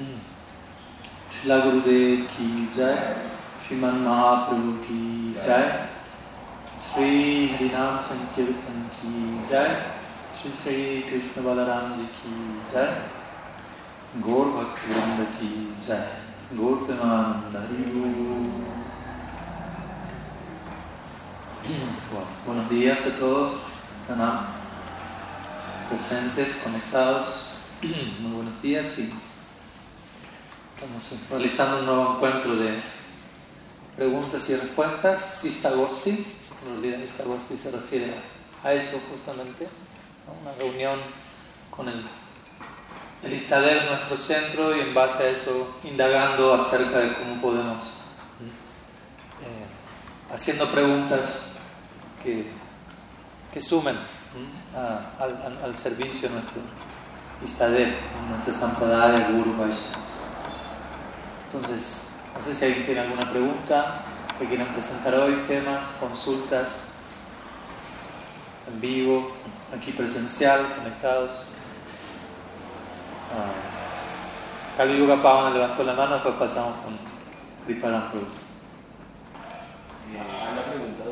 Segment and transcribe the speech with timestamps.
[0.00, 2.94] शिला गुरुदेव की जय
[3.64, 5.66] श्रीमन महाप्रभु की जय
[6.86, 7.10] श्री
[7.48, 9.14] हरिनाम संकीर्तन की
[9.50, 9.68] जय
[10.38, 10.76] श्री श्री
[11.10, 12.36] कृष्ण बलराम जी की
[12.72, 12.88] जय
[14.28, 15.52] गौर भक्त वृंद की
[15.86, 16.08] जय
[16.56, 17.58] गौर Premanand
[22.44, 23.52] Buenos días a todos,
[25.88, 27.26] presentes, conectados.
[28.20, 29.12] Muy buenos días y
[30.80, 32.80] Estamos realizando un nuevo encuentro de
[33.96, 35.44] preguntas y respuestas.
[35.44, 38.14] Istagosti, en realidad Istagosti se refiere
[38.64, 39.68] a eso justamente,
[40.40, 40.98] una reunión
[41.70, 42.02] con el,
[43.22, 48.00] el Istader, nuestro centro, y en base a eso indagando acerca de cómo podemos,
[49.42, 51.42] eh, haciendo preguntas
[52.22, 52.46] que,
[53.52, 53.98] que sumen
[54.74, 56.62] al, al, servicio nuestro
[57.44, 57.98] Istader,
[58.30, 60.09] nuestra Sampradaya Guru Vaishnava.
[61.52, 62.04] Entonces,
[62.36, 64.04] no sé si alguien tiene alguna pregunta
[64.38, 66.92] que quieran presentar hoy, temas, consultas,
[68.72, 69.32] en vivo,
[69.76, 71.32] aquí presencial, conectados.
[73.32, 75.16] Ah, Kali Yuga
[75.50, 76.96] levantó la mano, después pasamos con
[77.66, 78.26] Kriparam Prabhu.
[80.56, 81.04] la pregunta.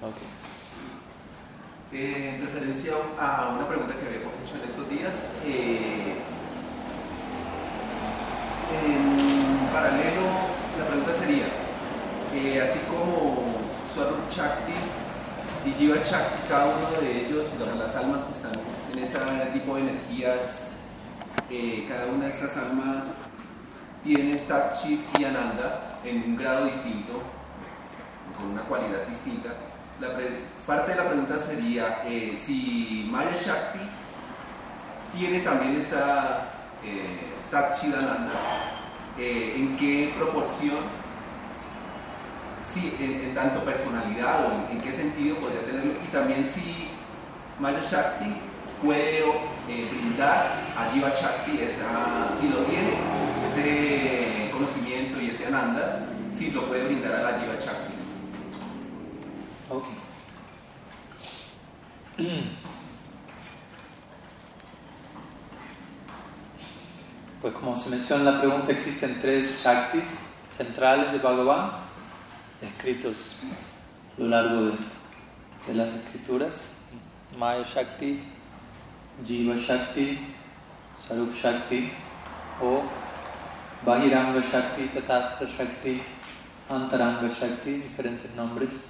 [0.00, 0.28] Okay.
[1.92, 6.16] Eh, en referencia a una pregunta que habíamos hecho en estos días, eh,
[8.72, 10.26] en paralelo,
[10.78, 11.46] la pregunta sería,
[12.34, 13.44] eh, así como
[13.92, 14.72] Swarup Chakti
[15.64, 17.46] y Jiva Chakti, cada uno de ellos,
[17.78, 18.52] las almas que están
[18.92, 19.18] en este
[19.58, 20.68] tipo de energías,
[21.50, 23.06] eh, cada una de estas almas
[24.02, 24.40] tiene
[24.72, 27.22] Chit y Ananda en un grado distinto,
[28.36, 29.50] con una cualidad distinta.
[30.00, 30.08] La
[30.66, 33.78] parte de la pregunta sería eh, si Maya Shakti
[35.16, 36.50] tiene también esta
[37.50, 38.32] Satchidananda,
[39.18, 40.78] eh, en qué proporción,
[42.64, 46.88] sí, en, tanto personalidad o en, qué sentido podría tenerlo, y también si
[47.60, 48.34] Maya Shakti
[48.82, 52.94] puede eh, brindar a Jiva Shakti, esa, si lo tiene,
[53.48, 57.94] ese conocimiento y ese ananda, si lo puede brindar a la Jiva Shakti.
[59.68, 59.96] Okay.
[67.46, 70.18] Pues como se menciona en la pregunta, existen tres Shaktis
[70.50, 71.70] centrales de Bhagavan,
[72.60, 73.36] escritos
[74.16, 74.62] a lo largo
[75.68, 76.64] de, las escrituras.
[77.38, 78.20] Maya Shakti,
[79.24, 80.18] Jiva Shakti,
[80.92, 81.92] Sarup Shakti
[82.60, 82.82] o
[83.84, 86.02] Bahiranga Shakti, Tatasta Shakti,
[86.68, 88.88] Antaranga Shakti, diferentes nombres.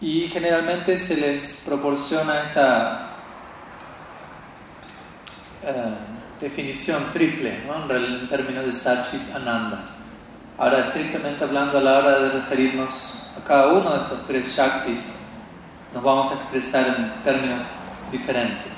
[0.00, 3.10] Y generalmente se les proporciona esta
[5.62, 6.11] eh,
[6.42, 9.78] definición triple en, términos de Sachit Ananda.
[10.58, 15.14] Ahora, estrictamente hablando, a la hora de referirnos a cada uno de estos tres Shaktis,
[15.94, 17.60] nos vamos a expresar en términos
[18.10, 18.72] diferentes.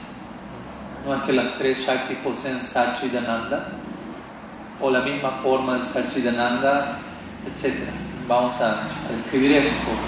[1.07, 3.67] No es que las tres Shaktis poseen Sachit Ananda
[4.81, 6.99] o la misma forma de Ananda,
[7.47, 7.77] etc.
[8.29, 10.03] Vamos a, a describir eso un poco.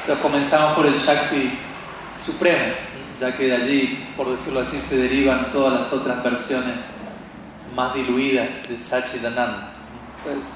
[0.00, 1.52] Entonces comenzamos por el Shakti
[2.16, 2.74] supremo,
[3.20, 6.80] ya que de allí, por decirlo así, se derivan todas las otras versiones
[7.76, 9.72] más diluidas de Sachidananda.
[10.18, 10.54] Entonces,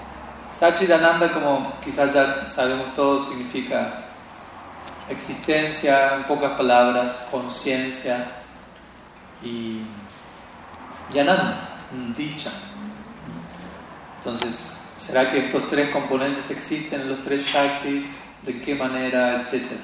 [0.57, 3.99] Sachidananda, como quizás ya sabemos todos, significa
[5.11, 8.33] existencia, en pocas palabras, conciencia
[9.43, 9.83] y,
[11.13, 11.69] y Ananda,
[12.17, 12.51] dicha.
[14.19, 18.31] Entonces, ¿será que estos tres componentes existen en los tres Shaktis?
[18.43, 19.43] ¿De qué manera?
[19.43, 19.81] Etcétera.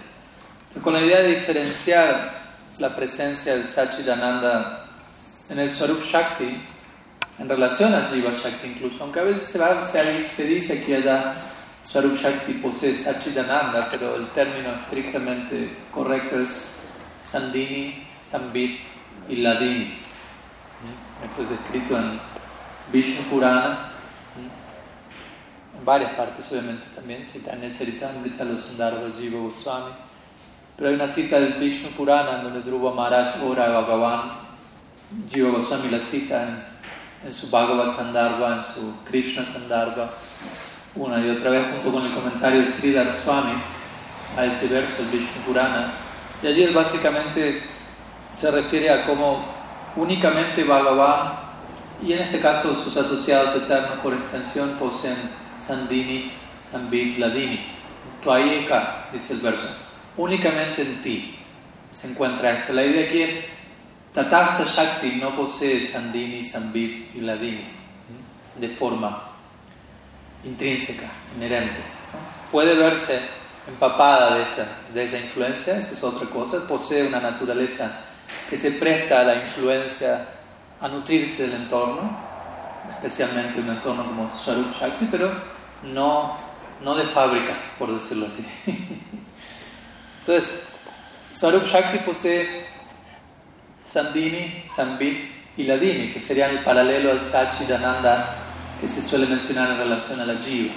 [0.83, 2.40] Con la idea de diferenciar
[2.81, 4.87] la presencia del Sachidananda
[5.49, 6.61] en el Swarup Shakti
[7.39, 11.35] en relación al Jiva Shakti incluso, aunque a veces se, se, dice que allá
[11.83, 16.91] Swarup Shakti posee Sachidananda, pero el término estrictamente correcto es
[17.23, 18.81] Sandini, Sambit
[19.29, 19.99] y Ladini.
[21.25, 22.19] Esto es escrito en
[22.93, 23.91] Vishnu Purana,
[25.79, 30.10] en varias partes obviamente también, Chaitanya Charitamrita, los Sundarbha Jiva Goswami.
[30.81, 34.31] Pero hay una cita del Vishnu Purana en donde Dhruva Maharaj ora a Bhagavan.
[35.29, 36.65] Jiva Goswami la cita
[37.23, 40.09] en, su Bhagavad Sandarbha, en su Krishna Sandarbha,
[40.95, 43.53] una y otra vez junto con el comentario de Sridhar Swami
[44.39, 45.93] a ese verso del Vishnu Purana.
[46.43, 47.61] Y allí él básicamente
[48.39, 49.45] se refiere a cómo
[49.97, 51.41] únicamente Bhagavan
[52.03, 55.19] y en este caso sus asociados eternos por extensión poseen
[55.59, 56.33] Sandini,
[56.63, 57.61] Sambit, Ladini.
[58.25, 61.37] Tuayeka, dice el verso únicamente en ti
[61.91, 62.73] se encuentra esto.
[62.73, 63.47] La idea aquí es
[64.13, 67.65] Tatasta Shakti no posee Sandini, Sambit y Ladini
[68.57, 69.23] de forma
[70.45, 71.81] intrínseca, inherente.
[72.51, 73.21] Puede verse
[73.69, 78.01] empapada de esa, de esa influencia, eso es otra cosa, posee una naturaleza
[78.49, 80.27] que se presta a la influencia,
[80.81, 82.11] a nutrirse del entorno,
[82.91, 85.31] especialmente un entorno como Swarup Shakti, pero
[85.85, 86.37] no,
[86.83, 88.45] no de fábrica, por decirlo así.
[90.31, 90.63] Entonces,
[91.33, 92.65] Swarup Shakti posee
[93.85, 95.25] Sandini, Sambit
[95.57, 98.37] y Ladini, que serían el paralelo al Sachidananda
[98.81, 100.73] que se suele mencionar en relación a la Jiva.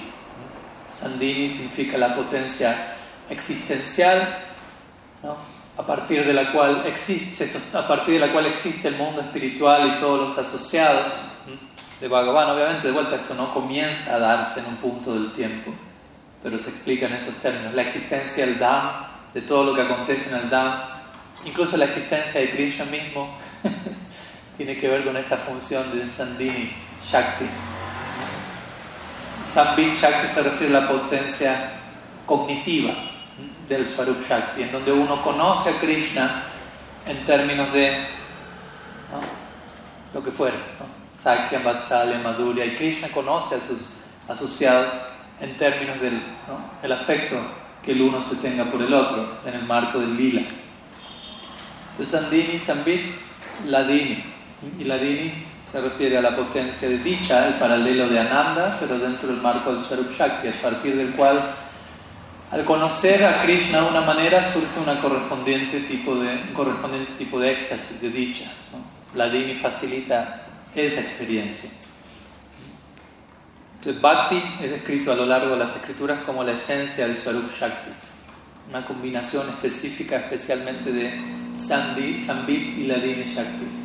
[0.90, 2.96] Sandini significa la potencia
[3.30, 4.40] existencial,
[5.76, 7.46] a, partir de la cual existe,
[7.78, 11.12] a partir de la cual existe el mundo espiritual y todos los asociados
[12.00, 12.50] de Bhagavan.
[12.50, 15.70] Obviamente, de vuelta, esto no comienza a darse en un punto del tiempo,
[16.42, 17.72] pero se explica en esos términos.
[17.72, 20.80] La existencia del Dham, de todo lo que acontece en el Dham,
[21.44, 23.36] incluso la existencia de Krishna mismo,
[24.56, 26.72] tiene que ver con esta función de Sandini
[27.10, 27.46] Shakti.
[29.52, 31.72] Sambit Shakti se refiere a la potencia
[32.24, 32.94] cognitiva
[33.68, 36.44] del Swarup Shakti, en donde uno conoce a Krishna
[37.06, 38.06] en términos de
[40.12, 40.56] lo que fuera.
[41.18, 44.92] Sakya, Vatsalya, Madhurya, y Krishna conoce a sus asociados
[45.40, 46.20] en términos del
[46.82, 47.36] el afecto
[47.84, 50.42] que el uno se tenga por el otro en el marco del lila.
[51.92, 53.02] Entonces Andini, Sambit,
[53.66, 54.24] Ladini.
[54.78, 55.32] Y Ladini
[55.70, 59.72] se refiere a la potencia de dicha, el paralelo de Ananda, pero dentro del marco
[59.72, 61.40] del Swarup Shakti, a partir del cual
[62.50, 67.40] al conocer a Krishna de una manera surge una correspondiente tipo de, un correspondiente tipo
[67.40, 68.44] de éxtasis, de dicha.
[69.14, 71.70] Ladini facilita esa experiencia.
[73.84, 77.50] Entonces, Bhakti es descrito a lo largo de las escrituras como la esencia del Swarup
[77.50, 77.90] Shakti,
[78.70, 81.20] una combinación específica especialmente de
[81.58, 83.84] Sandhi, Sambit y Ladini Shaktis.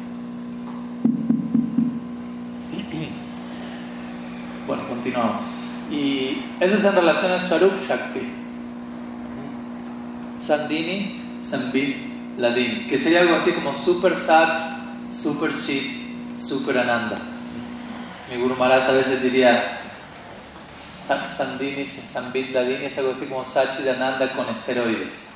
[4.67, 5.41] Bueno, continuamos.
[5.91, 8.21] Y eso es en relación a Swarup Shakti.
[10.39, 14.61] Sandini, Sambit, Ladini, que sería algo así como Super Sat,
[15.11, 17.19] Super Chit, Super Ananda.
[18.31, 19.79] Mi Guru Maharaj a veces diría
[21.17, 25.29] Sandini, Sambit Ladini es algo así como Sachi de Ananda con esteroides.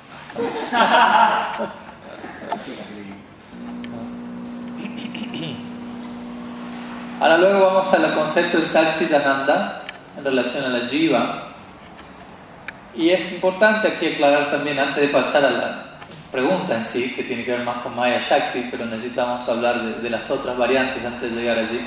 [7.19, 9.81] Ahora luego vamos al concepto de Sachi Ananda
[10.17, 11.49] en relación a la Jiva.
[12.95, 15.83] Y es importante aquí aclarar también, antes de pasar a la
[16.31, 20.09] pregunta en sí, que tiene que ver más con Maya Shakti, pero necesitamos hablar de,
[20.09, 21.79] las otras variantes antes de llegar allí.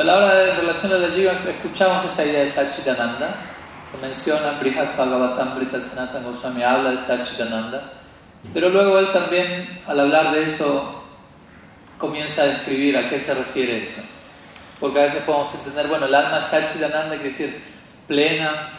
[0.00, 3.34] A la hora de relación a la Jiva, escuchamos esta idea de Sachidananda.
[3.90, 7.82] Se menciona Brihat Bhagavatam Brita Sanatan Goswami, habla de Sachidananda.
[8.54, 11.02] Pero luego él también, al hablar de eso,
[11.96, 14.00] comienza a describir a qué se refiere eso.
[14.78, 17.60] Porque a veces podemos entender, bueno, el alma Sachidananda quiere decir
[18.06, 18.70] plena,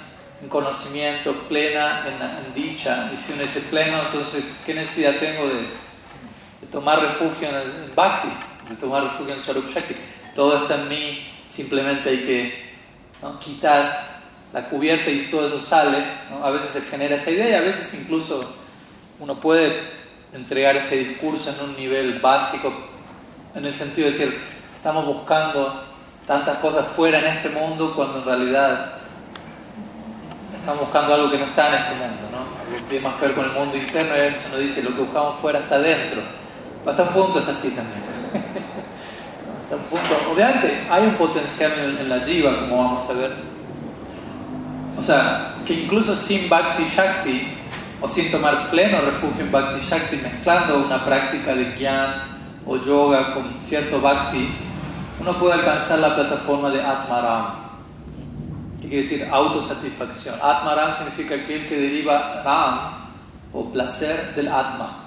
[0.41, 3.09] en conocimiento, plena en, dicha.
[3.13, 8.29] Y si uno dice pleno, entonces, ¿qué necesidad tengo de, tomar refugio en, Bhakti,
[8.69, 9.95] de tomar refugio en Swarup Shakti?
[10.35, 12.69] Todo está en mí, simplemente hay que
[13.43, 14.19] quitar
[14.53, 16.03] la cubierta y todo eso sale.
[16.41, 18.43] A veces se genera esa idea y a veces incluso
[19.19, 19.79] uno puede
[20.33, 22.71] entregar ese discurso en un nivel básico,
[23.55, 24.39] en el sentido de decir,
[24.75, 25.83] estamos buscando
[26.27, 28.93] tantas cosas fuera en este mundo cuando en realidad
[30.55, 32.37] estamos buscando algo que no está en este mundo, ¿no?
[32.37, 34.91] Algo que tiene más que ver con el mundo interno y eso nos dice lo
[34.91, 36.21] que buscamos fuera está dentro.
[36.85, 38.03] Hasta un punto es así también.
[40.31, 43.33] Obviamente hay un potencial en, la jiva, como vamos a ver.
[44.97, 47.47] O sea, que incluso sin Bhakti Shakti,
[48.01, 53.33] o sin tomar pleno refugio en Bhakti Shakti, mezclando una práctica de Gyan o yoga
[53.33, 54.49] con cierto Bhakti,
[55.19, 57.69] uno puede alcanzar la plataforma de Atmaram
[58.89, 60.35] quiere decir autosatisfacción.
[60.41, 62.91] Atma Ram significa aquel que deriva Ram
[63.53, 65.03] o placer del Atma,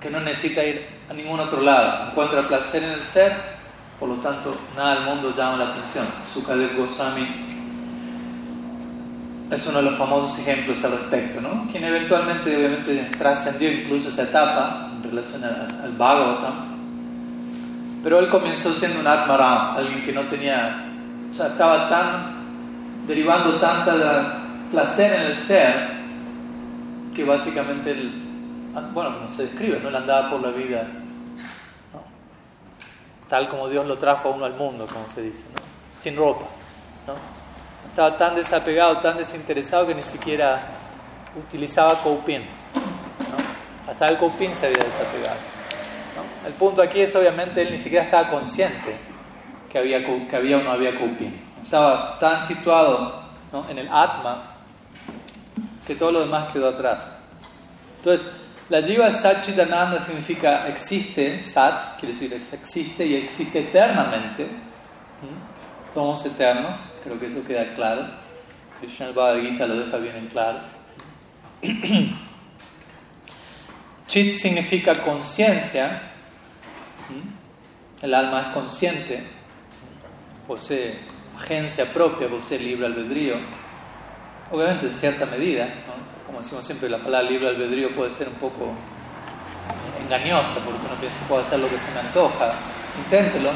[0.00, 2.10] que no necesita ir a ningún otro lado.
[2.10, 3.32] Encuentra placer en el ser,
[3.98, 6.06] por lo tanto, nada del mundo llama la atención.
[6.32, 7.26] Sukadev Goswami
[9.50, 11.66] es uno de los famosos ejemplos al respecto, ¿no?
[11.70, 16.70] Quien eventualmente, obviamente, trascendió incluso esa etapa en relación al Bhagavatam.
[18.04, 20.86] Pero él comenzó siendo un Atmaram, alguien que no tenía,
[21.28, 24.38] o sea, estaba tan derivando tanta
[24.70, 25.90] placer en el ser
[27.14, 28.12] que básicamente, el,
[28.94, 30.86] bueno, no se describe, no él andaba por la vida
[33.30, 35.62] tal como Dios lo trajo a uno al mundo, como se dice, ¿no?
[36.02, 36.46] sin ropa.
[37.06, 37.14] ¿no?
[37.88, 40.60] Estaba tan desapegado, tan desinteresado que ni siquiera
[41.38, 42.40] utilizaba coping.
[42.40, 43.90] ¿no?
[43.90, 45.38] Hasta el coping se había desapegado.
[46.44, 48.96] El punto aquí es obviamente él ni siquiera estaba consciente
[49.70, 51.32] que había, que había o no había Kupin.
[51.62, 53.22] Estaba tan situado
[53.68, 54.54] en el Atma
[55.86, 57.08] que todo lo demás quedó atrás.
[57.98, 58.26] Entonces,
[58.70, 64.46] la Jiva Satchitananda significa existe, Sat quiere decir existe y existe eternamente.
[65.92, 68.06] Somos eternos, creo que eso queda claro.
[68.78, 70.60] Krishna el Bhagavad Gita lo deja bien en claro.
[74.06, 76.02] Chit significa conciencia.
[78.00, 79.24] El alma es consciente,
[80.46, 80.94] posee
[81.36, 83.34] agencia propia, posee libre albedrío.
[84.52, 85.68] Obviamente en cierta medida,
[86.30, 88.72] como decimos siempre, la palabra libre albedrío puede ser un poco
[90.00, 92.54] engañosa, porque uno piensa puedo hacer lo que se me antoja.
[93.04, 93.50] Inténtelo.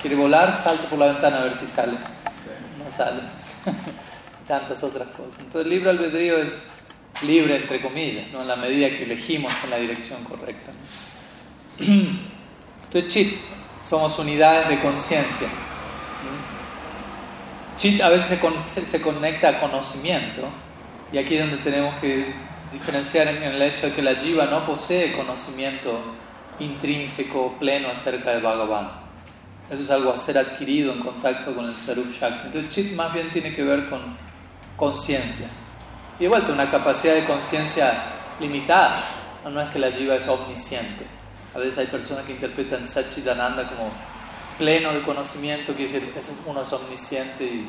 [0.00, 1.94] Quiere volar, salte por la ventana a ver si sale.
[2.78, 3.20] No sale.
[4.46, 5.40] Tantas otras cosas.
[5.40, 6.70] Entonces, el libre albedrío es
[7.22, 8.42] libre, entre comillas, ¿no?
[8.42, 10.70] en la medida que elegimos en la dirección correcta.
[11.80, 13.38] Entonces, chit,
[13.84, 15.48] somos unidades de conciencia.
[17.76, 18.38] Chit a veces
[18.86, 20.44] se conecta a conocimiento
[21.12, 22.32] y aquí es donde tenemos que
[22.72, 26.00] diferenciar en, el hecho de que la jiva no posee conocimiento
[26.60, 28.90] intrínseco, pleno acerca de Bhagavan.
[29.70, 32.46] Eso es algo a ser adquirido en contacto con el Sarup Shakti.
[32.46, 34.16] Entonces, chit más bien tiene que ver con
[34.76, 35.48] conciencia.
[36.18, 38.02] Y de vuelta, una capacidad de conciencia
[38.40, 39.02] limitada.
[39.44, 41.06] No, es que la jiva es omnisciente.
[41.54, 43.90] A veces hay personas que interpretan Satchitananda como
[44.58, 47.68] pleno de conocimiento, que es uno es omnisciente y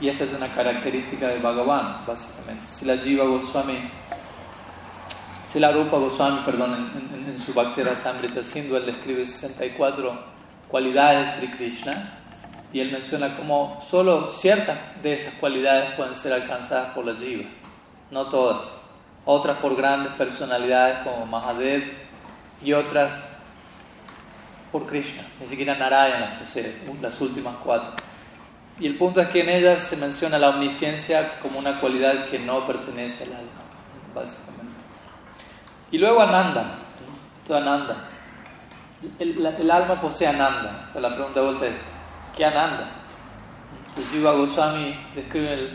[0.00, 2.66] y esta es una característica de Bhagavan, básicamente.
[2.66, 3.78] Si la Jiva Goswami,
[5.46, 6.90] si la Rupa Goswami, perdón,
[7.26, 10.34] en, su Bhaktira Samrita Sindhu, él describe 64
[10.68, 12.12] cualidades de Sri Krishna
[12.72, 17.44] y él menciona como solo ciertas de esas cualidades pueden ser alcanzadas por la Jiva,
[18.10, 18.80] no todas.
[19.26, 21.92] Otras por grandes personalidades como Mahadev
[22.62, 23.26] y otras
[24.70, 27.94] por Krishna, ni siquiera Narayana las posee, las últimas cuatro.
[28.80, 32.38] Y el punto es que en ellas se menciona la omnisciencia como una cualidad que
[32.38, 33.62] no pertenece al alma,
[34.14, 34.74] básicamente.
[35.92, 36.74] Y luego Ananda,
[37.48, 37.56] ¿no?
[37.56, 38.08] Ananda.
[39.18, 40.86] El, alma posee Ananda.
[40.88, 41.74] O sea, la pregunta de vuelta es,
[42.36, 42.88] ¿qué Ananda?
[43.88, 45.68] Entonces Jiva Goswami describe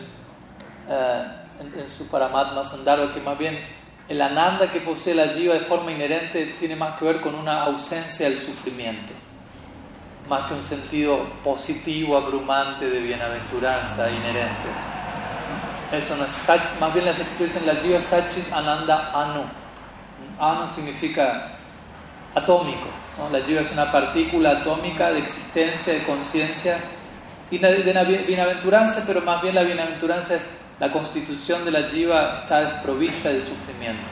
[0.89, 1.23] eh,
[1.59, 2.63] en, su Paramatma
[3.13, 3.59] que más bien
[4.09, 7.63] el Ananda que posee la Jiva de forma inherente tiene más que ver con una
[7.63, 9.13] ausencia del sufrimiento
[10.29, 14.69] más que un sentido positivo, abrumante de bienaventuranza inherente.
[15.91, 19.43] Eso no es, más bien las escrituras en la Jiva Sachit Ananda Anu.
[20.39, 21.53] Anu significa
[22.35, 22.87] atómico.
[23.31, 26.77] La Jiva es una partícula atómica de existencia, de conciencia
[27.49, 32.61] y de bienaventuranza, pero más bien la bienaventuranza es la constitución de la Jiva está
[32.61, 34.07] desprovista de sufrimiento.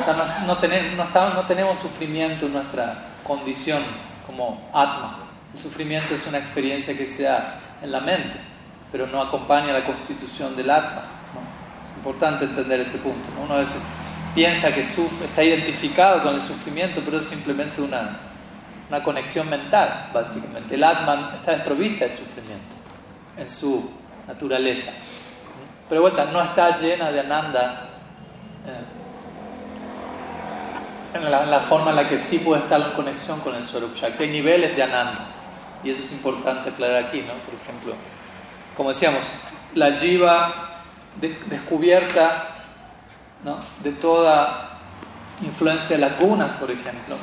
[0.00, 3.82] O sea, no, no, tenemos, no tenemos sufrimiento en nuestra condición
[4.26, 5.18] como Atma.
[5.54, 8.38] El sufrimiento es una experiencia que se da en la mente,
[8.90, 11.02] pero no acompaña la constitución del Atma.
[11.90, 13.24] Es importante entender ese punto.
[13.42, 13.86] Uno a veces
[14.34, 18.18] piensa que está identificado con el sufrimiento, pero es simplemente una,
[18.88, 20.74] una conexión mental, básicamente.
[20.74, 22.76] El Atman está desprovista de sufrimiento
[23.38, 23.90] en su
[24.26, 24.92] naturaleza.
[25.88, 27.88] Pero vuelta, no está llena de ananda.
[28.66, 28.95] Eh,
[31.16, 34.24] en la, forma en la que sí puede estar en conexión con el Swarup Shakti.
[34.24, 35.18] Hay niveles de Ananda,
[35.82, 37.34] y eso es importante aclarar aquí, ¿no?
[37.34, 37.94] Por ejemplo,
[38.76, 39.24] como decíamos,
[39.74, 40.82] la Jiva
[41.20, 42.44] descubierta
[43.44, 43.58] ¿no?
[43.82, 44.78] de toda
[45.42, 47.16] influencia de las gunas, por ejemplo,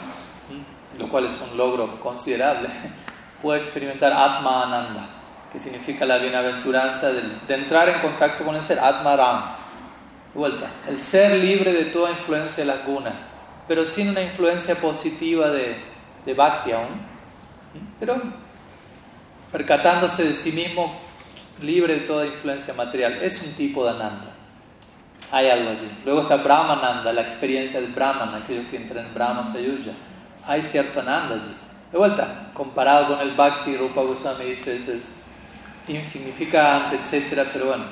[0.98, 2.70] lo cual es un logro considerable,
[3.42, 5.08] puede experimentar Atma Ananda,
[5.52, 9.42] que significa la bienaventuranza de, de entrar en contacto con el ser, Atma Ram.
[10.34, 13.28] De vuelta, el ser libre de toda influencia de las gunas
[13.68, 15.78] pero sin una influencia positiva de,
[16.26, 17.02] de Bhakti aún,
[18.00, 18.22] pero
[19.52, 21.00] percatándose de sí mismo
[21.62, 23.22] libre de toda influencia material.
[23.22, 24.34] Es un tipo de Ananda.
[25.32, 25.90] Hay algo allí.
[26.06, 29.92] Luego está Brahmananda, la experiencia del Brahman, aquellos que entran en Brahma Sayuja.
[30.46, 31.56] Hay cierto Ananda allí.
[31.92, 35.12] De vuelta, comparado con el Bhakti, Rupa Goswami dice eso es
[35.88, 37.48] insignificante, etc.
[37.54, 37.86] Pero bueno,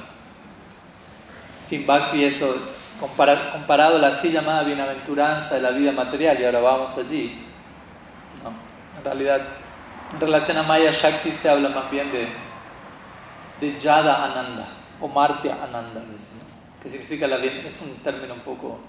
[1.63, 2.55] sin Bhakti eso
[3.01, 7.37] comparado a la así llamada bienaventuranza de la vida material, y ahora vamos allí.
[8.97, 9.41] en realidad,
[10.13, 12.27] en relación a Maya Shakti se habla más bien de,
[13.59, 14.67] de Yada Ananda
[14.99, 16.01] o Martya Ananda,
[16.81, 18.79] que significa la bien, es un término un poco,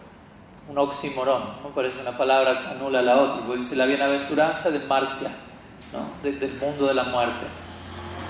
[0.69, 1.71] un oxímoron, ¿no?
[1.71, 5.31] parece una palabra que anula la otra, porque dice la bienaventuranza de Martya,
[5.93, 6.23] ¿no?
[6.23, 7.47] del mundo de la muerte.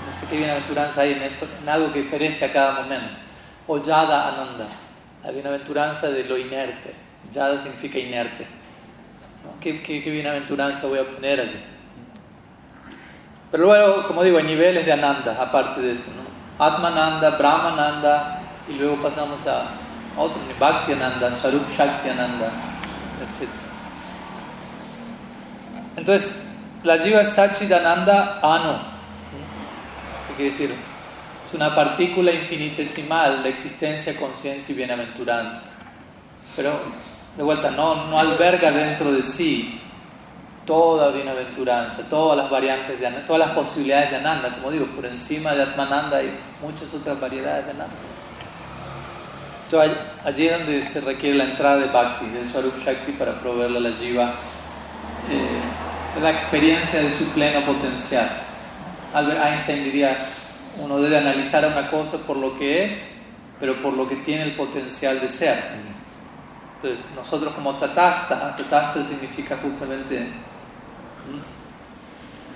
[0.05, 3.19] No sé qué bienaventuranza hay en eso, en algo que perece a cada momento.
[3.67, 4.67] O Yada Ananda,
[5.23, 6.93] la bienaventuranza de lo inerte.
[7.31, 8.45] Yada significa inerte.
[9.59, 11.59] ¿Qué, qué, bienaventuranza voy a obtener allí?
[13.51, 16.09] Pero luego, como digo, hay niveles de Ananda, aparte de eso.
[16.11, 16.65] ¿no?
[16.65, 19.65] Atmananda, Brahmananda, y luego pasamos a
[20.17, 22.49] otro, Bhakti Ananda, Sarup Shakti Ananda,
[23.21, 23.47] etc.
[25.95, 26.45] Entonces,
[26.83, 28.77] la Jiva es Sachidananda Anu.
[30.27, 30.92] ¿Qué quiere decir?
[31.53, 35.61] Es una partícula infinitesimal de existencia, conciencia y bienaventuranza.
[36.55, 36.71] Pero,
[37.37, 39.79] de vuelta, no, alberga dentro de sí
[40.65, 44.55] toda bienaventuranza, todas las variantes de todas las posibilidades de Ananda.
[44.55, 47.95] Como digo, por encima de Atmananda hay muchas otras variedades de Ananda.
[49.65, 53.77] Entonces, allí es donde se requiere la entrada de Bhakti, de Swarup Shakti, para proveerle
[53.77, 54.33] a la Jiva
[55.29, 58.41] eh, la experiencia de su pleno potencial.
[59.13, 60.17] Einstein diría,
[60.81, 63.21] uno debe analizar una cosa por lo que es,
[63.59, 65.57] pero por lo que tiene el potencial de ser
[66.75, 70.27] Entonces, nosotros como tatasta, tatasta significa justamente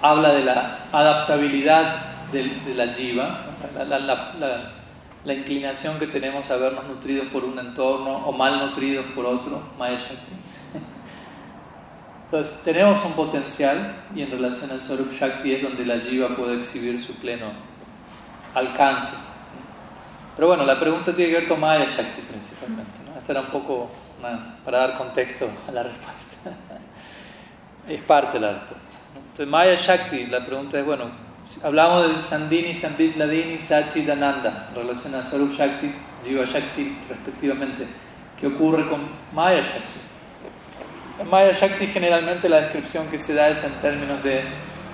[0.02, 1.96] habla de la adaptabilidad
[2.32, 3.46] de, la jiva,
[5.24, 9.62] la, inclinación que tenemos a vernos nutridos por un entorno o mal nutridos por otro,
[9.78, 10.34] Maya Shakti.
[12.26, 16.58] Entonces, tenemos un potencial y en relación al Sarup Shakti es donde la jiva puede
[16.58, 17.46] exhibir su pleno
[18.58, 19.16] alcance.
[20.36, 23.00] Pero bueno, la pregunta tiene que ver con Maya Shakti principalmente.
[23.06, 23.18] ¿no?
[23.18, 23.90] Esta era un poco
[24.64, 26.52] para dar contexto a la respuesta.
[27.88, 28.98] es parte de la respuesta.
[29.16, 31.06] Entonces, Maya Shakti, la pregunta es, bueno,
[31.64, 35.92] hablamos de Sandini, Sambit Ladini, Sachi, Dananda, en relación a Sarup Shakti,
[36.24, 37.88] Jiva Shakti, respectivamente.
[38.40, 39.02] ¿Qué ocurre con
[39.34, 40.00] Maya Shakti?
[41.20, 44.44] En Maya Shakti generalmente la descripción que se da es en términos de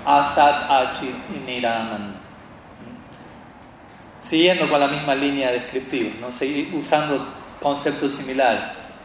[0.05, 2.12] Asat, Achit y Nirananda.
[4.23, 6.31] Siguiendo con la misma línea descriptiva, ¿no?
[6.31, 7.27] Seguir usando
[7.61, 8.63] conceptos similares.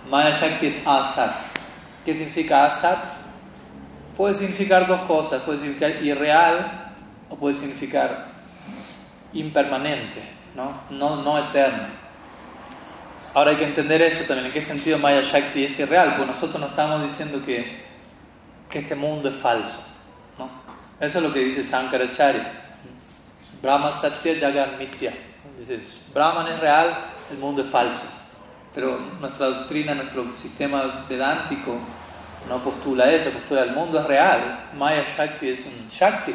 [0.09, 1.43] Maya Shakti es Asat.
[2.05, 3.19] ¿Qué significa Asat?
[4.19, 6.93] puede significar dos cosas, puede significar irreal
[7.31, 8.27] o puede significar
[9.33, 10.21] impermanente,
[10.57, 10.83] ¿no?
[10.91, 11.87] No, no eterno.
[13.33, 16.61] Ahora hay que entender eso también, en qué sentido Maya Shakti es irreal, pues nosotros
[16.61, 17.85] no estamos diciendo que,
[18.69, 19.79] que este mundo es falso,
[20.37, 20.51] ¿no?
[20.99, 22.68] Eso es lo que dice Sankaracharya.
[23.63, 25.13] Brahma Satya Jagan Mitya.
[25.59, 25.81] Dice,
[26.15, 28.07] Brahman es real, el mundo es falso.
[28.75, 31.79] Pero nuestra doctrina, nuestro sistema vedántico
[32.49, 34.71] no postula eso, postula el mundo es real.
[34.75, 36.35] Maya Shakti es un Shakti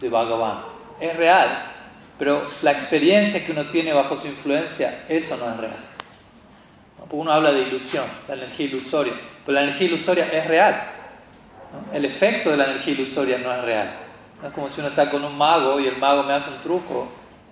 [0.00, 0.62] de Bhagavan.
[1.00, 1.48] Es real,
[2.18, 5.76] pero la experiencia que uno tiene bajo su influencia, eso no es real.
[7.10, 9.12] Uno habla de ilusión, la energía ilusoria,
[9.44, 10.90] pero la energía ilusoria es real.
[11.92, 14.03] El efecto de la energía ilusoria no es real.
[14.44, 17.08] Es como si uno está con un mago y el mago me hace un truco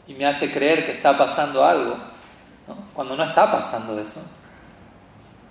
[0.06, 1.96] y me hace creer que está pasando algo,
[2.92, 4.22] cuando no está pasando eso.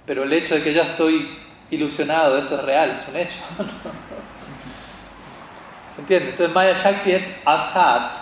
[0.06, 1.40] Pero el hecho de que yo estoy
[1.72, 3.40] ilusionado, eso es real, es un hecho.
[5.96, 6.30] ¿Se entiende?
[6.30, 8.14] Entonces Maya Shakti es asat,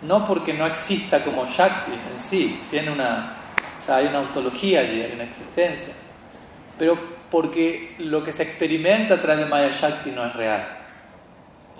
[0.00, 3.34] no porque no exista como Shakti en sí, tiene una,
[3.78, 5.92] o sea, hay una ontología allí, hay una existencia,
[6.78, 6.98] pero
[7.30, 10.81] porque lo que se experimenta a través de Maya Shakti no es real.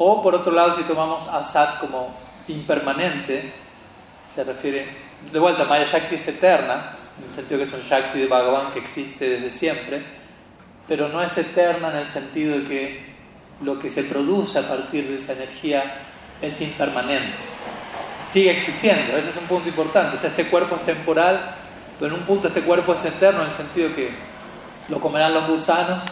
[0.05, 2.13] O por otro lado, si tomamos asat como
[2.49, 3.53] impermanente,
[4.27, 4.85] se refiere,
[5.31, 8.73] de vuelta, Maya Shakti es eterna, en el sentido que es un Shakti de Bhagavan
[8.73, 10.03] que existe desde siempre,
[10.89, 13.13] pero no es eterna en el sentido de que
[13.63, 15.85] lo que se produce a partir de esa energía
[16.41, 17.37] es impermanente.
[18.29, 20.17] Sigue existiendo, ese es un punto importante.
[20.17, 21.55] O sea, este cuerpo es temporal,
[22.01, 24.11] pero en un punto este cuerpo es eterno en el sentido que
[24.89, 26.03] lo comerán los gusanos,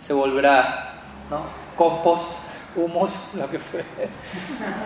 [0.00, 1.44] se volverá ¿no?
[1.78, 2.41] compost,
[2.76, 3.84] humus, lo que fue,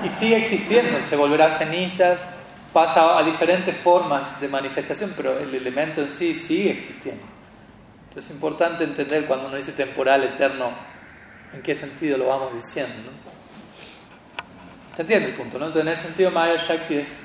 [0.04, 2.24] y sigue existiendo, se volverá cenizas,
[2.72, 7.22] pasa a diferentes formas de manifestación, pero el elemento en sí sigue existiendo.
[8.16, 10.70] Es importante entender cuando uno dice temporal, eterno,
[11.52, 13.10] en qué sentido lo vamos diciendo.
[14.94, 15.58] ¿Se entiende el punto?
[15.58, 15.66] ¿no?
[15.66, 17.18] Entonces, en ese sentido, Maya Shakti es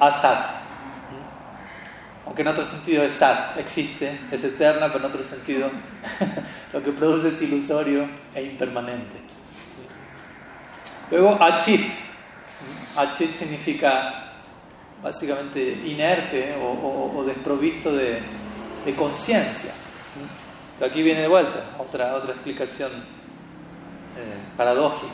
[0.00, 0.48] asat.
[2.24, 5.68] Aunque en otro sentido es sat, existe, es eterna, pero en otro sentido
[6.72, 9.16] lo que produce es ilusorio e impermanente.
[11.12, 11.88] Luego, achit.
[12.96, 14.32] Achit significa
[15.00, 18.20] básicamente inerte o, desprovisto de
[18.96, 19.72] conciencia.
[20.84, 25.12] Aquí viene de vuelta otra, otra explicación eh, paradójica.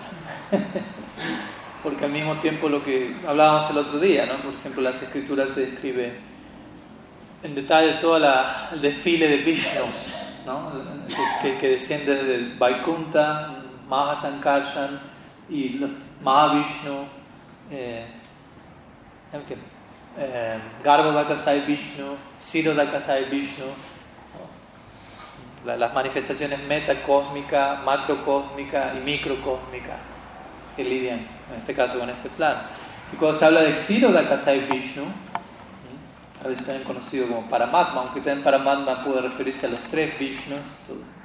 [1.83, 4.39] Porque al mismo tiempo lo que hablábamos el otro día, ¿no?
[4.41, 6.13] por ejemplo, las escrituras se describe
[7.43, 9.85] en detalle todo el desfile de Vishnu,
[10.47, 10.73] ¿no?
[11.43, 13.57] que, que, desciende desde Vaikunta,
[13.89, 15.18] Mahasankarshan
[15.49, 15.91] y los
[16.23, 17.05] Mahavishnu,
[17.71, 18.07] eh,
[19.33, 19.59] en fin,
[20.19, 23.67] eh, Garbhodakasai Vishnu, Sirodakasai Vishnu,
[25.65, 29.97] las manifestaciones metacósmica, macrocósmica y microcósmica
[30.77, 32.61] que lidian, en este caso, con este plano.
[33.13, 35.05] Y cuando se habla de Sirodakasai Vishnu,
[36.45, 40.61] a veces también conocido como Paramatma, aunque también Paramatma puede referirse a los tres Vishnus,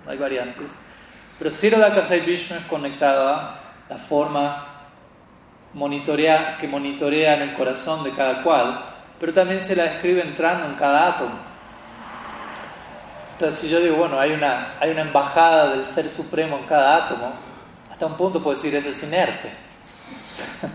[0.07, 0.71] hay variantes.
[1.37, 4.67] Pero Sirodakasai Vishnu es conectado a la forma
[5.73, 10.67] monitorea, que monitorea en el corazón de cada cual, pero también se la describe entrando
[10.67, 11.53] en cada átomo.
[13.33, 17.05] Entonces, si yo digo, bueno, hay una, hay una embajada del Ser Supremo en cada
[17.05, 17.33] átomo,
[17.91, 19.51] hasta un punto puedo decir eso es inerte.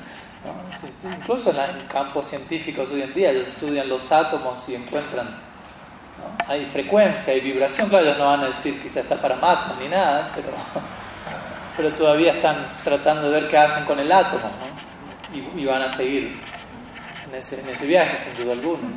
[1.05, 5.29] Incluso en, campos científicos hoy en día, ellos estudian los átomos y encuentran,
[6.47, 9.89] hay frecuencia, hay vibración, claro, ellos no van a decir quizá está para Matma ni
[9.89, 10.49] nada, pero,
[11.79, 14.51] pero todavía están tratando de ver qué hacen con el átomo
[15.57, 16.37] y, van a seguir
[17.29, 18.89] en ese, en ese viaje, sin duda alguna.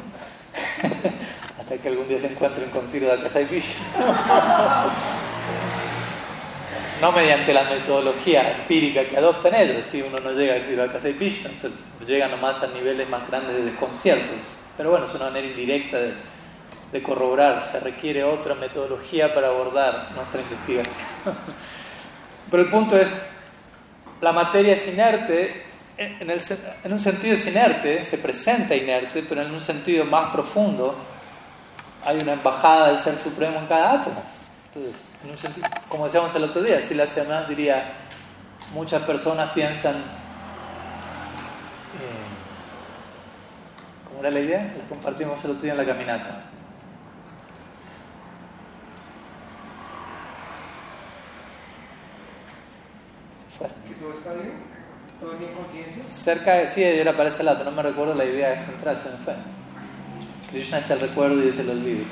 [1.60, 3.48] Hasta que algún día se encuentren con Ciro de Akasai
[7.02, 11.14] no mediante la metodología empírica que adoptan ellos, si uno no llega a decir Akasai
[11.14, 14.32] Vishnu, entonces llega nomás a niveles más grandes de desconcierto.
[14.76, 15.98] Pero bueno, es una manera indirecta
[16.92, 21.06] de corroborar, se requiere otra metodología para abordar nuestra investigación.
[22.52, 23.26] Pero el punto es,
[24.20, 25.64] la materia es inerte,
[25.98, 30.96] en, un sentido es inerte, se presenta inerte, pero en un sentido más profundo
[32.04, 34.22] hay una embajada del Ser Supremo en cada átomo.
[34.74, 35.08] Entonces,
[35.88, 37.84] como decíamos el otro día, si la más diría,
[38.74, 40.00] muchas personas piensan, eh,
[44.08, 44.74] ¿cómo era la idea?
[44.78, 46.51] La compartimos el otro día en la caminata.
[53.88, 54.54] ¿Que todo está bien?
[55.20, 56.04] ¿Todo tiene conciencia?
[56.08, 59.18] Cerca de, sí, era para ese lado, no me recuerdo la idea central, se me
[59.18, 59.36] fue.
[60.50, 62.04] Krishna es el recuerdo y es el olvido.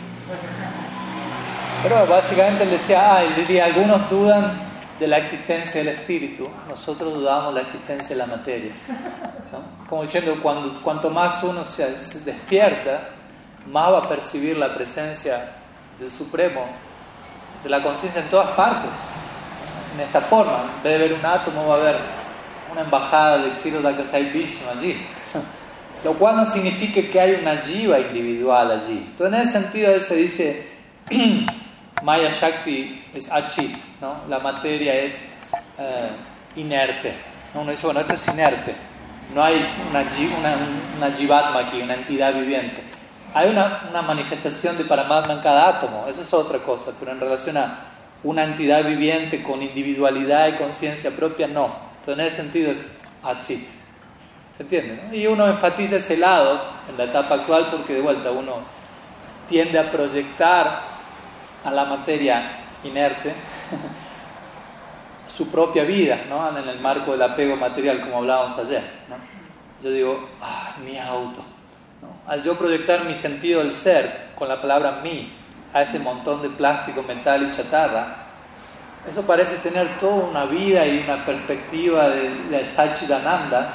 [1.84, 7.14] Pero básicamente él decía, ah, él diría, algunos dudan de la existencia del espíritu, nosotros
[7.14, 8.74] dudamos de la existencia de la materia.
[9.88, 13.10] Como diciendo, cuando, cuanto más uno se, despierta,
[13.68, 15.54] más va a percibir la presencia
[15.98, 16.66] del Supremo,
[17.64, 18.90] de la conciencia en todas partes.
[19.94, 21.96] En esta forma, en vez de ver un átomo, va a haber
[22.72, 24.96] una embajada de Ciro Dakasai Vishnu allí.
[26.04, 29.06] Lo cual no significa que hay una jiva individual allí.
[29.10, 30.68] Entonces, en ese sentido, se dice
[32.04, 34.22] Maya Shakti es achit, ¿no?
[34.30, 35.28] la materia es
[35.78, 36.10] eh,
[36.56, 37.16] inerte.
[37.54, 38.76] Uno dice, bueno, esto es inerte,
[39.34, 40.02] no hay una,
[40.40, 40.58] una,
[40.98, 42.82] una jivatma aquí, una entidad viviente.
[43.34, 47.20] Hay una, una, manifestación de Paramatma en cada átomo, eso es otra cosa, pero en
[47.20, 47.80] relación a
[48.24, 51.76] una entidad viviente con individualidad y conciencia propia, no.
[52.00, 52.86] Entonces, en ese sentido es
[53.24, 53.68] achit.
[54.56, 55.18] ¿Se entiende?
[55.18, 58.58] Y uno enfatiza ese lado en la etapa actual porque de vuelta uno
[59.48, 60.82] tiende a proyectar
[61.64, 63.34] a la materia inerte
[65.28, 66.58] su propia vida, ¿no?
[66.58, 68.84] en el marco del apego material, como hablábamos ayer.
[69.82, 71.42] Yo digo, ah, mi auto.
[72.28, 75.32] Al yo proyectar mi sentido del ser con la palabra mi
[75.74, 78.26] a ese montón de plástico, metal y chatarra,
[79.08, 83.74] eso parece tener toda una vida y una perspectiva de, de Sachidananda,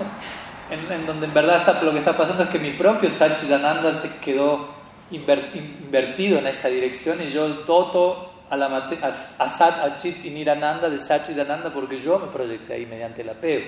[0.70, 3.92] en, en, donde en verdad está, lo que está pasando es que mi propio Sachidananda
[3.92, 8.66] se quedó invertido en esa dirección y yo toto a la
[9.38, 13.66] Asat Achit y Nirananda de Sachidananda porque yo me proyecté ahí mediante el apego.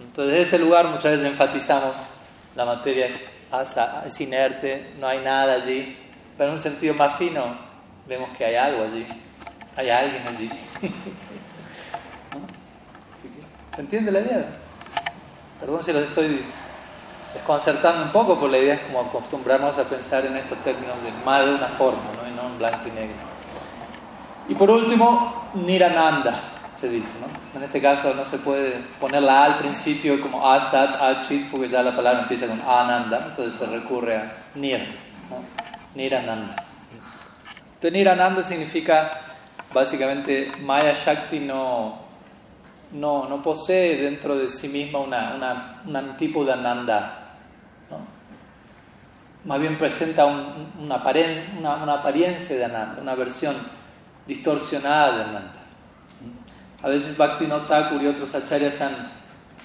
[0.00, 1.96] Entonces, en ese lugar muchas veces enfatizamos
[2.54, 5.96] la materia es, asa, es inerte, no hay nada allí,
[6.36, 7.56] pero en un sentido más fino
[8.06, 9.06] vemos que hay algo allí,
[9.76, 10.50] hay alguien allí.
[13.74, 14.46] ¿Se entiende la idea?
[15.58, 16.40] Perdón si los estoy
[17.32, 21.10] desconcertando un poco, por la idea es como acostumbrarnos a pensar en estos términos de
[21.24, 22.28] más de una forma, ¿no?
[22.28, 23.16] y no en blanco y negro.
[24.48, 26.40] Y por último, Nirananda,
[26.76, 27.14] se dice.
[27.20, 27.58] ¿no?
[27.58, 31.68] En este caso no se puede poner la A al principio como Asat, Achit, porque
[31.68, 34.80] ya la palabra empieza con Ananda, entonces se recurre a Nir,
[35.30, 35.61] ¿no?
[35.94, 36.56] Nirananda.
[37.74, 39.20] Entonces Nirananda significa
[39.72, 41.98] básicamente Maya Shakti no,
[42.92, 45.34] no, no posee dentro de sí misma una,
[45.84, 47.18] una, un tipo de Ananda,
[49.44, 53.56] más bien presenta una, apariencia de Ananda, una versión
[54.26, 55.62] distorsionada de Ananda.
[56.82, 58.92] A veces Bhaktivinoda Thakur y otros acharyas han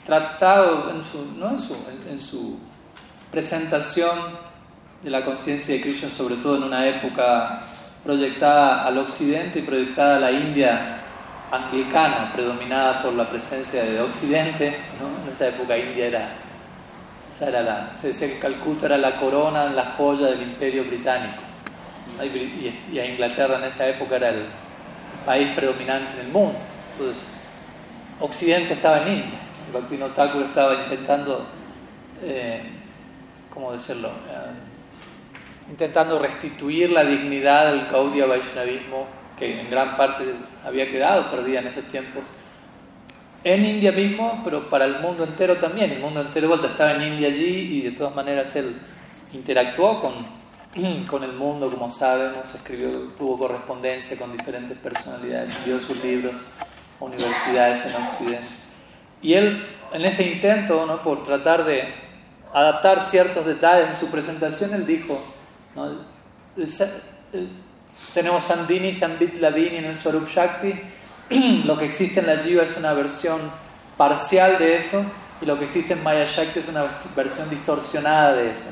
[0.05, 1.49] tratado en su, ¿no?
[1.49, 1.75] en, su,
[2.09, 2.59] en, su,
[3.31, 4.17] presentación
[5.03, 7.61] de la conciencia de Krishna, sobre todo en una época
[8.03, 10.97] proyectada al occidente y proyectada a la India
[11.51, 14.77] anglicana, predominada por la presencia de Occidente.
[14.99, 15.25] ¿no?
[15.25, 16.29] En esa época India era
[17.45, 21.43] era la, se decía que Calcuta era la corona, la joya del imperio británico.
[22.23, 24.45] y, a Inglaterra en esa época era el
[25.25, 26.57] país predominante en el mundo.
[26.93, 27.23] Entonces,
[28.19, 29.39] Occidente estaba en India.
[29.71, 31.45] Bhaktivinoda Thakur estaba intentando,
[32.23, 32.63] eh,
[33.53, 34.09] ¿cómo decirlo?
[34.09, 34.76] Eh,
[35.69, 40.25] intentando restituir la dignidad del Gaudiya Vaishnavismo que en gran parte
[40.65, 42.23] había quedado perdida en esos tiempos
[43.43, 45.91] en India mismo, pero para el mundo entero también.
[45.91, 48.75] El mundo entero vuelta estaba en India allí y de todas maneras él
[49.33, 56.03] interactuó con, con el mundo, como sabemos, escribió, tuvo correspondencia con diferentes personalidades, envió sus
[56.03, 56.33] libros
[56.99, 58.47] a universidades en Occidente.
[59.21, 61.01] Y él, en ese intento, ¿no?
[61.01, 61.85] por tratar de
[62.53, 65.21] adaptar ciertos detalles en su presentación, él dijo,
[68.13, 70.73] tenemos Sandini, Sambit Ladini en el Swarup Shakti,
[71.65, 73.39] lo que existe en la Jiva es una versión
[73.97, 75.03] parcial de eso
[75.41, 78.69] y lo que existe en Maya Shakti es una versión distorsionada de eso.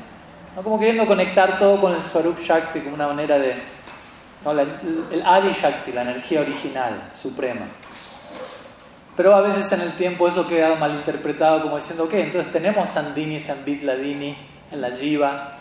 [0.54, 0.62] ¿No?
[0.62, 3.56] Como queriendo conectar todo con el Swarup Shakti como una manera de...
[5.10, 7.66] el Adi Shakti, la energía original, suprema.
[9.16, 13.40] Pero a veces en el tiempo eso queda malinterpretado como diciendo, ok, entonces tenemos Sandini,
[13.40, 14.36] Sambit, Ladini
[14.70, 15.56] en la Jiva,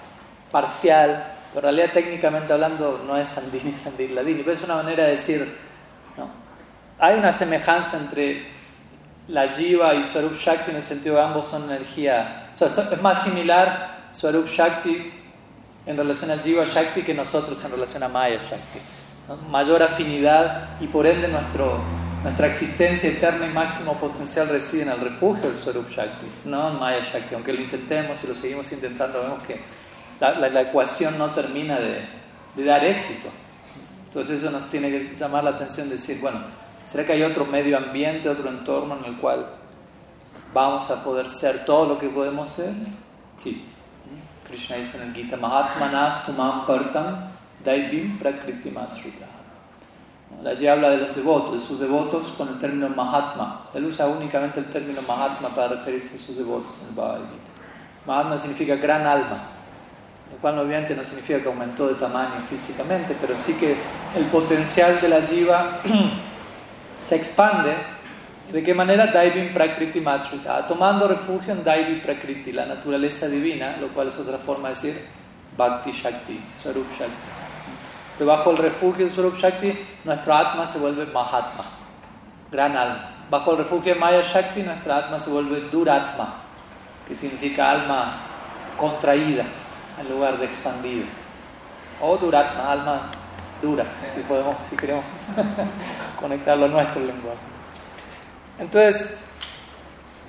[0.52, 5.06] parcial, pero en realidad técnicamente hablando no es Sandini, Sambit, Ladini, pero es una manera
[5.06, 5.58] de decir,
[7.00, 8.48] hay una semejanza entre
[9.30, 12.52] la Jiva y Swarup Shakti en el sentido de ambos son energía.
[12.60, 15.14] es más similar Swarup Shakti
[15.86, 18.80] en relación a Jiva Shakti que nosotros en relación a Maya Shakti.
[19.50, 21.80] Mayor afinidad y por ende nuestro,
[22.22, 26.80] nuestra existencia eterna y máximo potencial reside en el refugio del Swarup Shakti, no en
[26.80, 27.34] Maya Shakti.
[27.34, 29.85] Aunque lo intentemos y lo seguimos intentando, vemos que
[30.20, 32.02] la, ecuación no termina de,
[32.56, 33.30] de dar éxito.
[34.08, 36.40] Entonces eso nos tiene que llamar la atención, decir, bueno,
[36.86, 39.48] ¿Será que hay otro medio ambiente, otro entorno en el cual
[40.54, 42.74] vamos a poder ser todo lo que podemos ser?
[43.44, 43.66] Sí.
[44.48, 47.32] Krishna dice en el Gita, Mahatmanas tumam partam
[47.64, 48.72] daivim prakriti.
[50.46, 53.66] Allí habla de los devotos, de sus devotos con el término Mahatma.
[53.74, 57.52] Él usa únicamente el término Mahatma para referirse a sus devotos en el Bhagavad Gita.
[58.06, 59.50] Mahatma significa gran alma,
[60.32, 63.76] lo cual obviamente no significa que aumentó de tamaño físicamente, pero sí que
[64.16, 65.82] el potencial de la jiva
[67.04, 67.76] se expande.
[68.52, 69.08] ¿De qué manera?
[69.08, 74.38] Daivim Prakriti Masrita, tomando refugio en Daivi Prakriti, la naturaleza divina, lo cual es otra
[74.38, 75.06] forma de decir
[75.58, 77.14] Bhakti Shakti, Swarup Shakti.
[78.20, 81.66] Debajo del refugio de Swarup Shakti, nuestra Atma se vuelve Mahatma,
[82.52, 83.10] gran alma.
[83.32, 86.36] Bajo el refugio de Maya Shakti, nuestra Atma se vuelve Duratma,
[87.08, 88.18] que significa alma
[88.78, 89.44] contraída
[90.00, 91.06] en lugar de expandida.
[92.02, 93.12] O Duratma, alma
[93.62, 95.04] dura, si podemos, si queremos
[96.20, 97.40] conectarlo a nuestro lenguaje.
[98.60, 99.18] Entonces,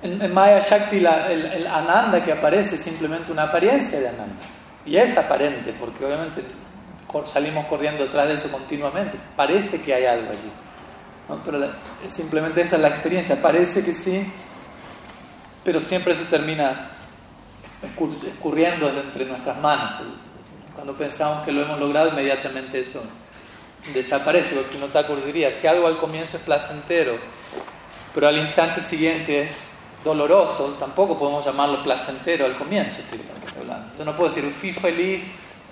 [0.03, 4.43] en, Maya Shakti el, Ananda que aparece es simplemente una apariencia de Ananda.
[4.85, 6.45] Y es aparente, porque obviamente
[7.25, 9.19] salimos corriendo detrás de eso continuamente.
[9.35, 10.51] Parece que hay algo allí.
[11.45, 11.73] Pero
[12.07, 13.41] simplemente esa es la experiencia.
[13.41, 14.25] Parece que sí,
[15.65, 16.91] pero siempre se termina
[17.83, 20.03] escurriendo entre nuestras manos.
[20.75, 23.03] Cuando pensamos que lo hemos logrado, inmediatamente eso
[23.93, 24.55] desaparece.
[24.55, 27.17] Porque no te diría, si algo al comienzo es placentero,
[28.15, 29.59] pero al instante siguiente es
[30.05, 32.97] doloroso, tampoco podemos llamarlo placentero al comienzo.
[33.99, 35.23] Yo no puedo decir, fui feliz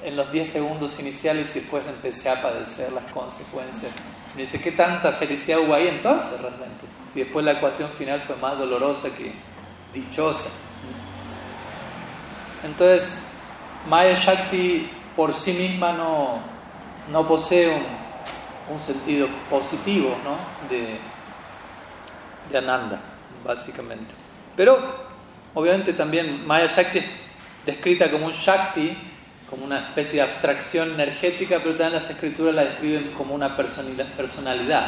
[0.02, 3.92] en los 10 segundos iniciales y después empecé a padecer las consecuencias.
[4.36, 6.86] Dice, ¿qué tanta felicidad hubo ahí entonces realmente?
[7.12, 9.32] Si después la ecuación final fue más dolorosa que
[9.94, 10.48] dichosa.
[12.64, 13.24] Entonces,
[13.88, 20.16] Maya Shakti por sí misma no, posee un, sentido positivo
[20.70, 20.98] de,
[22.56, 23.00] Ananda,
[23.44, 24.14] básicamente.
[24.56, 24.78] Pero,
[25.54, 27.04] obviamente, también Maya Shakti es
[27.66, 28.96] descrita como un Shakti,
[29.50, 34.86] como una especie de abstracción energética, pero también las escrituras la describen como una personalidad.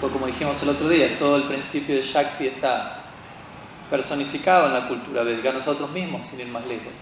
[0.00, 2.99] Porque, como dijimos el otro día, todo el principio de Shakti está
[3.90, 6.92] personificado en la cultura védica, nosotros mismos, sin ir más lejos.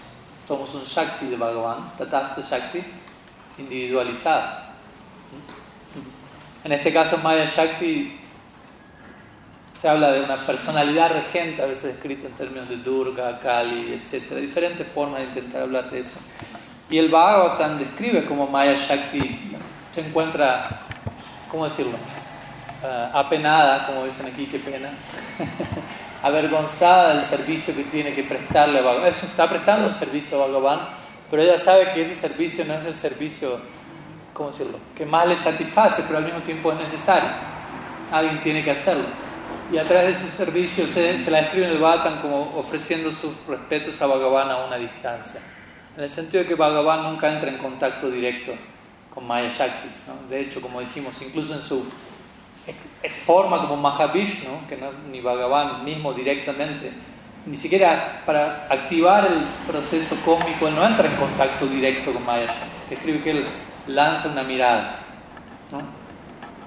[0.47, 2.81] Somos un Shakti de Bhagavan, Tatasta Shakti,
[3.59, 4.67] individualizado.
[6.63, 8.19] En este caso, Maya Shakti
[9.73, 14.33] se habla de una personalidad regente, a veces escrita en términos de Durga, Kali, etc.
[14.35, 16.19] Diferentes formas de intentar hablar de eso.
[16.89, 19.53] Y el Bhagavatam describe cómo Maya Shakti
[19.91, 20.67] se encuentra,
[21.49, 21.93] ¿cómo decirlo?
[22.81, 24.89] Uh, apenada, como dicen aquí, qué pena.
[26.21, 29.07] avergonzada del servicio que tiene que prestarle a Bhagavan.
[29.07, 30.79] Está prestando servicio a Bhagavan,
[31.29, 33.59] pero ella sabe que ese servicio no es el servicio,
[34.33, 37.29] ¿cómo decirlo?, que más le satisface, pero al mismo tiempo es necesario.
[38.11, 39.05] Alguien tiene que hacerlo.
[39.71, 43.11] Y a través de su servicio se, se la describe en el Bhatan como ofreciendo
[43.11, 45.39] sus respetos a Bhagavan a una distancia.
[45.95, 48.53] En el sentido de que Bhagavan nunca entra en contacto directo
[49.13, 49.89] con Maya Shakti.
[50.29, 51.85] De hecho, como dijimos, incluso en su
[53.09, 56.91] forma como Mahavishnu, que no ni Bhagavan mismo directamente,
[57.45, 62.53] ni siquiera para activar el proceso cósmico, él no entra en contacto directo con Maya.
[62.85, 63.45] Se escribe que él
[63.87, 64.99] lanza una mirada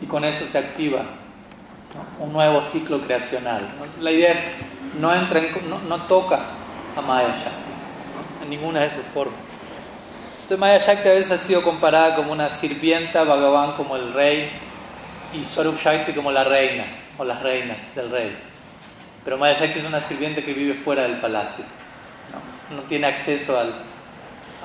[0.01, 1.03] y con eso se activa
[2.19, 3.69] un nuevo ciclo creacional.
[4.01, 4.43] La idea es
[4.99, 6.41] no entra no, no, toca
[6.97, 9.37] a Maya Shakti en ninguna de sus formas.
[10.35, 14.51] Entonces Maya Shakti a veces ha sido comparada como una sirvienta, Bhagavan como el rey
[15.35, 16.85] y Swarup Shakti como la reina
[17.19, 18.37] o las reinas del rey.
[19.25, 21.65] Pero Maya Shakti es una sirviente que vive fuera del palacio,
[22.71, 23.73] no, no tiene acceso al,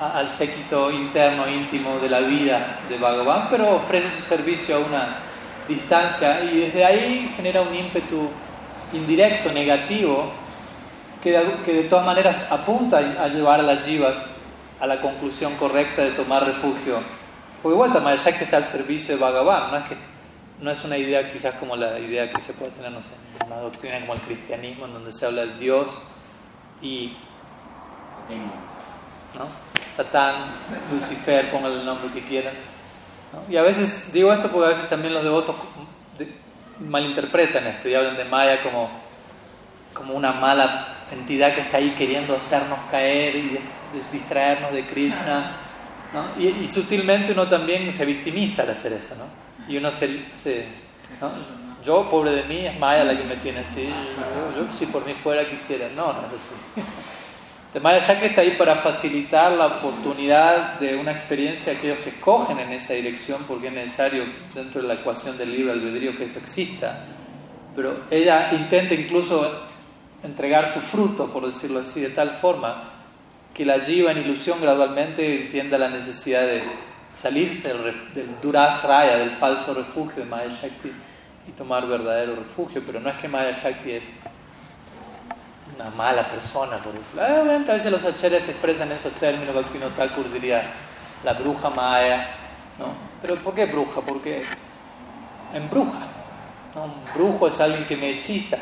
[0.00, 5.16] al séquito interno, íntimo de la vida de Bhagavan, pero ofrece su servicio a una
[5.68, 8.30] distancia y desde ahí genera un ímpetu
[8.92, 10.32] indirecto, negativo,
[11.22, 14.26] que de, que de todas maneras apunta a llevar a las jivas
[14.80, 16.98] a la conclusión correcta de tomar refugio.
[17.62, 19.96] Porque vuelta, Maya Shakti está al servicio de Bhagavan, no es, que,
[20.60, 23.46] no es una idea quizás como la idea que se puede tener, no sé, en
[23.46, 25.98] una doctrina como el cristianismo, en donde se habla del Dios
[26.82, 27.12] y...
[29.34, 29.46] ¿no?
[29.94, 30.34] Satán,
[30.92, 32.54] Lucifer, pongan el nombre que quieran.
[33.48, 35.56] Y a veces, digo esto porque a veces también los devotos
[36.80, 38.88] malinterpretan esto y hablan de Maya como,
[39.92, 43.58] como una mala entidad que está ahí queriendo hacernos caer y
[44.12, 45.52] distraernos de Krishna.
[46.38, 49.14] Y, sutilmente uno también se victimiza al hacer eso.
[49.16, 49.24] ¿no?
[49.68, 50.24] Y uno se...
[50.32, 50.64] se
[51.84, 53.84] Yo, pobre de mí, es Maya la que me tiene así.
[53.84, 55.88] Yo, yo si por mí fuera quisiera.
[55.94, 56.54] No, no es así.
[57.82, 62.58] Maya que está ahí para facilitar la oportunidad de una experiencia a aquellos que escogen
[62.58, 66.38] en esa dirección, porque es necesario dentro de la ecuación del libre albedrío que eso
[66.38, 67.04] exista.
[67.76, 69.66] Pero ella intenta incluso
[70.24, 72.94] entregar su fruto, por decirlo así, de tal forma
[73.54, 76.62] que la jiva en ilusión gradualmente entienda la necesidad de
[77.20, 80.92] salirse del, del Durasraya, del falso refugio de Maya Shakti,
[81.48, 82.82] y tomar verdadero refugio.
[82.84, 84.04] Pero no es que Maya Shakti es
[85.74, 87.20] una mala persona, por eso.
[87.20, 90.62] Ah, a veces los acharyas expresan en esos términos, Bhakti Thakur diría
[91.24, 92.28] la bruja maya,
[92.78, 92.86] ¿no?
[93.20, 94.00] Pero ¿por qué bruja?
[94.00, 94.44] Porque
[95.54, 95.98] embruja.
[96.74, 96.84] ¿no?
[96.84, 98.58] Un brujo es alguien que me hechiza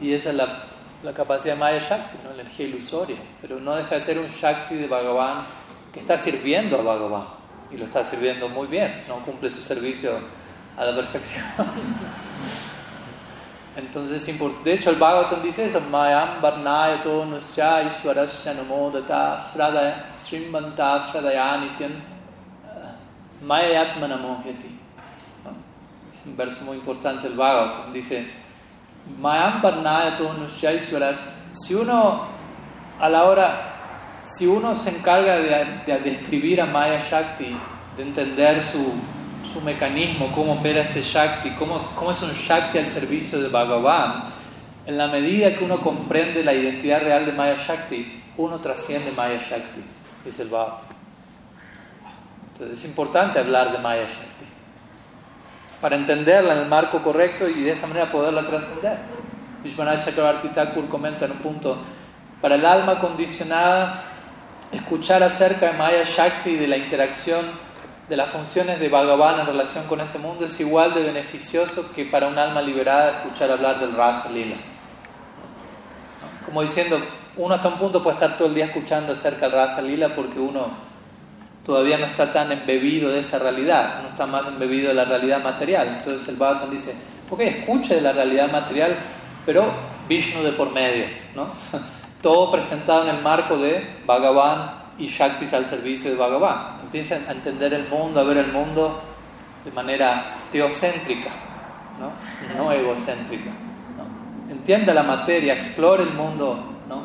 [0.00, 0.64] y esa es la,
[1.02, 2.34] la capacidad de Maya Shakti, ¿no?
[2.34, 3.16] la energía ilusoria.
[3.40, 5.46] Pero no deja de ser un Shakti de Bhagavan
[5.92, 7.45] que está sirviendo a Bhagavan
[7.76, 10.12] y lo está sirviendo muy bien, no cumple su servicio
[10.78, 11.44] a la perfección.
[13.76, 14.26] Entonces,
[14.64, 20.14] de hecho, el Bhagavatam dice eso: Mayam Varnaya to Nusya Ishwarasya Namodata Sradaya
[21.60, 21.96] Nityan eh,
[23.42, 24.80] Mayayatma Namohyati.
[26.10, 27.92] Es un verso muy importante el Bhagavatam.
[27.92, 28.26] Dice:
[29.20, 31.26] Mayam Varnaya to Nusya Ishwarasya.
[31.52, 32.22] Si uno,
[32.98, 33.75] a la hora,
[34.26, 37.56] si uno se encarga de, de describir a Maya Shakti,
[37.96, 38.92] de entender su
[39.56, 44.24] su mecanismo, cómo opera este Shakti, cómo, cómo es un Shakti al servicio de Bhagavan,
[44.84, 49.38] en la medida que uno comprende la identidad real de Maya Shakti, uno trasciende Maya
[49.38, 49.80] Shakti,
[50.24, 50.82] dice el Bhagavad.
[52.52, 54.44] Entonces es importante hablar de Maya Shakti
[55.80, 58.98] para entenderla en el marco correcto y de esa manera poderla trascender.
[59.62, 61.78] Vishwanath Chakravarti Thakur comenta en un punto,
[62.40, 64.15] para el alma condicionada,
[64.72, 67.44] escuchar acerca de Maya Shakti y de la interacción
[68.08, 72.04] de las funciones de Bhagavan en relación con este mundo es igual de beneficioso que
[72.04, 74.56] para un alma liberada escuchar hablar del Rasa Lila.
[76.44, 77.00] Como diciendo,
[77.36, 80.38] uno hasta un punto puede estar todo el día escuchando acerca del Rasa Lila porque
[80.38, 80.68] uno
[81.64, 85.42] todavía no está tan embebido de esa realidad, no está más embebido de la realidad
[85.42, 85.88] material.
[85.98, 86.94] Entonces el Bhagavatam dice,
[87.28, 88.94] ok, escuche de la realidad material,
[89.44, 89.64] pero
[90.08, 91.50] Vishnu de por medio, ¿no?
[92.26, 96.80] Todo presentado en el marco de Bhagavan y Shaktis al servicio de Bhagavan.
[96.82, 99.00] Empieza a entender el mundo, a ver el mundo
[99.64, 101.30] de manera teocéntrica,
[102.00, 102.10] no,
[102.58, 103.50] no egocéntrica.
[103.96, 104.52] ¿no?
[104.52, 106.58] Entienda la materia, explore el mundo
[106.88, 107.02] ¿no?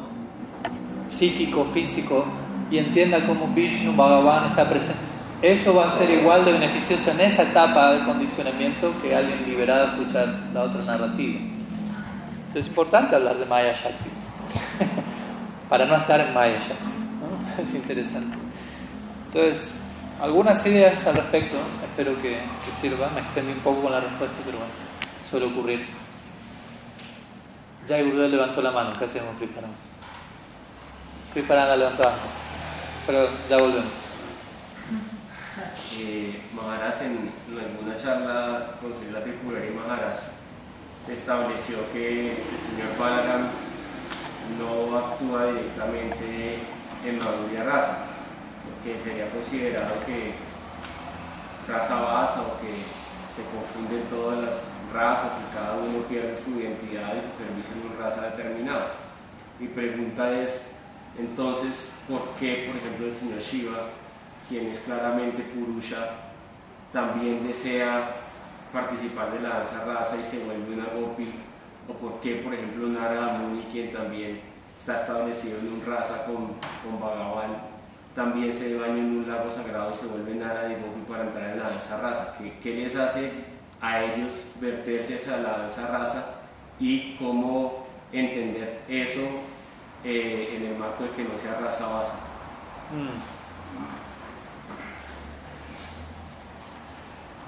[1.07, 2.25] psíquico, físico
[2.71, 5.01] y entienda cómo Vishnu Bhagavan está presente.
[5.43, 9.83] Eso va a ser igual de beneficioso en esa etapa de condicionamiento que alguien liberado
[9.83, 11.37] a escuchar la otra narrativa.
[11.37, 14.09] Entonces es importante hablar de Maya Shakti,
[15.71, 17.61] para no estar en Maya Shakti.
[17.63, 18.37] es interesante.
[19.27, 19.75] Entonces,
[20.19, 23.09] algunas ideas al respecto, espero que, que sirva.
[23.15, 24.73] Me extendí un poco con la respuesta, pero bueno,
[25.29, 25.87] suele ocurrir.
[27.87, 29.71] Ya Gurudev levantó la mano, casi hemos preparado.
[31.33, 32.31] Preparan la levantó antes,
[33.07, 33.91] pero ya volvemos.
[35.99, 36.37] Eh,
[37.01, 40.19] en alguna charla con la Tripurari Maharaj,
[41.05, 43.47] se estableció que el señor Balaram
[44.57, 46.59] no actúa directamente
[47.05, 48.05] en Madhurya Rasa,
[48.65, 50.33] porque sería considerado que
[51.67, 52.73] raza basa o que
[53.35, 57.91] se confunden todas las razas y cada uno pierde su identidad y su servicio en
[57.91, 58.87] una raza determinada.
[59.59, 60.63] Mi pregunta es,
[61.17, 63.89] entonces, ¿por qué, por ejemplo, el señor Shiva,
[64.49, 66.11] quien es claramente Purusha,
[66.91, 68.01] también desea
[68.73, 71.31] participar de la danza raza y se vuelve una gopi?
[71.91, 74.39] ¿O por qué, por ejemplo, Narada Muni, quien también
[74.79, 76.35] está establecido en un raza con,
[76.83, 77.51] con Bhagavan,
[78.15, 81.59] también se baña en un lago sagrado y se vuelve y Gopi para entrar en
[81.59, 82.35] la danza raza?
[82.37, 83.31] ¿Qué, qué les hace
[83.81, 84.31] a ellos
[84.61, 86.25] verterse hacia la danza raza
[86.79, 89.21] y cómo entender eso
[90.05, 92.11] eh, en el marco de que no sea raza base?
[92.95, 93.41] Mm.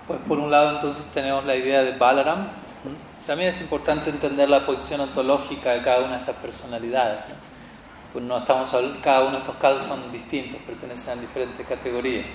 [0.08, 2.63] Pues por un lado entonces tenemos la idea de Balaram.
[3.26, 7.20] También es importante entender la posición ontológica de cada una de estas personalidades.
[8.12, 8.70] Pues no estamos
[9.02, 12.26] cada uno de estos casos son distintos, pertenecen a diferentes categorías.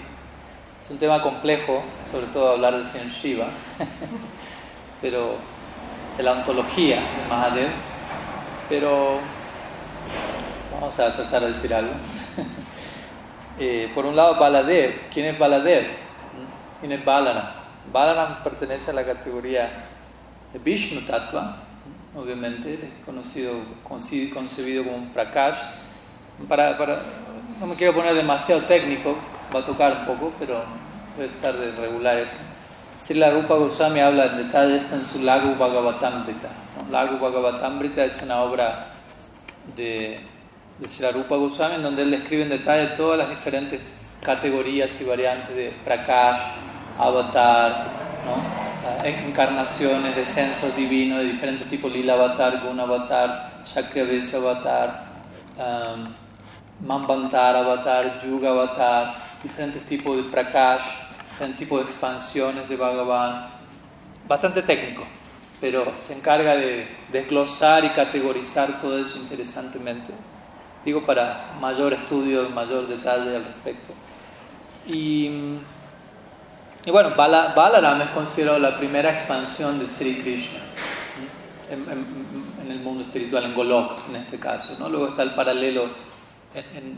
[0.81, 3.49] Es un tema complejo, sobre todo hablar del señor Shiva,
[5.03, 5.35] pero
[6.17, 7.69] de la ontología de Mahadev,
[8.71, 9.19] pero
[10.73, 11.93] vamos a tratar de decir algo.
[13.61, 15.11] Eh, por un lado, Baladev.
[15.13, 15.89] ¿Quién es Baladev?
[16.79, 17.49] ¿Quién es Balaram?
[17.93, 19.88] Balaram pertenece a la categoría
[20.65, 21.57] Vishnu Tattva,
[22.17, 23.53] obviamente, conocido,
[23.85, 25.59] concebido como un Prakash.
[27.61, 29.17] No me quiero poner demasiado técnico,
[29.55, 30.63] va a tocar un poco, pero
[31.17, 33.15] puede estar de regular eso.
[33.15, 36.49] la Rupa Goswami habla en detalle esto en su Lagu Bhagavatamrita.
[36.91, 38.87] Lagu Bhagavatamrita es una obra
[39.77, 40.21] de,
[40.79, 43.83] de la Rupa Goswami en donde él describe en detalle todas las diferentes
[44.23, 46.41] categorías y variantes de Prakash,
[46.99, 48.69] avatar, ¿no?
[49.05, 55.07] encarnaciones, descensos divinos de diferentes tipos, lila avatar, guna avatar, chakrabesha avatar,
[55.57, 60.83] um, mambantar avatar, yuga avatar, diferentes tipos de prakash,
[61.31, 63.49] diferentes tipos de expansiones de Bhagavan.
[64.27, 65.05] Bastante técnico,
[65.61, 70.13] pero se encarga de desglosar y categorizar todo eso interesantemente.
[70.85, 73.93] Digo para mayor estudio, mayor detalle al respecto.
[74.87, 75.59] Y
[76.89, 80.61] y bueno, Balaram es considerado la primera expansión de Sri Krishna
[81.71, 84.75] en, el mundo espiritual, en Golok en este caso.
[84.79, 84.89] ¿no?
[84.89, 85.91] Luego está el paralelo
[86.55, 86.97] en,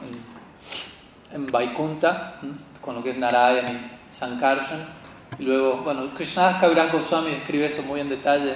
[1.33, 2.37] en, Vaikunta,
[2.81, 4.87] con lo que es Narayana y Sankarshan.
[5.41, 8.55] Y luego, bueno, Krishnadas Kaviraj Goswami describe eso muy en detalle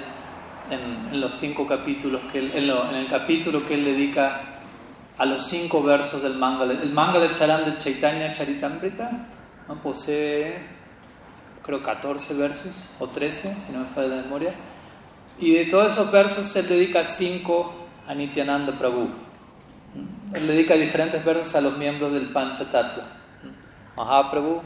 [0.71, 4.39] en, los cinco capítulos, que él, en, el capítulo que él dedica
[5.17, 6.81] a los cinco versos del Mangala.
[6.81, 9.11] El Mangala Charan de Chaitanya Charitamrita
[9.67, 9.75] ¿no?
[9.81, 10.74] posee
[11.65, 14.53] creo 14 versos o 13, si no me falla la memoria.
[15.39, 19.09] Y de todos esos versos él dedica 5 a Nityananda Prabhu.
[20.33, 23.07] Él dedica diferentes versos a los miembros del Panchatattva.
[23.97, 24.61] Mahaprabhu,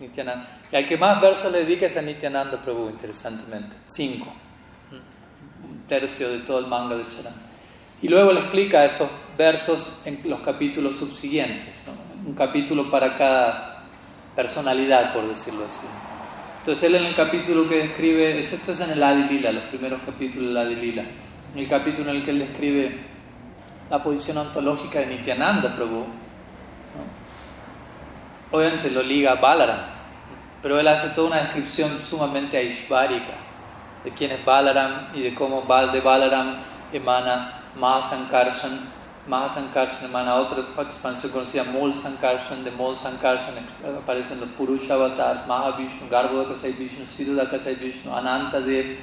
[0.00, 0.60] Nityananda.
[0.70, 3.76] Y al que más versos le dedica es a Nityananda Prabhu, interesantemente.
[3.86, 4.26] 5.
[5.64, 7.34] Un tercio de todo el manga de Charan.
[8.02, 11.82] Y luego le explica esos versos en los capítulos subsiguientes.
[12.26, 13.84] Un capítulo para cada
[14.34, 15.86] personalidad, por decirlo así.
[16.62, 20.46] Entonces él en el capítulo que describe, esto es en el Adilila, los primeros capítulos
[20.46, 21.02] del Adilila,
[21.54, 22.98] en el capítulo en el que él describe
[23.90, 26.06] la posición ontológica de Nityananda Prabhu,
[28.52, 29.80] obviamente lo liga a Balaram,
[30.62, 33.34] pero él hace toda una descripción sumamente aishvárica
[34.04, 36.54] de quién es Balaram y de cómo de Balaram
[36.92, 43.54] emana Mahasankarshan Mahasankarshan emana otra expansión conocida Mol Sankarshan, de Mol Sankarshan
[43.96, 48.98] aparecen los Purusha avatars, Mahavishnu, Garbhodakasai Vishnu, Siddhadakasai Vishnu, Anantadev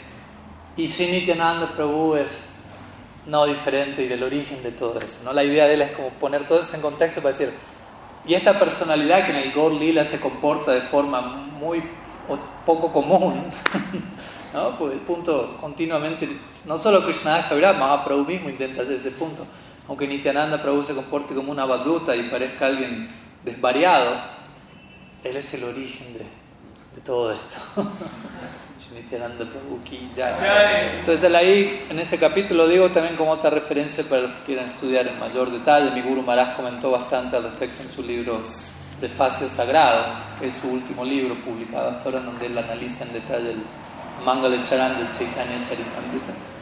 [0.76, 2.48] y Srinityananda Prabhu es
[3.28, 5.22] no diferente y del origen de todo eso.
[5.24, 5.32] ¿no?
[5.32, 7.54] La idea de él es como poner todo eso en contexto para decir,
[8.26, 11.82] y esta personalidad que en el Gaur Lila se comporta de forma muy
[12.66, 13.46] poco común,
[14.54, 14.78] ¿no?
[14.78, 16.28] pues punto continuamente,
[16.66, 19.46] no solo Krishna Kaviraj, Mahaprabhu mismo intenta hacer ese punto
[19.90, 23.10] aunque Nityananda Prabhu se comporte como una baduta y parezca alguien
[23.44, 24.18] desvariado,
[25.24, 27.58] él es el origen de, todo esto.
[28.94, 29.80] Nityananda Prabhu
[31.00, 35.08] Entonces ahí, en este capítulo, digo también como otra referencia para los que quieran estudiar
[35.08, 35.92] en mayor detalle.
[35.92, 38.42] Mi Guru Maharaj comentó bastante al respecto en su libro
[39.00, 40.06] Prefacio Sagrado,
[40.40, 43.64] que es su último libro publicado hasta ahora, donde él analiza en detalle el
[44.26, 46.59] Mangala Charan del Chaitanya Charitamrita.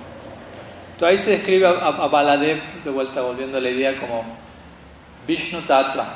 [0.97, 4.25] Entonces ahí se describe a, Baladev, de vuelta volviendo a la idea, como
[5.27, 6.07] Vishnu Tattva,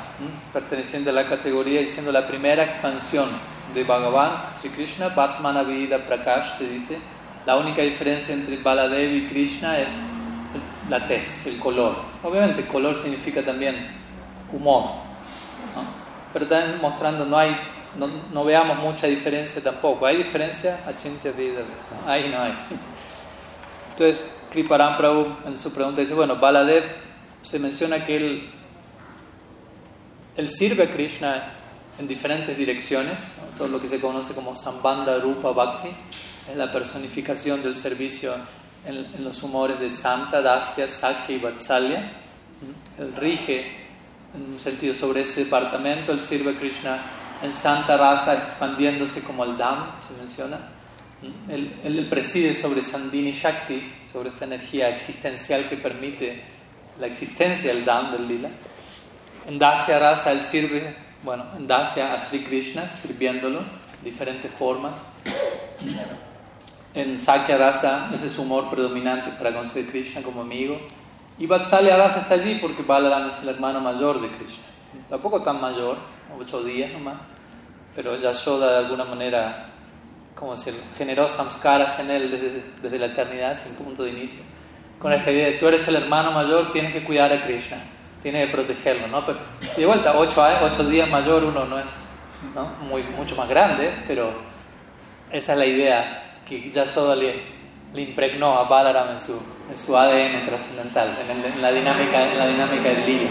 [0.52, 3.28] perteneciente a la categoría y siendo la primera expansión
[3.72, 6.98] de Bhagavan, Sri Krishna, Batmana Vida Prakash, te dice,
[7.46, 9.92] la única diferencia entre Baladev y Krishna es
[10.90, 11.94] la tez, el color.
[12.24, 13.86] Obviamente, color significa también
[14.50, 14.94] humor,
[16.32, 17.56] pero también mostrando no hay
[17.96, 20.06] no, no, veamos mucha diferencia tampoco.
[20.06, 20.80] ¿Hay diferencia?
[20.88, 21.60] Achintya vida.
[22.04, 22.52] Ahí no hay.
[23.92, 26.84] Entonces, Kriparam Prabhu en su pregunta dice, bueno, Baladev
[27.40, 28.50] se menciona que él,
[30.36, 31.42] él sirve a Krishna
[31.98, 33.14] en diferentes direcciones,
[33.56, 35.88] todo lo que se conoce como Sambandha Rupa Bhakti,
[36.50, 38.34] es la personificación del servicio
[38.84, 42.12] en, los humores de Santa, Dasya, Sakya y Vatsalya.
[42.98, 43.72] Él rige
[44.34, 46.98] en un sentido sobre ese departamento, él sirve a Krishna
[47.42, 50.58] en Santa Rasa expandiéndose como el Dham, se menciona.
[51.48, 56.42] Él, preside sobre Sandini Shakti, sobre esta energía existencial que permite
[56.98, 58.48] la existencia del Dham del Lila.
[59.46, 63.60] En Dasya Rasa él sirve, bueno, en Dasya a Sri Krishna, sirviéndolo
[64.02, 65.00] diferentes formas.
[66.94, 70.78] En Sakya Rasa ese es su humor predominante para conseguir Krishna como amigo.
[71.38, 74.64] Y Vatsalya Rasa está allí porque Balaram es el hermano mayor de Krishna.
[75.08, 75.96] Tampoco tan mayor,
[76.38, 77.16] ocho días nomás,
[77.94, 79.71] pero Yashoda de alguna manera,
[80.34, 84.42] como si generó samskaras en él desde, desde la eternidad, sin punto de inicio.
[84.98, 87.78] Con esta idea de tú eres el hermano mayor, tienes que cuidar a Krishna,
[88.22, 89.24] tienes que protegerlo, ¿no?
[89.26, 89.38] Pero,
[89.76, 92.08] de vuelta, ocho, ocho días mayor uno no es
[92.54, 92.66] ¿no?
[92.88, 94.32] Muy, mucho más grande, pero
[95.30, 97.42] esa es la idea que Yashoda le,
[97.94, 102.46] le impregnó a Balaram en su, en su ADN trascendental, en, la dinámica, en la
[102.48, 103.28] dinámica del día.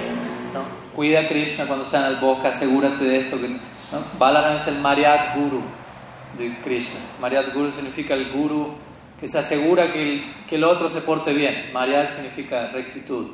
[0.53, 0.63] ¿no?
[0.95, 3.37] Cuida a Krishna cuando sea en el bosque, asegúrate de esto.
[3.37, 3.99] ¿no?
[4.17, 5.61] Balaram es el Mariat Guru
[6.37, 6.99] de Krishna.
[7.19, 8.75] Mariat Guru significa el Guru
[9.19, 11.71] que se asegura que el, que el otro se porte bien.
[11.73, 13.27] Mariat significa rectitud.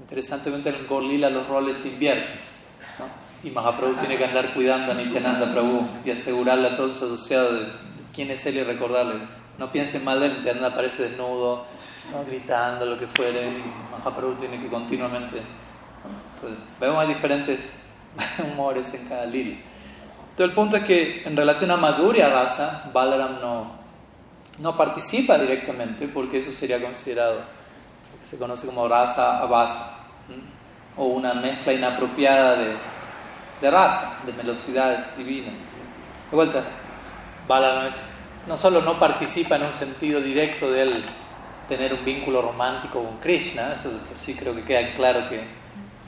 [0.00, 2.34] Interesantemente en el Gorlila los roles se invierten.
[3.42, 7.60] Y Mahaprabhu tiene que andar cuidando a Nityananda Prabhu y asegurarle a todos sus asociados
[7.60, 7.66] de,
[8.14, 9.14] quién es él y recordarle.
[9.58, 11.64] No piensen mal de él, Nityananda aparece desnudo,
[12.26, 13.62] gritando, lo que fuere, y
[13.92, 15.40] Mahaprabhu tiene que continuamente.
[16.34, 17.60] Entonces, vemos hay diferentes
[18.52, 19.58] humores en cada liria.
[20.30, 23.72] Entonces, el punto es que en relación a Madhurya Rasa, Balaram no,
[24.58, 27.40] no participa directamente porque eso sería considerado,
[28.24, 29.98] se conoce como rasa abasa,
[30.96, 32.74] o una mezcla inapropiada de
[33.60, 35.66] de raza, de velocidades divinas.
[36.30, 36.64] De vuelta,
[37.46, 37.88] Bala
[38.46, 41.04] no, solo no participa en un sentido directo de él
[41.68, 45.44] tener un vínculo romántico con Krishna, eso sí creo que queda claro que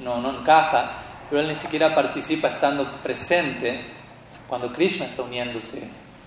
[0.02, 0.92] no, no encaja,
[1.28, 3.80] pero él ni siquiera participa estando presente
[4.52, 5.82] cuando Krishna está uniéndose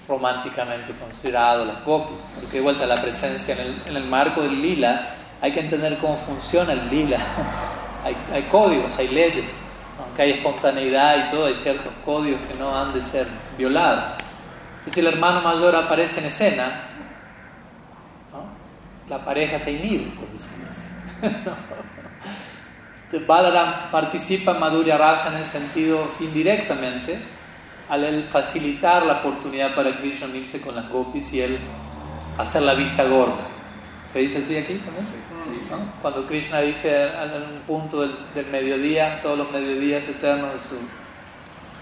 [0.08, 4.64] románticamente considerado las gopis, porque de vuelta la presencia en el, en el marco del
[4.64, 7.20] lila hay que entender cómo funciona el lila,
[8.04, 9.62] hay, hay códigos, hay leyes,
[10.04, 13.28] aunque hay espontaneidad y todo, hay ciertos códigos que no han de ser
[13.60, 14.06] violados.
[14.78, 16.82] Entonces, si el hermano mayor aparece en escena,
[19.08, 20.82] la pareja se inhibe, por decirlo así.
[23.28, 27.35] Balaram participa en Madhurya Rasa en el sentido indirectamente,
[27.90, 31.60] al facilitar la oportunidad para Krishna unirse con las gopis y él
[32.38, 33.48] hacer la vista gorda.
[34.12, 35.06] ¿Se dice así aquí también?
[36.02, 40.76] Cuando Krishna dice en un punto del, mediodía, todos los mediodías eternos de su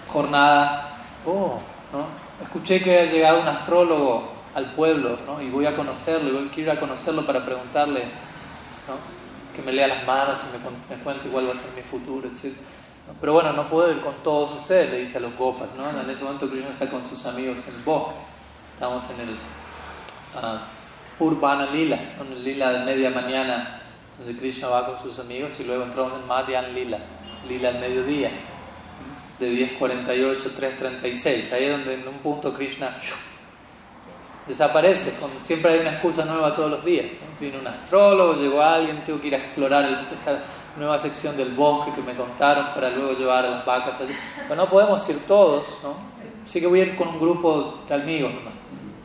[0.07, 1.59] jornada, oh,
[1.91, 2.07] ¿no?
[2.41, 5.41] escuché que ha llegado un astrólogo al pueblo ¿no?
[5.41, 8.03] y voy a conocerlo, y quiero ir a conocerlo para preguntarle
[9.55, 12.53] que me lea las manos y me, cuente cuál va a ser mi futuro, etc.
[13.19, 15.69] Pero bueno, no puedo ir con todos ustedes, le dice a los gopas.
[15.75, 15.89] ¿no?
[15.89, 18.15] En ese momento Krishna está con sus amigos en el bosque.
[18.75, 19.29] Estamos en el...
[19.29, 20.59] Uh,
[21.19, 23.81] Urbana Lila, un Lila de media mañana,
[24.17, 26.97] donde Krishna va con sus amigos, y luego entramos en Madhyan Lila,
[27.47, 28.31] Lila al mediodía,
[29.39, 32.89] de 10.48 3.36, ahí es donde en un punto Krishna
[34.47, 37.05] desaparece, siempre hay una excusa nueva todos los días.
[37.39, 40.39] Vino un astrólogo, llegó alguien, tengo que ir a explorar esta
[40.77, 44.15] nueva sección del bosque que me contaron para luego llevar a las vacas allí.
[44.47, 46.13] Pero no podemos ir todos, ¿no?
[46.43, 48.53] Así que voy a ir con un grupo de amigos nomás.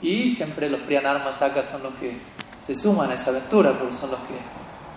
[0.02, 2.16] Y siempre los Priyanarma Saka son los que
[2.60, 4.34] se suman a esa aventura, porque son los que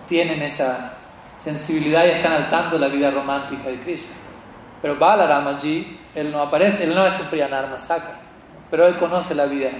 [0.08, 0.94] tienen esa
[1.38, 4.12] sensibilidad y están al tanto de la vida romántica de Krishna.
[4.80, 8.18] Pero Balaram allí, él no aparece, él no es un Priyanarma Saka,
[8.70, 9.70] pero él conoce la vida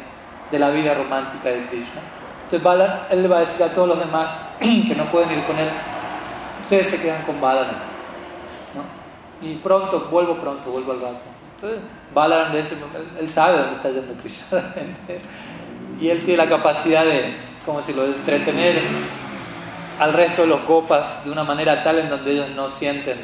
[0.51, 2.01] de la vida romántica de Krishna.
[2.45, 5.45] Entonces Balaram, él le va a decir a todos los demás que no pueden ir
[5.45, 5.69] con él,
[6.73, 7.75] ustedes se quedan con Balaram.
[8.75, 9.47] ¿no?
[9.47, 11.21] Y pronto, vuelvo pronto, vuelvo al rato.
[11.57, 11.81] Entonces,
[12.15, 12.77] Balaram de ese,
[13.21, 14.75] él sabe dónde está yendo Krishna.
[16.01, 17.35] y él tiene la capacidad de,
[17.67, 18.81] como si lo entretener
[20.01, 23.19] al resto de los copas de una manera tal en donde ellos no sienten,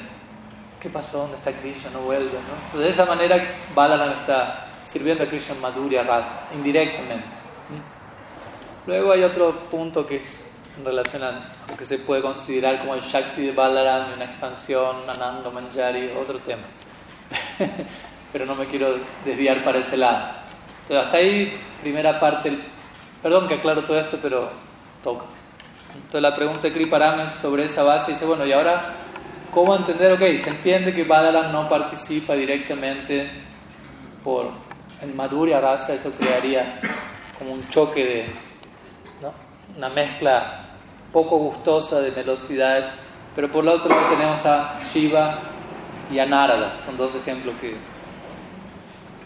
[0.78, 1.18] ¿qué pasó?
[1.18, 1.90] ¿Dónde está Krishna?
[1.90, 2.26] No vuelve.
[2.26, 3.42] Entonces, de esa manera,
[3.74, 7.38] Balaram está sirviendo a Krishna en Madhurya Rasa, indirectamente.
[8.86, 10.47] Luego hay otro punto que es
[10.84, 11.32] relación a
[11.68, 16.38] lo que se puede considerar como el Shakti de Balaram, una expansión, Ananda Manjari, otro
[16.38, 16.62] tema.
[18.32, 20.28] pero no me quiero desviar para ese lado.
[20.82, 22.58] Entonces, hasta ahí, primera parte,
[23.22, 24.50] perdón que aclaro todo esto, pero
[25.02, 25.24] toca.
[25.94, 28.94] Entonces, la pregunta de Kriparam es sobre esa base, dice, bueno, y ahora,
[29.52, 30.12] ¿cómo entender?
[30.12, 33.30] Ok, se entiende que Balaram no participa directamente
[34.22, 34.50] por
[35.00, 36.80] en Madhurya Rasa, eso crearía
[37.38, 38.26] como un choque de,
[39.22, 39.32] ¿no?
[39.76, 40.67] una mezcla
[41.12, 42.90] poco gustosa de velocidades,
[43.34, 45.40] pero por otro lado tenemos a Shiva
[46.10, 47.74] y a Narada, son dos ejemplos que,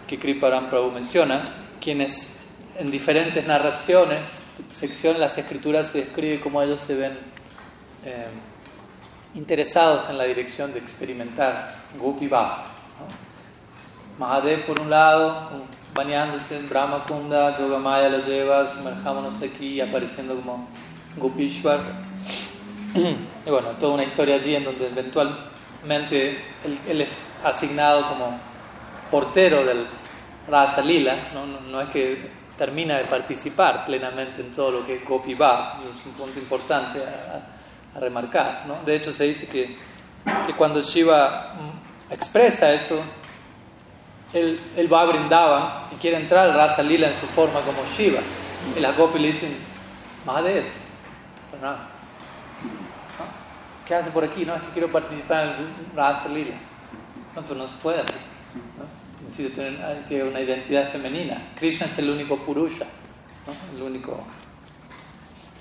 [0.06, 1.40] que Kriparam Prabhu menciona,
[1.80, 2.36] quienes
[2.78, 4.26] en diferentes narraciones,
[4.70, 7.18] secciones, las escrituras se describe cómo ellos se ven
[8.04, 8.26] eh,
[9.34, 12.72] interesados en la dirección de experimentar Gopi Bhav.
[14.18, 15.50] Mahadev por un lado,
[15.94, 20.68] bañándose en Brahma Kunda, Yogamaya lo lleva, sumerjámonos aquí, apareciendo como
[21.16, 21.80] Gopishwar.
[22.94, 26.44] y bueno, toda una historia allí en donde eventualmente
[26.88, 28.38] él, es asignado como
[29.10, 29.86] portero del
[30.48, 31.16] Rasa Lila,
[31.70, 31.80] ¿no?
[31.80, 36.12] Es que termina de participar plenamente en todo lo que es Gopi va, es un
[36.12, 38.64] punto importante a, remarcar.
[38.66, 38.78] ¿no?
[38.86, 39.76] De hecho, se dice que,
[40.46, 41.54] que cuando Shiva
[42.08, 43.00] expresa eso,
[44.32, 47.78] él, él va a Brindavan y quiere entrar al Rasa Lila en su forma como
[47.94, 48.20] Shiva.
[48.76, 49.54] Y las Gopi le dicen,
[50.24, 50.64] Mahadev,
[53.86, 54.44] ¿Qué hace por aquí?
[54.44, 56.54] No, es que quiero participar en el Rasa Lila.
[57.34, 58.14] No, se puede así.
[58.78, 59.24] ¿no?
[59.24, 59.62] Necesita
[60.06, 61.40] tener, una identidad femenina.
[61.58, 62.86] Krishna es el único Purusha,
[63.74, 64.24] el único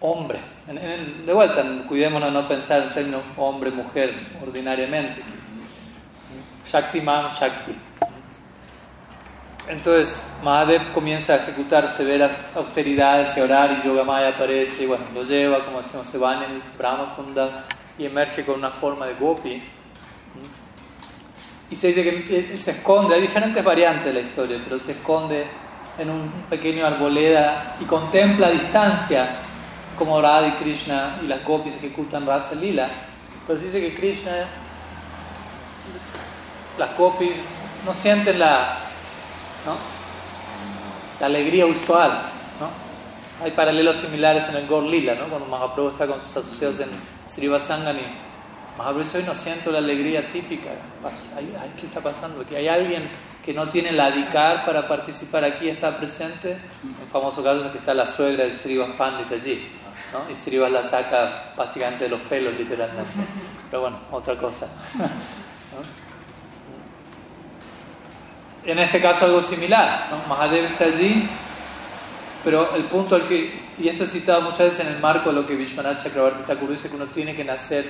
[0.02, 0.40] hombre.
[0.68, 5.22] de vuelta, cuidémonos de no pensar en términos hombre-mujer ordinariamente.
[6.66, 7.76] Shakti Man, Shakti.
[9.72, 15.06] Entonces Mahadev comienza a ejecutar severas austeridades y a orar y Yogamaya aparece y bueno,
[15.14, 17.64] lo lleva, como decimos, se va en el Brahma Kunda
[17.98, 19.64] y emerge con una forma de gopi.
[21.70, 25.46] Y se dice que se esconde, hay diferentes variantes de la historia, pero se esconde
[25.98, 29.38] en un pequeño arboleda y contempla a distancia
[29.98, 32.90] como Radha y Krishna y las gopis ejecutan Rasa Lila.
[33.48, 34.32] Pero se dice que Krishna,
[36.78, 37.38] las gopis
[37.86, 38.91] no sienten la
[39.66, 39.76] ¿no?
[41.20, 42.12] La alegría usual,
[42.60, 42.92] ¿no?
[43.44, 45.26] Hay paralelos similares en el Gor Lila, ¿no?
[45.26, 46.90] Cuando Mahaprabhu está con sus asociados en
[47.28, 48.02] Srivasangani,
[48.78, 50.70] Mahaprabhu dice, hoy no siento la alegría típica.
[51.80, 52.56] ¿Qué está pasando aquí?
[52.56, 53.10] Hay alguien
[53.44, 56.60] que no tiene la adikar para participar aquí, está presente.
[56.84, 59.68] Un famoso caso es que está la suegra de Srivas Pandit allí.
[60.14, 60.30] ¿no?
[60.30, 63.12] Y Srivas la saca básicamente de los pelos, literalmente.
[63.70, 64.68] Pero bueno, otra cosa.
[68.66, 70.08] En este caso algo similar.
[70.12, 70.28] ¿no?
[70.28, 71.28] Mahadev está allí,
[72.44, 75.36] pero el punto al que, y esto es citado muchas veces en el marco de
[75.36, 77.86] lo que Vishwanath Chakrabarti Thakur dice que uno tiene que nacer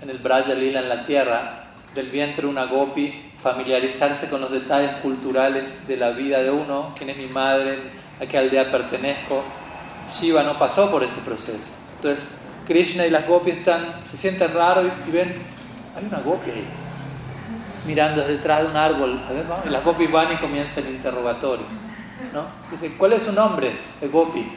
[0.00, 1.64] en el Braja Lila, en la tierra,
[1.94, 6.90] del vientre de una gopi, familiarizarse con los detalles culturales de la vida de uno,
[6.96, 7.78] quién es mi madre,
[8.20, 9.42] a qué aldea pertenezco.
[10.08, 11.72] Shiva no pasó por ese proceso.
[11.96, 12.24] Entonces,
[12.66, 15.34] Krishna y las gopis están, se sienten raros y ven,
[15.96, 16.64] hay una gopi ahí
[17.86, 19.20] mirando detrás de un árbol.
[19.28, 19.66] A ver, vamos.
[19.66, 21.66] Y la Gopi van y comienza el interrogatorio.
[22.32, 22.44] ¿no?
[22.70, 23.72] Dice, ¿cuál es su nombre?
[24.00, 24.40] El Gopi.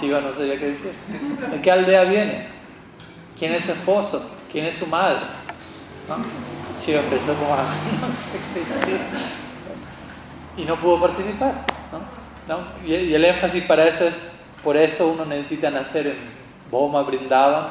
[0.00, 0.92] Shiva no sabía qué decir.
[1.50, 2.48] ¿De qué aldea viene?
[3.38, 4.24] ¿Quién es su esposo?
[4.50, 5.20] ¿Quién es su madre?
[6.08, 6.16] ¿No?
[6.84, 7.58] Shiva empezó como a...
[7.58, 9.00] no sé qué decir.
[10.56, 11.54] Y no pudo participar.
[12.48, 12.58] ¿no?
[12.86, 14.20] Y, y el énfasis para eso es,
[14.62, 16.16] por eso uno necesita nacer en
[16.70, 17.66] Boma, Brindavan,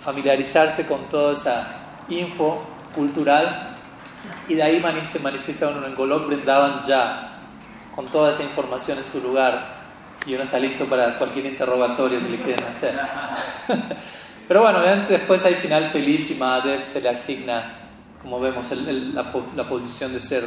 [0.00, 2.62] familiarizarse con toda esa info
[2.94, 3.74] cultural
[4.48, 7.38] y de ahí se manifiesta uno en Golok Brindavan ya,
[7.94, 9.84] con toda esa información en su lugar
[10.26, 12.94] y uno está listo para cualquier interrogatorio que le quieran hacer.
[14.48, 17.78] Pero bueno, después hay final feliz y Mahadev se le asigna,
[18.20, 20.44] como vemos, la, la, posición de ser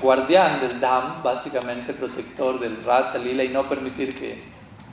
[0.00, 4.42] guardián del Dham, básicamente protector del Rasa Lila y no permitir que,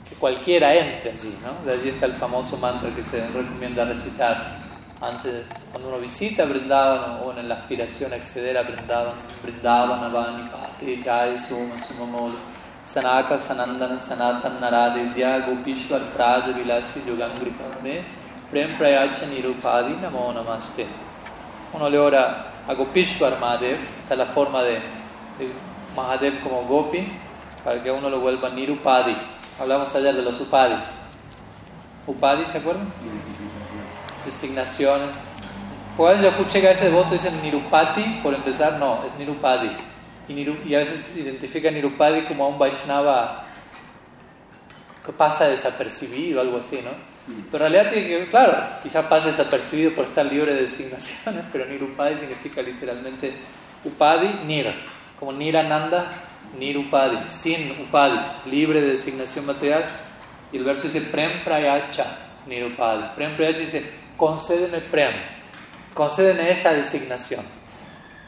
[0.08, 1.36] que cualquiera entre allí.
[1.44, 1.64] ¿no?
[1.64, 4.58] De allí está el famoso mantra que se recomienda recitar
[5.04, 10.48] antes, cuando uno visita Brindavan o en la aspiración a acceder a Brindavan, Brindavan, Avani,
[10.48, 12.32] Pate, Jai, Soma, Sumamol,
[12.84, 18.04] Sanaka, Sanandana, Sanatan, Naradidya, Gopishwar, Praja, Vilasi, Yugangri, Padme,
[18.50, 20.86] Prem Prayacha, Nirupadi, Namo Namaste.
[21.72, 24.74] Uno le ora a Gopishwar Mahadev, está la forma de,
[25.38, 25.48] de
[25.94, 27.06] Mahadev como Gopi,
[27.62, 29.14] para que uno lo vuelva Nirupadi.
[29.60, 30.92] Hablamos ayer de los Upadis.
[32.06, 32.86] ¿Upadi se acuerdan?
[34.24, 35.00] Designación.
[35.96, 39.70] Pues yo escuché que a veces voto dicen Nirupati, por empezar, no, es Nirupadi.
[40.28, 40.32] Y,
[40.68, 43.44] y a veces identifica Nirupadi como a un Vaishnava
[45.04, 46.90] que pasa desapercibido, algo así, ¿no?
[47.50, 51.66] Pero en realidad tiene que, claro, quizás pase desapercibido por estar libre de designaciones, pero
[51.66, 53.34] Nirupadi significa literalmente
[53.84, 54.74] Upadi, Nira,
[55.18, 56.06] como Nirananda,
[56.58, 59.84] Nirupadi, sin Upadis, libre de designación material.
[60.52, 62.06] Y el verso dice Prem Prayacha,
[62.46, 63.14] Nirupadi.
[63.16, 63.84] Prem Prayacha dice,
[64.16, 65.14] concédeme Prem,
[65.94, 67.44] concédeme esa designación,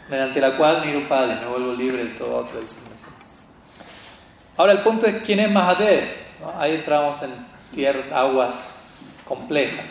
[0.08, 3.12] mediante la cual Nirupadi, me vuelvo libre de toda otra designación.
[4.56, 6.08] Ahora el punto es quién es Mahadev.
[6.58, 7.30] Ahí entramos en
[7.72, 8.74] tierra, aguas
[9.24, 9.84] complejas.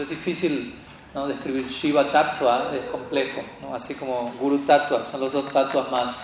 [0.00, 0.74] Es difícil
[1.26, 3.42] describir Shiva Tattva, es complejo,
[3.72, 6.16] así como Guru Tattva, son los dos tattvas más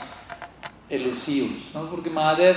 [0.88, 1.58] elusivos.
[1.90, 2.56] Porque Mahadev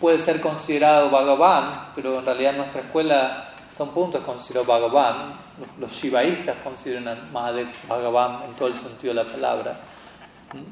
[0.00, 5.34] puede ser considerado Bhagavan, pero en realidad nuestra escuela hasta un punto es considerado Bhagavan.
[5.78, 9.78] Los, shivaístas consideran a Mahadev Bhagavan en todo el sentido de la palabra.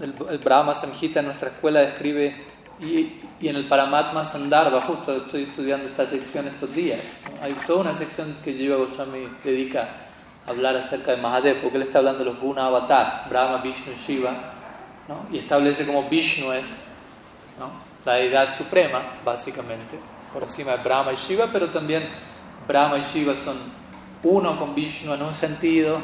[0.01, 2.35] El, Brahma Samhita en nuestra escuela describe,
[2.81, 6.99] y, y, en el Paramatma Sandarbha, justo estoy estudiando esta sección estos días,
[7.43, 9.87] hay toda una sección que Jiva Goswami dedica
[10.47, 13.93] a hablar acerca de Mahadev, porque él está hablando de los Guna Avatars, Brahma, Vishnu,
[14.07, 14.33] Shiva,
[15.09, 15.27] ¿no?
[15.31, 16.79] y establece como Vishnu es
[17.59, 17.71] ¿no?
[18.07, 19.99] la deidad suprema, básicamente,
[20.33, 22.09] por encima de Brahma y Shiva, pero también
[22.67, 23.59] Brahma y Shiva son
[24.23, 26.01] uno con Vishnu en un sentido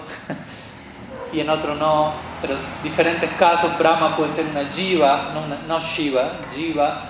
[1.33, 5.81] y en otro no, pero en diferentes casos Brahma puede ser una jiva, no, no
[5.81, 7.03] Shiva, jiva,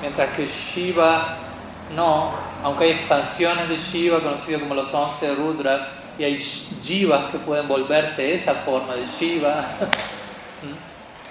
[0.00, 1.36] mientras que Shiva
[1.94, 7.38] no, aunque hay expansiones de Shiva conocidas como los once Rudras, y hay jivas que
[7.38, 9.64] pueden volverse esa forma de Shiva.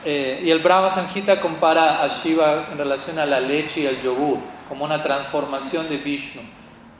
[0.05, 3.99] Eh, y el Brahma Sanjita compara a Shiva en relación a la leche y al
[3.99, 4.37] yogur,
[4.69, 6.41] como una transformación de Vishnu,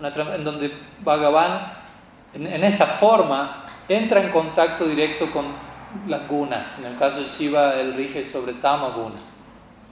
[0.01, 0.71] en donde
[1.03, 1.73] Bhagavan,
[2.33, 5.45] en esa forma, entra en contacto directo con
[6.07, 6.79] las gunas.
[6.79, 9.19] En el caso de Shiva, él rige sobre Tamaguna.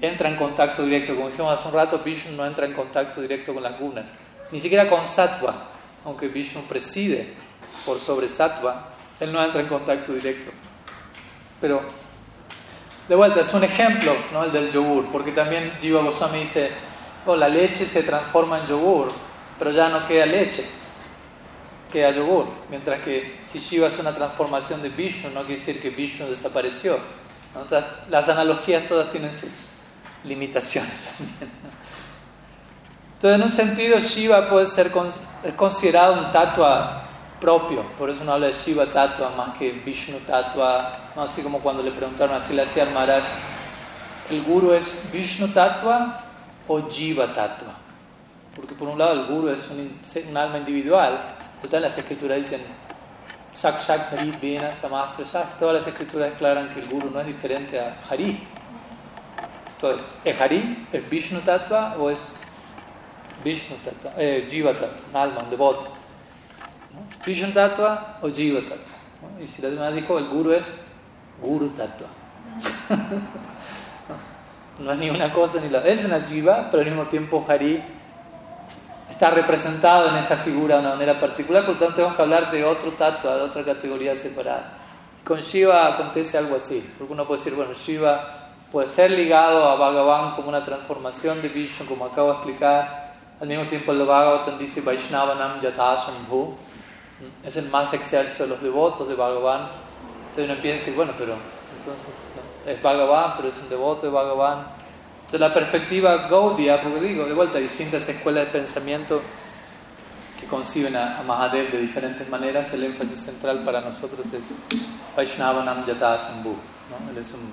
[0.02, 3.54] Entra en contacto directo, como dijimos hace un rato, Vishnu no entra en contacto directo
[3.54, 4.06] con las gunas,
[4.52, 5.56] ni siquiera con Sattva,
[6.04, 7.34] aunque Vishnu preside
[7.86, 8.90] por sobre Sattva,
[9.22, 10.52] él no entra en contacto directo.
[11.62, 11.82] Pero,
[13.08, 14.44] de vuelta, es un ejemplo, ¿no?
[14.44, 16.72] el del yogur, porque también Jiva Goswami dice,
[17.26, 19.08] oh, la leche se transforma en yogur,
[19.58, 20.66] pero ya no queda leche
[21.96, 22.48] queda yogur.
[22.70, 27.00] Mientras que si Shiva es una transformación de Vishnu, no quiere decir que Vishnu desapareció.
[28.10, 29.66] las analogías todas tienen sus
[30.26, 31.52] limitaciones también.
[33.14, 34.92] Entonces, en un sentido, Shiva puede ser
[35.44, 37.02] es considerado un tatua
[37.40, 41.82] propio, por eso no habla de Shiva tatua más que Vishnu tatua, así como cuando
[41.82, 43.24] le preguntaron a Silasya Maharaj,
[44.32, 44.84] ¿el guru es
[45.14, 46.20] Vishnu tatua
[46.68, 47.85] o Jiva tatua?
[48.56, 52.62] Porque por un lado el guru es un, alma individual, Total, las escrituras dicen
[53.54, 57.98] Sakshak Hari Vena Samastra Todas las escrituras declaran que el guru no es diferente a
[58.08, 58.44] Hari.
[59.76, 60.88] Entonces, ¿es Hari?
[60.92, 62.34] ¿Es Vishnu Tattva o es
[63.44, 64.14] Vishnu Tattva?
[64.18, 65.88] Eh, Jiva Tattva, un alma, un devoto.
[67.26, 69.42] ¿Vishnu Tattva o Jiva Tattva?
[69.42, 70.74] Y si la demás dijo, el guru es
[71.42, 72.08] Guru Tattva.
[74.80, 77.84] no es ni una cosa ni la Es una Jiva, pero al mismo tiempo Hari
[79.16, 82.52] está representado en esa figura de una manera particular, por lo tanto tenemos que hablar
[82.52, 84.74] de otro tatua, de otra categoría separada.
[85.24, 89.76] Con Shiva acontece algo así, porque uno puede decir, bueno, Shiva puede ser ligado a
[89.76, 94.58] Bhagavan como una transformación de Vishnu, como acabo de explicar, al mismo tiempo el Bhagavatam
[94.58, 96.54] dice Vaishnavanam Yatasambhu,
[97.42, 99.70] es el más excelso de los devotos de Bhagavan,
[100.28, 101.36] entonces uno empieza a decir, bueno, pero
[101.80, 102.14] entonces
[102.68, 104.75] es Bhagavan, pero es un devoto de Bhagavan,
[105.26, 109.24] entonces la perspectiva Gaudiya, porque digo, de vuelta, distintas escuelas de pensamiento
[110.40, 114.54] que conciben a, Mahadev de diferentes maneras, el énfasis central para nosotros es
[115.18, 117.10] Vaishnavanam Yata ¿no?
[117.10, 117.52] Él es un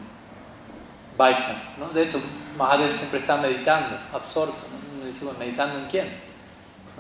[1.17, 1.89] Vaishnav, ¿no?
[1.95, 2.21] De hecho,
[2.59, 4.59] Mahadev siempre está meditando, absorto,
[5.01, 5.07] ¿no?
[5.07, 6.09] Dice, ¿meditando en quién?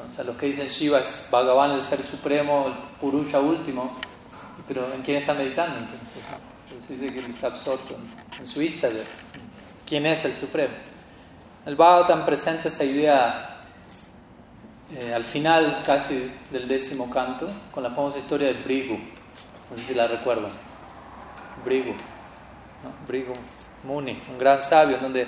[0.09, 3.95] O sea, los que dicen Shiva es Bhagavan, el ser supremo, el Purusha último,
[4.67, 6.23] pero ¿en quién está meditando entonces?
[6.87, 9.07] Se dice que él está absorto en, en su Istadev
[9.93, 10.73] quién es el Supremo.
[11.67, 13.59] El Bhagavatam presenta esa idea
[14.97, 19.89] eh, al final casi del décimo canto con la famosa historia de Brigu, no sé
[19.89, 20.51] si la recuerdan.
[21.63, 23.07] Brigu, ¿no?
[23.07, 23.35] Brigu
[23.85, 25.27] Muni, un gran sabio, donde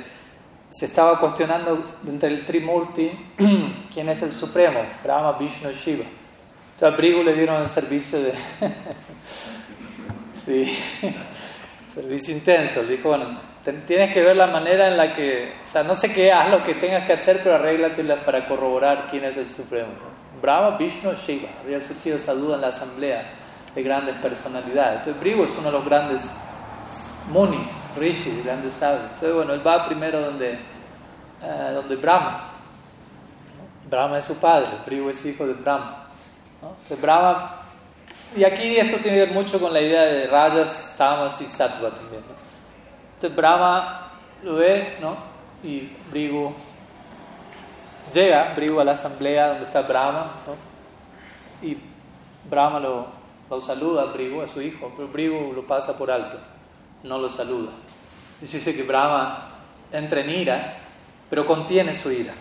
[0.70, 3.10] se estaba cuestionando entre el Trimurti
[3.92, 6.06] quién es el Supremo, Brahma, Vishnu Shiva.
[6.06, 8.32] Entonces a Brigu le dieron el servicio de...
[10.46, 10.74] sí,
[11.94, 12.82] servicio intenso.
[12.84, 16.30] Dijo, bueno, Tienes que ver la manera en la que, o sea, no sé qué,
[16.30, 19.88] haz lo que tengas que hacer, pero arréglatela para corroborar quién es el Supremo.
[20.42, 21.48] Brahma, Vishnu, Shiva.
[21.64, 23.24] Había surgido esa duda en la asamblea
[23.74, 24.98] de grandes personalidades.
[24.98, 26.34] Entonces, Brigo es uno de los grandes
[27.30, 29.04] munis, rishis, grandes sabios.
[29.14, 30.58] Entonces, bueno, él va primero donde
[31.44, 32.50] eh, donde Brahma.
[33.90, 36.06] Brahma es su padre, Brigu es hijo de Brahma.
[36.62, 37.56] Entonces Brahma,
[38.34, 41.90] y aquí esto tiene que ver mucho con la idea de rayas, tamas y sattva
[41.90, 42.33] también.
[43.24, 44.10] Entonces Brahma
[44.42, 45.16] lo ve, ¿no?
[45.62, 46.52] Y Brigu
[48.12, 51.66] llega, Brigu a la asamblea donde está Brahma, ¿no?
[51.66, 51.78] Y
[52.50, 53.06] Brahma lo,
[53.48, 56.36] lo saluda a Brigu, a su hijo, pero Brigu lo pasa por alto,
[57.02, 57.70] no lo saluda.
[58.42, 59.52] Y dice que Brahma
[59.90, 60.76] entra en ira,
[61.30, 62.34] pero contiene su ira,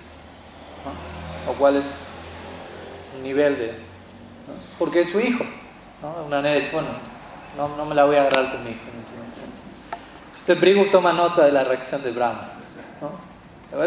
[0.84, 1.54] ¿no?
[1.54, 2.10] lo cual es
[3.16, 3.74] un nivel de...
[4.78, 5.46] Porque es su hijo.
[6.02, 6.26] ¿no?
[6.26, 6.90] Una manera bueno,
[7.56, 8.82] no, no, me la voy a agarrar con mi hijo.
[10.44, 12.50] Entonces Brigu toma nota de la reacción de Brahma.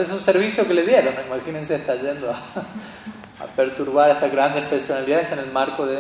[0.01, 2.35] Es un servicio que le dieron, imagínense, está yendo a,
[3.45, 5.97] a perturbar estas grandes personalidades en el marco de,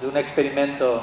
[0.00, 1.00] de un experimento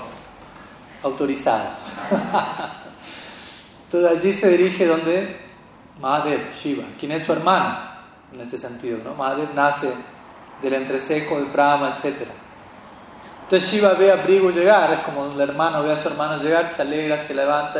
[1.01, 1.69] autorizado.
[3.85, 5.39] Entonces allí se dirige donde
[6.01, 7.79] Mahadev, Shiva, quien es su hermano
[8.33, 8.99] en este sentido.
[9.05, 9.13] ¿no?
[9.13, 9.89] Mahadev nace
[10.61, 12.27] del entrecejo de Brahma, etc.
[13.43, 16.65] Entonces Shiva ve a Brigu llegar, es como el hermano ve a su hermano llegar,
[16.65, 17.79] se alegra, se levanta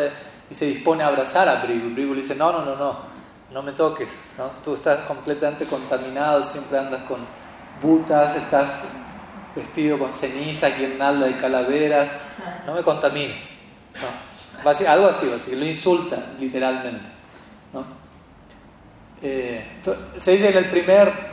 [0.50, 1.64] y se dispone a abrazar a.
[1.64, 2.98] Brigu le dice, no, no, no, no,
[3.52, 4.46] no me toques, ¿no?
[4.64, 7.20] tú estás completamente contaminado, siempre andas con
[7.82, 8.84] butas, estás
[9.56, 12.10] vestido con ceniza, guirnalda y calaveras,
[12.66, 13.58] no me contamines.
[13.96, 14.70] ¿no?
[14.88, 17.10] Algo así, así, lo insulta literalmente.
[17.74, 17.84] ¿no?
[19.22, 19.80] Eh,
[20.18, 21.30] se dice en el primer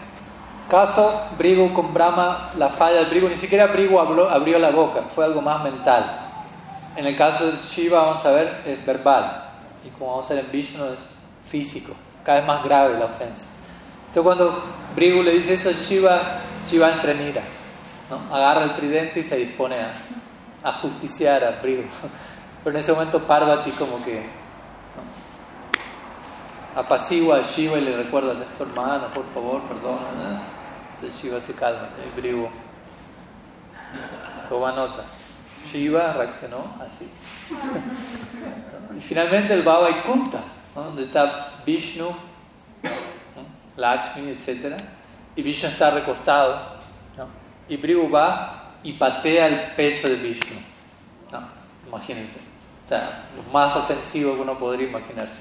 [0.68, 5.24] caso, Brigu con Brahma, la falla del Brigu, ni siquiera Brigu abrió, la boca, fue
[5.24, 6.25] algo más mental.
[6.96, 9.44] En el caso de Shiva, vamos a ver, es verbal.
[9.84, 11.00] Y como vamos a ver en Vishnu, es
[11.46, 11.92] físico.
[12.24, 13.48] Cada vez más grave la ofensa.
[14.08, 16.22] Entonces, cuando Brigu le dice eso a Shiva,
[16.66, 17.42] Shiva entra en ira.
[18.10, 18.34] ¿no?
[18.34, 19.76] Agarra el tridente y se dispone
[20.62, 21.84] a, justiciar a Brigu.
[22.64, 24.26] Pero en ese momento Parvati, como que
[26.74, 30.42] apacigua a Shiva y le recuerda, a tu hermano, por favor, perdona.
[30.94, 32.48] Entonces Shiva se calma, el brigo
[34.48, 35.04] toma nota.
[35.70, 37.08] Shiva reaccionó así.
[38.96, 40.40] y finalmente el Baba Ikunta,
[40.74, 42.08] donde está Vishnu,
[43.76, 44.80] Lakshmi, etc.
[45.34, 46.76] Y Vishnu está recostado.
[47.68, 50.56] Y Brigu va y patea el pecho de Vishnu.
[51.86, 52.38] imagínense.
[52.84, 55.40] O sea, lo más ofensivo que uno podría imaginarse.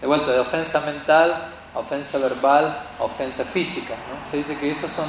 [0.00, 1.34] De vuelta, de ofensa mental
[1.74, 3.94] a ofensa verbal a ofensa física.
[3.94, 4.30] ¿no?
[4.30, 5.06] Se dice que esos son,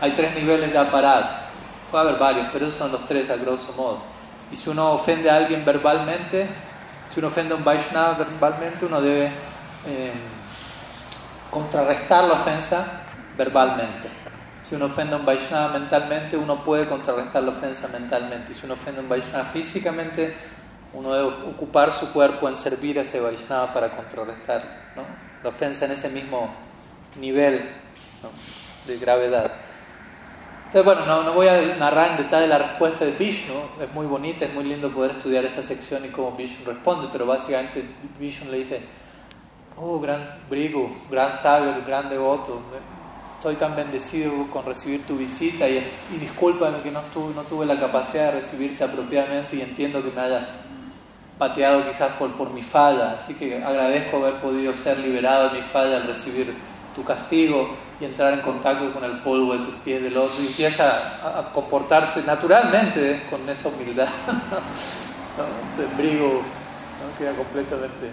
[0.00, 1.51] hay tres niveles de aparato.
[1.92, 3.98] Puede haber varios, pero esos son los tres a grosso modo.
[4.50, 6.48] Y si uno ofende a alguien verbalmente,
[7.12, 9.26] si uno ofende a un Vaishnava verbalmente, uno debe
[9.86, 10.12] eh,
[11.50, 13.02] contrarrestar la ofensa
[13.36, 14.08] verbalmente.
[14.66, 18.52] Si uno ofende a un Vaishnava mentalmente, uno puede contrarrestar la ofensa mentalmente.
[18.52, 20.34] Y si uno ofende a un Vaishnava físicamente,
[20.94, 24.62] uno debe ocupar su cuerpo en servir a ese Vaishnava para contrarrestar
[25.42, 26.48] la ofensa en ese mismo
[27.20, 27.68] nivel
[28.86, 29.52] de gravedad.
[30.72, 34.06] Entonces, bueno, no, no, voy a narrar en detalle la respuesta de Vishnu, es muy
[34.06, 37.84] bonita, es muy lindo poder estudiar esa sección y cómo Vishnu responde, pero básicamente
[38.18, 38.80] Vishnu le dice,
[39.76, 42.62] oh, gran Brigu, gran sabio, gran devoto,
[43.36, 45.76] estoy tan bendecido con recibir tu visita y,
[46.10, 50.10] y discúlpame que no tuve, no tuve la capacidad de recibirte apropiadamente y entiendo que
[50.10, 50.54] me hayas
[51.36, 55.64] pateado quizás por, por mi falla, así que agradezco haber podido ser liberado de mi
[55.64, 56.54] falla al recibir
[56.94, 57.70] tu castigo
[58.00, 61.52] y entrar en contacto con el polvo de tus pies del otro y empieza a,
[61.52, 64.08] comportarse naturalmente con esa humildad.
[65.36, 65.82] ¿no?
[65.82, 66.42] El brigo
[67.18, 68.10] queda completamente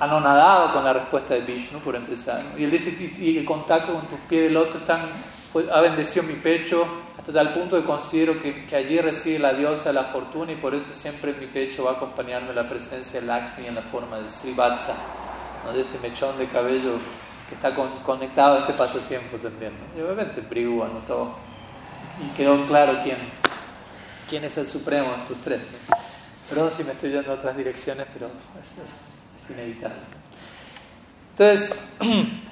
[0.00, 2.42] anonadado con la respuesta de Vishnu, por empezar.
[2.56, 5.02] Y él dice, y, el contacto con tus pies del otro están,
[5.72, 9.88] ha bendecido mi pecho hasta tal punto que considero que, que, allí reside la diosa
[9.88, 13.20] de la fortuna y por eso siempre en mi pecho va a acompañarme la presencia
[13.20, 14.94] de Lakshmi en la forma de Srivatsa,
[15.68, 15.74] ¿no?
[15.74, 16.98] de este mechón de cabello
[17.48, 19.72] que está conectado a este pasatiempo también.
[19.96, 21.34] Y obviamente Brigu anotó
[22.22, 23.18] y quedó claro quién,
[24.28, 25.60] quién es el supremo de estos tres.
[26.48, 28.26] Perdón si me estoy yendo a otras direcciones, pero
[28.60, 29.96] es, es inevitable.
[31.30, 31.74] Entonces,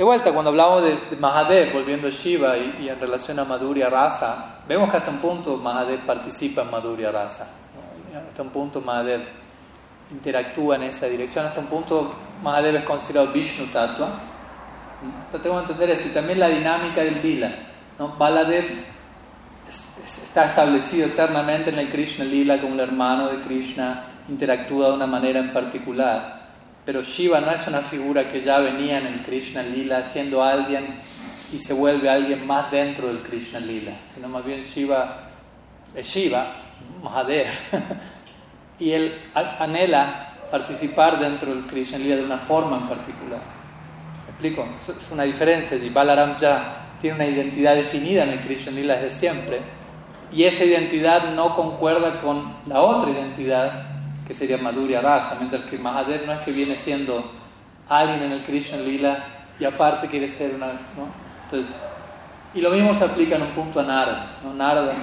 [0.00, 4.60] De vuelta, cuando hablamos de, Mahadev, volviendo a Shiva y, en relación a Madhurya Rasa,
[4.66, 7.50] vemos que hasta un punto Mahadev participa en Madhurya Rasa.
[8.26, 9.20] Hasta un punto Mahadev
[10.12, 11.46] interactúa en esa dirección.
[11.46, 14.20] Hasta un punto Mahadev es considerado Vishnu Tattva.
[15.02, 16.08] Entonces tengo que entender eso.
[16.08, 17.52] Y también la dinámica del Lila.
[17.98, 18.16] ¿no?
[18.16, 18.64] Baladev
[20.04, 25.06] está establecido eternamente en el Krishna Lila como el hermano de Krishna, interactúa de una
[25.06, 26.40] manera en particular.
[26.84, 30.96] Pero Shiva no es una figura que ya venía en el Krishna Lila siendo alguien
[31.52, 35.28] y se vuelve alguien más dentro del Krishna Lila, sino más bien Shiva
[35.94, 36.52] es Shiva,
[37.02, 37.46] Mahadev,
[38.80, 43.40] y él anhela participar dentro del Krishna Lila de una forma en particular.
[44.24, 44.66] ¿Me explico?
[44.98, 45.76] Es una diferencia.
[45.76, 49.60] Y Balaram ya tiene una identidad definida en el Krishna Lila desde siempre.
[50.32, 53.86] Y esa identidad no concuerda con la otra identidad,
[54.26, 57.30] que sería Madhurya Rasa, mientras que Mahadev no es que viene siendo
[57.88, 59.24] alguien en el Krishna Lila
[59.58, 60.66] y aparte quiere ser una.
[60.66, 61.08] ¿no?
[61.44, 61.78] Entonces,
[62.54, 64.36] y lo mismo se aplica en un punto a Narada.
[64.42, 64.54] ¿no?
[64.54, 64.94] Narada.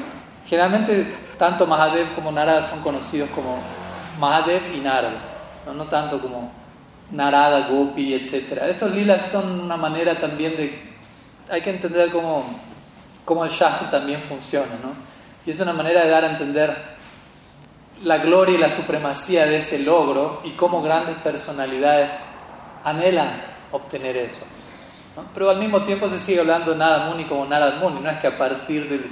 [0.45, 1.05] Generalmente,
[1.37, 3.59] tanto Mahadev como Narada son conocidos como
[4.19, 5.11] Mahadev y Narada,
[5.75, 6.51] no, tanto como
[7.11, 8.63] Narada, Gopi, etc.
[8.67, 10.97] Estos lilas son una manera también de.
[11.49, 12.43] Hay que entender cómo,
[13.23, 14.93] cómo el Shastra también funciona, ¿no?
[15.45, 16.97] Y es una manera de dar a entender
[18.03, 22.11] la gloria y la supremacía de ese logro y cómo grandes personalidades
[22.83, 24.43] anhelan obtener eso.
[25.33, 28.19] Pero al mismo tiempo se sigue hablando de Nada Muni como Narad Muni, no es
[28.19, 29.09] que a partir del,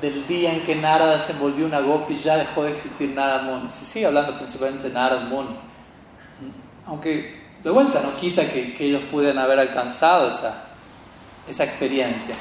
[0.00, 3.70] del día en que Narada se envolvió una gopi ya dejó de existir Narad Muni,
[3.70, 5.56] se sigue hablando principalmente de Narad Muni.
[6.86, 12.34] Aunque de vuelta no quita que, ellos pudieran haber alcanzado esa, experiencia.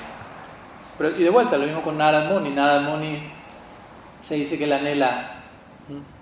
[0.97, 2.49] Pero, y de vuelta, lo mismo con Narad Muni.
[2.49, 3.21] Narad Muni
[4.21, 5.39] se dice que la anhela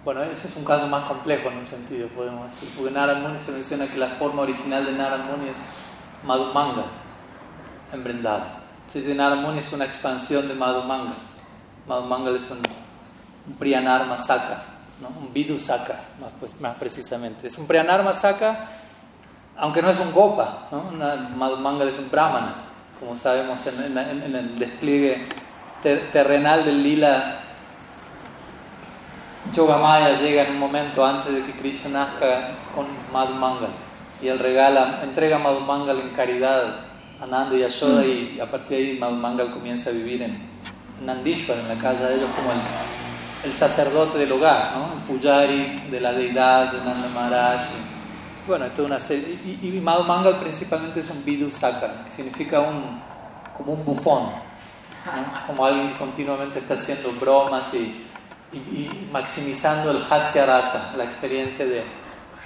[0.03, 3.37] bueno, ese es un caso más complejo en un sentido, podemos decir, porque Narad Muni
[3.39, 5.65] se menciona que la forma original de Narad Muni es
[6.23, 6.85] Madhumanga,
[7.91, 8.03] en
[8.87, 8.93] Brindada.
[8.93, 11.13] Se dice Narad Muni es una expansión de Madhumanga.
[11.87, 14.61] Madhumanga es un, un Masaka,
[15.01, 15.07] ¿no?
[15.07, 17.47] un Vidusaka, más, pues, más precisamente.
[17.47, 18.67] Es un Priyanar Masaka,
[19.57, 20.83] aunque no es un Gopa, ¿no?
[21.35, 22.55] Madhumanga es un Brahmana,
[22.99, 25.25] como sabemos en, el despliegue
[25.81, 27.39] ter terrenal del lila
[29.53, 33.69] Yogamaya llega en un momento antes de que Krishna nazca con Madhumangal
[34.21, 36.79] y él regala, entrega a Madhumangal en caridad
[37.21, 40.37] a Nanda y Yashoda y a partir de ahí Madhumangal comienza a vivir en
[41.03, 42.57] Nandishwar, en la casa de ellos como el,
[43.45, 44.93] el sacerdote del hogar, ¿no?
[44.93, 47.61] el pujari de la deidad de Nanda Maharaj.
[47.61, 49.37] Y, bueno, toda una serie.
[49.45, 53.01] Y, y Madhumangal principalmente es un vidusaka, que significa un,
[53.55, 55.47] como un bufón, ¿no?
[55.47, 58.05] como alguien que continuamente está haciendo bromas y,
[58.53, 61.83] y, maximizando el hasya rasa, la experiencia de,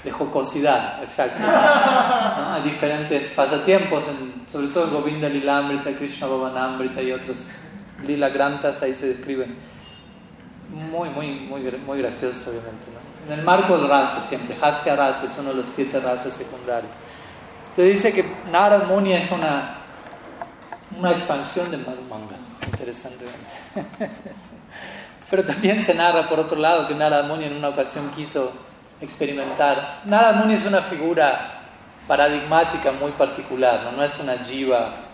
[0.03, 1.39] de jocosidad, exacto.
[1.39, 2.53] ¿no?
[2.53, 7.49] Hay diferentes pasatiempos, en, sobre todo Govinda Lilamrita, Krishna Bhavanamrita y otros
[8.03, 9.55] Lila Grantas, ahí se describen.
[10.69, 12.87] Muy, muy, muy, muy gracioso, obviamente.
[12.91, 13.33] ¿no?
[13.33, 16.91] En el marco del rasa, siempre, hasya rasa es uno de los siete razas secundarios.
[17.69, 19.77] Entonces dice que Narad Muni es una,
[20.97, 22.35] una expansión de Madhumanga,
[22.65, 23.39] interesantemente.
[25.29, 28.51] Pero también se narra, por otro lado, que Narad Muni en una ocasión quiso
[29.01, 30.01] experimentar.
[30.05, 31.59] Narad Muni es una figura
[32.07, 35.07] paradigmática muy particular, no, no es una jiva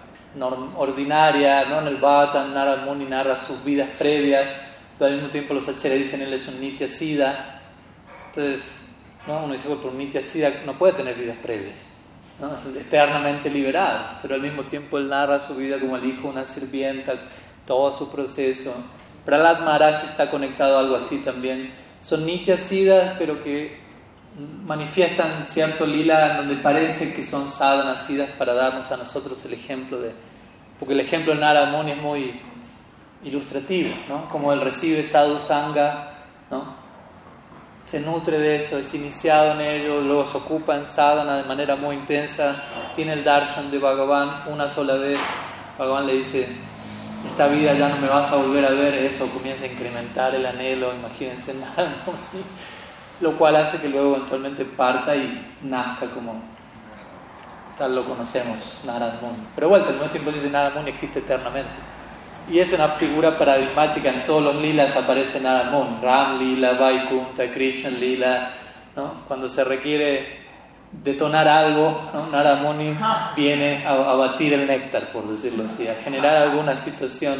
[0.76, 4.60] ordinaria, no en el Bhattan, Narad Muni narra sus vidas previas,
[4.98, 7.62] pero al mismo tiempo los acharyas dicen él es un Nitya Siddha.
[8.28, 8.88] Entonces,
[9.26, 9.44] ¿no?
[9.44, 11.80] uno dice, por un Nitya Siddha no puede tener vidas previas,
[12.40, 12.56] ¿no?
[12.56, 16.28] es eternamente liberado, pero al mismo tiempo él narra su vida como el hijo de
[16.28, 17.14] una sirvienta,
[17.66, 18.74] todo su proceso.
[19.26, 21.87] Prahlad Maharaj está conectado a algo así también.
[22.08, 23.78] Son nityas siddhas, pero que
[24.66, 30.00] manifiestan cierto lila donde parece que son sadhanas siddhas para darnos a nosotros el ejemplo
[30.00, 30.14] de.
[30.80, 32.40] Porque el ejemplo de Narada Muni es muy
[33.26, 34.30] ilustrativo, ¿no?
[34.30, 36.14] Como él recibe sadhu sangha,
[36.50, 36.78] ¿no?
[37.88, 41.76] Se nutre de eso, es iniciado en ello, luego se ocupa en sadhana de manera
[41.76, 42.56] muy intensa,
[42.96, 45.20] tiene el darshan de Bhagavan una sola vez.
[45.78, 46.48] Bhagavan le dice,
[47.26, 50.46] esta vida ya no me vas a volver a ver, eso comienza a incrementar el
[50.46, 51.94] anhelo, imagínense nada,
[53.20, 56.42] lo cual hace que luego eventualmente parta y nazca como
[57.78, 59.44] tal lo conocemos, Narad Muni.
[59.54, 61.70] Pero vuelta, al mismo tiempo dice Narad Muni existe eternamente.
[62.50, 67.90] Y es una figura paradigmática, en todos los lilas aparece Narad Ram Lila, Vaikunta, Krishna
[67.90, 68.52] Lila,
[68.96, 69.26] ¿no?
[69.28, 70.37] cuando se requiere
[70.92, 72.28] detonar algo, ¿no?
[72.28, 72.96] Narad Muni
[73.36, 77.36] viene a, batir el néctar, por decirlo así, a generar alguna situación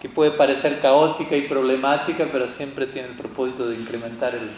[0.00, 4.50] que puede parecer caótica y problemática, pero siempre tiene el propósito de incrementar el,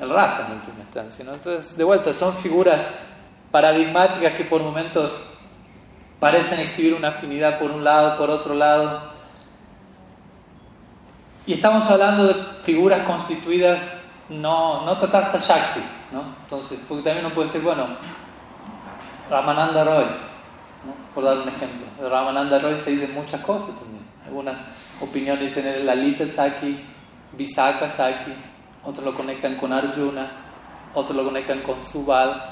[0.00, 1.24] el raza en última instancia.
[1.24, 1.34] ¿no?
[1.34, 2.86] Entonces, de vuelta, son figuras
[3.50, 5.20] paradigmáticas que por momentos
[6.18, 9.12] parecen exhibir una afinidad por un lado, por otro lado.
[11.46, 13.97] Y estamos hablando de figuras constituidas
[14.28, 15.80] no, no Tatasta Shakti,
[16.12, 16.22] ¿no?
[16.42, 17.86] Entonces, porque también uno puede decir, bueno,
[19.30, 21.14] Ramananda Roy, ¿no?
[21.14, 21.86] por dar un ejemplo.
[22.08, 24.04] Ramananda Roy se dicen muchas cosas también.
[24.26, 24.58] Algunas
[25.00, 26.84] opiniones dicen el Lalita Saki,
[27.32, 28.32] Visaka Saki,
[28.84, 30.30] otros lo conectan con Arjuna,
[30.94, 32.42] otros lo conectan con Subal,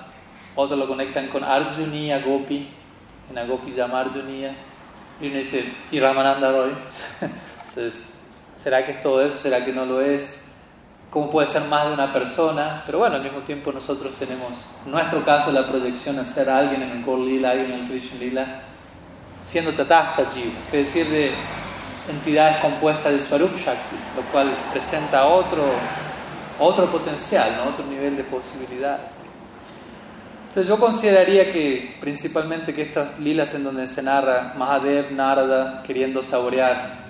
[0.55, 2.69] otros lo conectan con Arjuniya Gopi,
[3.31, 4.55] una Gopi se llama Arjuniya,
[5.21, 6.73] y uno dice, y Ramananda Roy.
[7.69, 8.11] Entonces,
[8.59, 9.37] ¿será que es todo eso?
[9.37, 10.46] ¿Será que no lo es?
[11.17, 14.51] Cómo puede ser más de una persona, pero bueno, al mismo tiempo nosotros tenemos,
[14.85, 17.89] en nuestro caso, la proyección a ser alguien en el Gaur Lila, alguien en el
[17.89, 18.61] Krishna Lila,
[19.43, 21.31] siendo Tatasta Jiva, decir, de
[22.11, 25.65] entidades compuestas de Swarup Shakti, lo cual presenta otro,
[26.61, 27.71] otro potencial, ¿no?
[27.71, 28.99] otro nivel de posibilidad.
[30.49, 36.23] Entonces yo consideraría que principalmente que estas lilas en donde se narra Mahadev, Narada, queriendo
[36.23, 37.06] saborear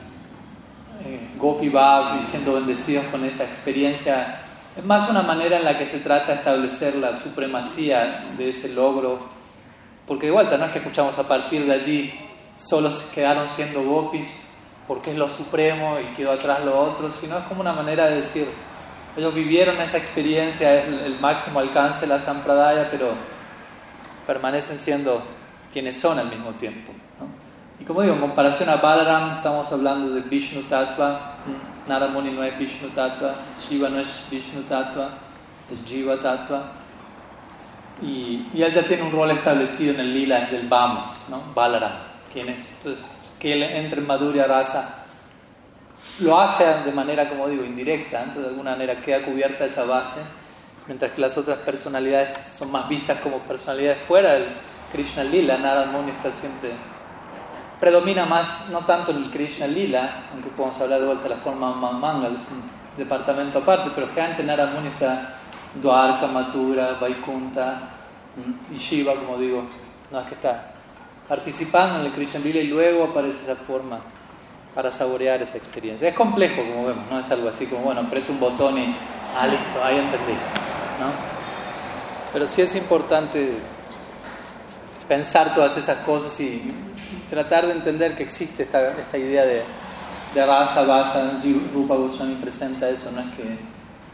[1.04, 4.40] eh, Gopi y siendo bendecidos con esa experiencia,
[4.76, 8.70] es más una manera en la que se trata de establecer la supremacía de ese
[8.70, 9.18] logro,
[10.06, 12.12] porque de vuelta no es que escuchamos a partir de allí,
[12.56, 14.32] solo se quedaron siendo gopis
[14.86, 18.16] porque es lo supremo y quedó atrás lo otro, sino es como una manera de
[18.16, 18.46] decir,
[19.16, 23.14] ellos vivieron esa experiencia, es el, máximo alcance de la Sampradaya, pero
[24.26, 25.22] permanecen siendo
[25.72, 26.92] quienes son al mismo tiempo.
[27.86, 31.36] Como digo, en comparación a Balaram, estamos hablando de Vishnu Tattva,
[31.86, 35.10] Naramuni no es Vishnu Tattva, Shiva no es Vishnu Tattva,
[35.70, 36.72] es Jiva Tattva.
[38.02, 41.42] Y, y, él ya tiene un rol establecido en el lila del Vamos, ¿no?
[41.54, 41.92] Balaram,
[42.32, 42.66] quien es.
[42.78, 43.06] Entonces,
[43.38, 45.04] que él entre en Madhurya Rasa
[46.18, 50.20] lo hace de manera, como digo, indirecta, entonces de alguna manera queda cubierta esa base,
[50.88, 54.46] mientras que las otras personalidades son más vistas como personalidades fuera del
[54.92, 56.70] Krishna Lila, Narad Muni está siempre
[57.80, 61.36] predomina más, no tanto en el Krishna Lila, aunque podemos hablar de vuelta de la
[61.36, 62.62] forma Mangal, es un
[62.96, 65.36] departamento aparte, pero generalmente Narad Muni está
[65.74, 67.80] Dwarka, Mathura, Vaikunta
[68.70, 69.62] y Shiva, como digo,
[70.10, 70.72] no es que está
[71.28, 73.98] participando en el Krishna Lila y luego aparece esa forma
[74.74, 76.08] para saborear esa experiencia.
[76.08, 78.94] Es complejo, como vemos, no es algo así como, bueno, aprieta un botón y,
[79.38, 80.32] ah, listo, ahí entendí.
[81.00, 81.10] ¿no?
[82.32, 83.52] Pero sí es importante
[85.08, 86.72] pensar todas esas cosas y
[87.28, 89.62] tratar de entender que existe esta, esta idea de,
[90.34, 91.40] de raza, basa,
[91.72, 93.58] Rupa Goswami presenta eso, no es que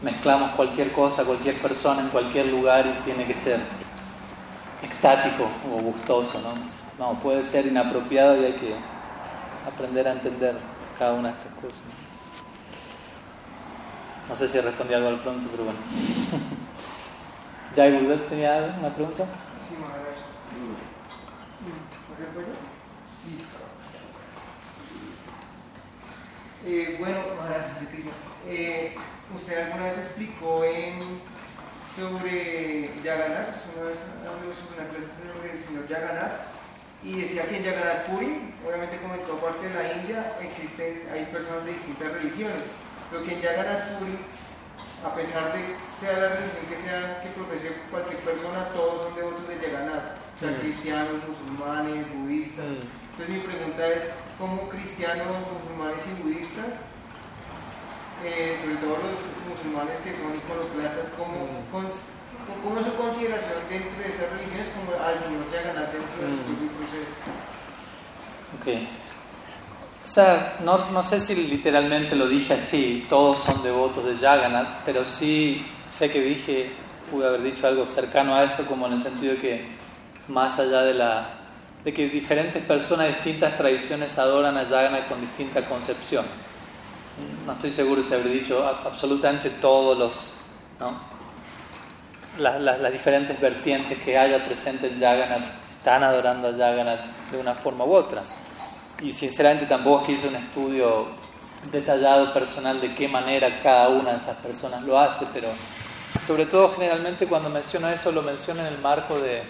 [0.01, 3.59] mezclamos cualquier cosa, cualquier persona en cualquier lugar y tiene que ser
[4.83, 6.53] extático o gustoso, ¿no?
[6.99, 8.75] No, puede ser inapropiado y hay que
[9.67, 10.55] aprender a entender
[10.99, 11.77] cada una de estas cosas.
[14.29, 15.79] No sé si respondí algo al pronto, pero bueno.
[17.75, 19.25] ¿Jai Gurudev tenía una pregunta?
[19.67, 20.13] Sí, Maharaj.
[26.65, 27.65] Eh, bueno, Maharaj,
[28.47, 28.95] eh,
[29.35, 31.19] usted alguna vez explicó en,
[31.93, 36.47] sobre Yaganat, una vez habló sobre una clase sobre el señor Yaganat,
[37.03, 41.03] y decía que en Jagannath Puri, obviamente como en toda parte de la India, existen,
[41.11, 42.63] hay personas de distintas religiones,
[43.11, 44.15] pero que en Jagannath Puri,
[45.03, 49.43] a pesar de sea la religión que sea que profese cualquier persona, todos son devotos
[49.51, 50.61] de Jagannath, o sea, mm.
[50.63, 53.02] cristianos, musulmanes, budistas.
[53.13, 54.03] Entonces mi pregunta es,
[54.39, 56.81] ¿cómo cristianos, musulmanes y budistas,
[58.25, 61.93] eh, sobre todo los musulmanes que son iconoclastas, cómo, mm.
[62.63, 66.73] ¿Cómo su consideración dentro de esas religiones como al Señor Jagannath dentro de su mm.
[66.73, 67.13] proceso?
[68.57, 68.89] Ok.
[70.03, 74.81] O sea, no, no, sé si literalmente lo dije así, todos son devotos de Jagannath,
[74.85, 76.71] pero sí sé que dije,
[77.11, 79.65] pude haber dicho algo cercano a eso, como en el sentido de que
[80.27, 81.42] más allá de la
[81.83, 86.25] de que diferentes personas distintas tradiciones adoran a Jagannath con distinta concepción.
[87.45, 90.33] No estoy seguro si habré dicho absolutamente todos los,
[90.79, 90.97] ¿no?
[92.37, 97.01] las, diferentes vertientes que haya presentes en Jagannath están adorando a Jagannath
[97.31, 98.21] de una forma u otra.
[99.01, 101.07] Y sinceramente tampoco es que hice un estudio
[101.69, 105.49] detallado personal de qué manera cada una de esas personas lo hace, pero
[106.25, 109.43] sobre todo generalmente cuando menciono eso lo menciono en el marco de,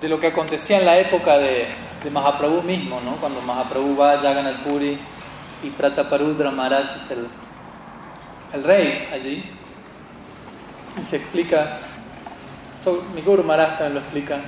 [0.00, 1.66] de lo que acontecía en la época de,
[2.02, 3.16] de Mahaprabhu mismo, ¿no?
[3.16, 4.98] cuando Mahaprabhu va a Jagannath Puri
[5.62, 7.28] y Prataparudra Maharaj es el,
[8.54, 9.44] el rey allí,
[11.04, 11.78] se explica,
[13.14, 14.38] mi Guru Maharaj también lo explica,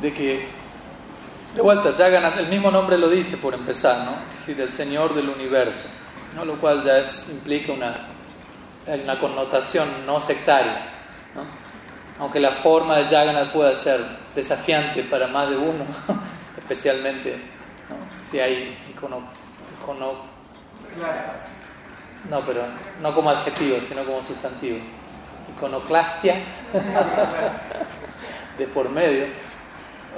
[0.00, 0.48] de que,
[1.54, 4.12] de vuelta, Jagannath, el mismo nombre lo dice por empezar, ¿no?
[4.32, 5.88] Es decir, el Señor del Universo,
[6.34, 6.44] ¿no?
[6.44, 7.94] Lo cual ya es, implica una,
[8.86, 10.80] una connotación no sectaria,
[11.34, 11.59] ¿no?
[12.20, 14.00] Aunque la forma de Jagannath pueda ser
[14.34, 15.84] desafiante para más de uno,
[16.58, 17.36] especialmente
[18.22, 19.22] si hay icono,
[19.80, 20.12] icono,
[22.28, 22.62] no, pero
[23.00, 24.78] no como adjetivo, sino como sustantivo
[25.56, 26.34] iconoclastia
[28.58, 29.26] de por medio.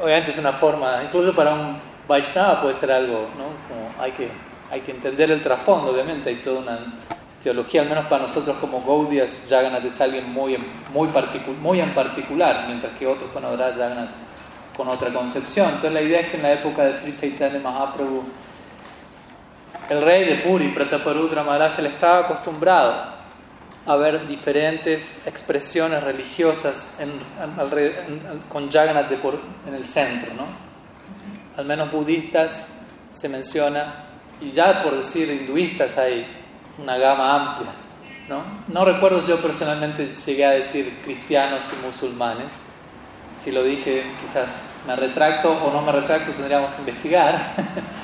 [0.02, 3.44] Obviamente es una forma, incluso para un Vaishnava puede ser algo, ¿no?
[3.68, 4.28] Como hay que,
[4.70, 6.78] hay que entender el trasfondo, obviamente, hay toda una
[7.42, 10.56] teología, al menos para nosotros como Gaudias, Jagannath es alguien muy,
[10.92, 11.08] muy,
[11.60, 13.44] muy en particular, mientras que otros van
[14.76, 15.66] con otra concepción.
[15.66, 18.24] Entonces la idea es que en la época de Sri Chaitanya Mahaprabhu
[19.90, 23.12] el rey de Puri, Prataparudra Maharaj, él estaba acostumbrado
[23.84, 26.98] a ver diferentes expresiones religiosas
[28.48, 30.44] con Jagannath de por, en el centro, ¿no?
[31.56, 32.66] Al menos budistas
[33.10, 34.04] se menciona,
[34.40, 36.26] y ya por decir hinduistas hay
[36.78, 37.70] una gama amplia,
[38.28, 38.42] ¿no?
[38.68, 42.62] No recuerdo yo personalmente llegué a decir cristianos y musulmanes,
[43.38, 47.54] si lo dije quizás me retracto o no me retracto tendríamos que investigar,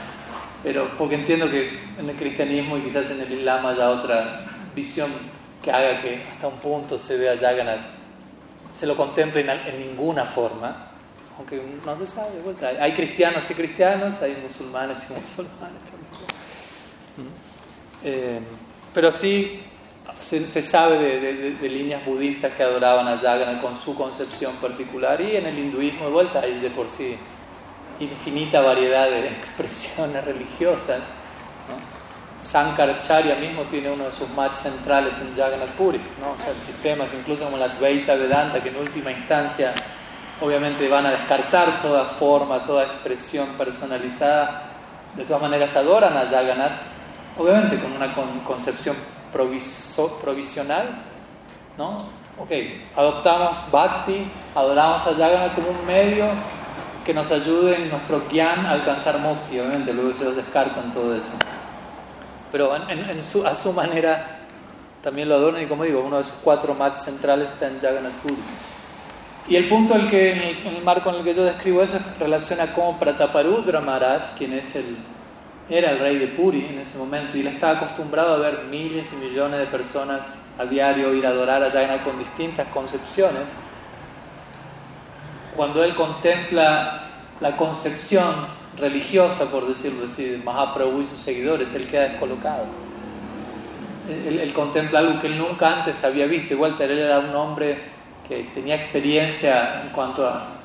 [0.62, 4.40] pero porque entiendo que en el cristianismo y quizás en el islam haya otra
[4.74, 5.10] visión
[5.62, 7.80] que haga que hasta un punto se vea Jagannath,
[8.72, 10.88] se lo contemple en, ninguna forma,
[11.36, 12.30] aunque no se sabe.
[12.80, 15.80] Hay cristianos y cristianos, hay musulmanes y musulmanes.
[18.04, 18.40] Eh,
[18.94, 19.60] pero sí
[20.20, 25.46] se, sabe de, líneas budistas que adoraban a Jagannath con su concepción particular y en
[25.46, 27.16] el hinduismo de vuelta hay de por sí
[28.00, 31.00] infinita variedad de expresiones religiosas.
[32.40, 36.32] Sankaracharya mismo tiene uno de sus más centrales en Jagannath Puri, ¿no?
[36.32, 39.74] o sea, sistemas incluso como la Dvaita Vedanta, que en última instancia
[40.40, 44.70] obviamente van a descartar toda forma, toda expresión personalizada,
[45.16, 46.97] de todas maneras adoran a Jagannath,
[47.38, 48.96] obviamente con una concepción
[49.32, 50.88] provisional,
[51.76, 52.18] ¿no?
[52.38, 52.50] Ok,
[52.96, 56.26] adoptamos Bhakti, adoramos a Jagannath como un medio
[57.04, 61.32] que nos ayude en nuestro gyan a alcanzar mukti, obviamente luego se descartan todo eso
[62.50, 64.38] pero en, su, a su manera
[65.02, 68.14] también lo adornan y como digo, uno de sus cuatro mats centrales está en Jagannath
[68.14, 68.36] Puri.
[69.48, 72.18] Y el punto el que, en, el, marco en el que yo describo eso es
[72.18, 74.96] relaciona cómo Prataparudra Maharaj, quien es el,
[75.70, 79.12] era el rey de Puri en ese momento, y él estaba acostumbrado a ver miles
[79.12, 80.22] y millones de personas
[80.58, 83.44] a diario ir a adorar a Jagannath con distintas concepciones.
[85.54, 87.08] Cuando él contempla
[87.40, 88.46] la concepción
[88.78, 92.64] religiosa, por decirlo así, de Mahaprabhu y sus seguidores, él queda descolocado.
[94.08, 96.54] Él, contempla algo que él nunca antes había visto.
[96.54, 97.78] Igual él era un hombre
[98.26, 100.57] que tenía experiencia en cuanto a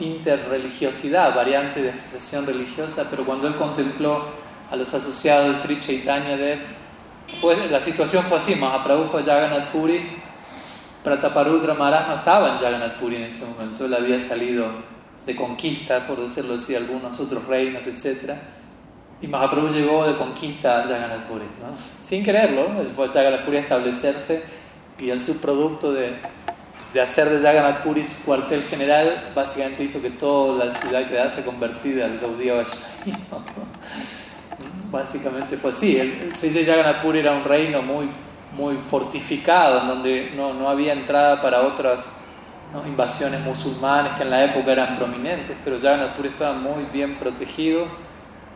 [0.00, 4.24] interreligiosidad, variante de expresión religiosa, pero cuando él contempló
[4.70, 6.60] a los asociados de Sri Chaitanya Dev,
[7.40, 10.18] pues la situación fue así, Mahaprabhu fue a Jagannath Puri,
[11.02, 14.66] Prataparudra Maharaj no estaba en Jagannath Puri en ese momento, él había salido
[15.24, 18.32] de conquista, por decirlo así, algunos otros reinos, etc.
[19.20, 21.76] Y Mahaprabhu llegó de conquista a Jagannath Puri, ¿no?
[22.02, 24.42] sin quererlo, después de Jagannath Puri establecerse
[24.98, 26.12] y el subproducto de,
[26.92, 31.44] de hacer de Jagannath Puri su cuartel general, básicamente hizo que toda la ciudad quedase
[31.44, 32.54] convertida al Gaudiya.
[34.90, 35.96] Básicamente fue así.
[35.98, 38.08] El, se dice Jagannath Puri era un reino muy,
[38.56, 42.14] muy fortificado, en donde no, no había entrada para otras
[42.86, 47.86] invasiones musulmanes que en la época eran prominentes, pero ya Puri estaba muy bien protegido,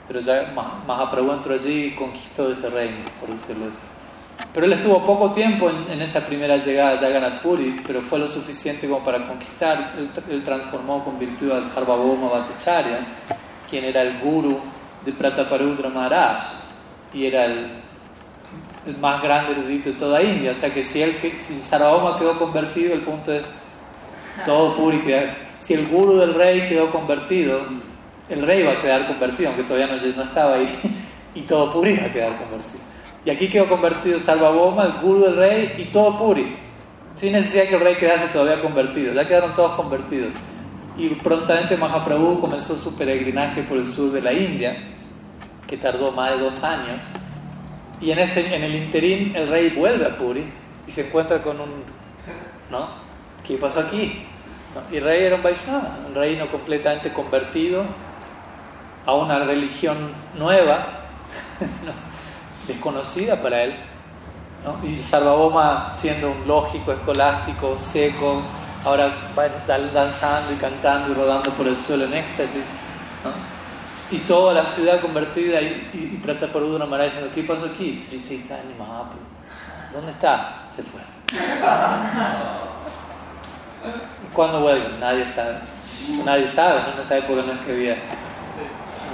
[0.06, 0.52] pero ya
[0.86, 3.80] Mahaprabhu entró allí y conquistó ese reino, por decirlo así.
[4.52, 8.26] Pero él estuvo poco tiempo en, esa primera llegada a Jagannath Puri, pero fue lo
[8.26, 9.94] suficiente como para conquistar.
[10.28, 12.98] Él, transformó con virtud al Sarvabhauma Bhattacharya,
[13.68, 14.58] quien era el guru
[15.04, 16.38] de Prataparudra Maharaj
[17.14, 17.70] y era el,
[19.00, 20.50] más grande erudito de toda India.
[20.50, 23.52] O sea que si, él, si Sarvabhauma quedó convertido, el punto es
[24.44, 25.00] todo Puri
[25.60, 27.60] Si el guru del rey quedó convertido,
[28.28, 30.78] el rey va a quedar convertido, aunque todavía no, estaba ahí,
[31.34, 32.89] y todo Puri va a quedar convertido.
[33.24, 36.56] Y aquí quedó convertido Salvaboma, el guru del rey, y todo Puri,
[37.14, 40.32] sin necesidad que el rey quedase todavía convertido, ya quedaron todos convertidos.
[40.96, 44.76] Y prontamente Mahaprabhu comenzó su peregrinaje por el sur de la India,
[45.66, 47.00] que tardó más de dos años.
[48.00, 50.50] Y en, ese, en el interín el rey vuelve a Puri
[50.86, 51.84] y se encuentra con un,
[52.70, 52.88] ¿no?
[53.46, 54.24] ¿Qué pasó aquí?
[54.90, 57.84] Y rey era un Vaishnava, un reino completamente convertido
[59.04, 60.86] a una religión nueva,
[62.72, 63.76] desconocida para él.
[64.84, 68.42] Y Sarvabhauma, siendo un lógico, escolástico, seco,
[68.84, 69.48] ahora va
[69.92, 72.64] danzando y cantando y rodando por el suelo en éxtasis.
[74.10, 77.96] Y toda la ciudad convertida y, y, y una manera diciendo, ¿qué pasó aquí?
[77.96, 79.20] Sri Chaitanya Mahaprabhu.
[79.92, 80.56] ¿Dónde está?
[80.74, 81.00] Se fue.
[84.32, 84.88] ¿Cuándo vuelve?
[84.98, 85.58] Nadie sabe.
[86.24, 86.94] Nadie sabe, ¿no?
[86.94, 87.96] en esa época no escribía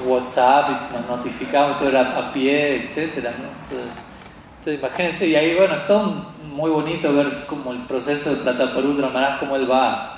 [0.05, 5.85] WhatsApp y nos notificamos, todo era a pie, etcétera, Entonces, imagínense, y ahí bueno, es
[5.85, 10.13] todo muy bonito ver como el proceso de Prataparudra Maharaj, cómo él va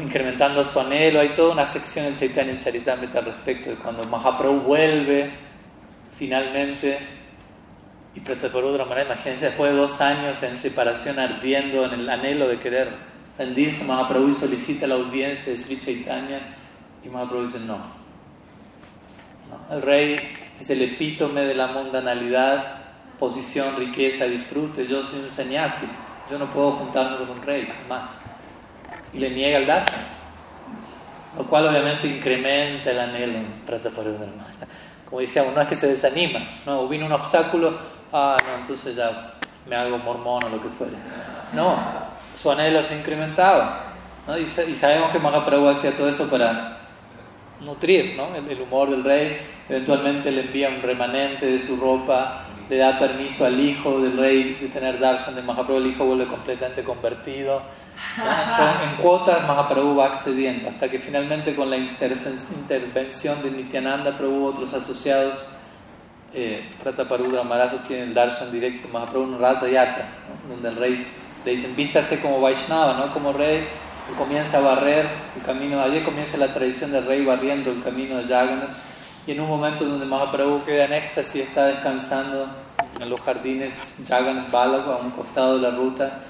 [0.00, 4.60] incrementando su anhelo, hay toda una sección en Chaitanya Charitamrita al respecto de cuando Mahaprabhu
[4.60, 5.30] vuelve
[6.16, 6.98] finalmente
[8.14, 12.58] y Prataparudra Maharaj, imagínense, después de dos años en separación ardiendo en el anhelo de
[12.58, 12.92] querer
[13.36, 16.56] rendirse, Mahaprabhu solicita la audiencia de Sri Chaitanya
[17.04, 17.99] y Mahaprabhu dice no.
[19.70, 20.20] El rey
[20.58, 22.78] es el epítome de la mundanalidad,
[23.18, 24.86] posición, riqueza, disfrute.
[24.86, 25.86] Yo soy un sannyasi,
[26.30, 28.20] yo no puedo juntarme con un rey, más.
[29.12, 30.20] Y le niega el darshan.
[31.36, 34.46] Lo cual obviamente incrementa el anhelo en Prataparudharma.
[35.04, 37.76] Como decíamos, no es que se desanima, no, vino un obstáculo,
[38.12, 39.34] ah, no, entonces ya
[39.68, 40.96] me hago mormón o lo que fuera.
[41.52, 41.76] No,
[42.40, 43.86] su anhelo se incrementaba.
[44.38, 46.79] Y, sabemos que Mahaprabhu hacía todo eso para
[47.60, 48.34] nutrir ¿no?
[48.34, 49.38] el, humor del rey.
[49.68, 54.56] Eventualmente le envía un remanente de su ropa, le da permiso al hijo del rey
[54.60, 55.80] de tener darshan de Mahaprabhu.
[55.80, 57.62] El hijo vuelve completamente convertido.
[58.16, 64.72] en cuotas Mahaprabhu va accediendo hasta que finalmente con la intervención de Nityananda Prabhu otros
[64.72, 65.46] asociados
[66.32, 70.08] eh, Prataparudra Maharaj tiene el darshan directo Mahaprabhu un Rata Yatra
[70.48, 71.06] donde el rey
[71.44, 73.66] le dicen vístase como Vaishnava no como rey
[74.16, 75.06] comienza a barrer
[75.36, 78.70] el camino, allí comienza la tradición del rey barriendo el camino de Jagannath
[79.26, 82.46] y en un momento donde Mahaprabhu queda en éxtasis, está descansando
[83.00, 86.20] en los jardines Jagannath Balago a un costado de la ruta,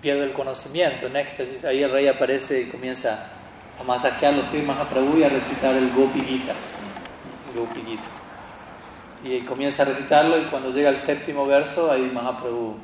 [0.00, 3.26] pierde el conocimiento en éxtasis, ahí el rey aparece y comienza
[3.78, 6.54] a masajear los pies Mahaprabhu y a recitar el Gopi Gita.
[9.24, 12.76] Y comienza a recitarlo y cuando llega al séptimo verso, ahí Mahaprabhu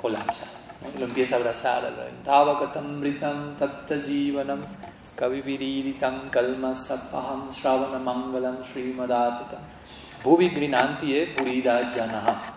[0.00, 0.51] colapsa
[0.98, 2.12] lo empieza a abrazar al rey.
[2.24, 4.60] Tavakatamritam tatta jivanam
[5.16, 9.60] kaviviriditam kalmasapaham shravana mangalam srimadatatam
[10.22, 12.54] bhuvi grinantiye purida janaha.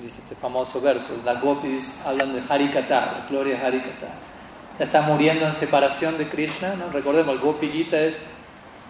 [0.00, 1.20] Dice este famoso verso.
[1.24, 4.08] Las gopis hablan de Harikata, la gloria de Harikata.
[4.78, 6.90] Ya está muriendo en separación de Krishna, ¿no?
[6.90, 8.22] Recordemos, el Gopi Gita es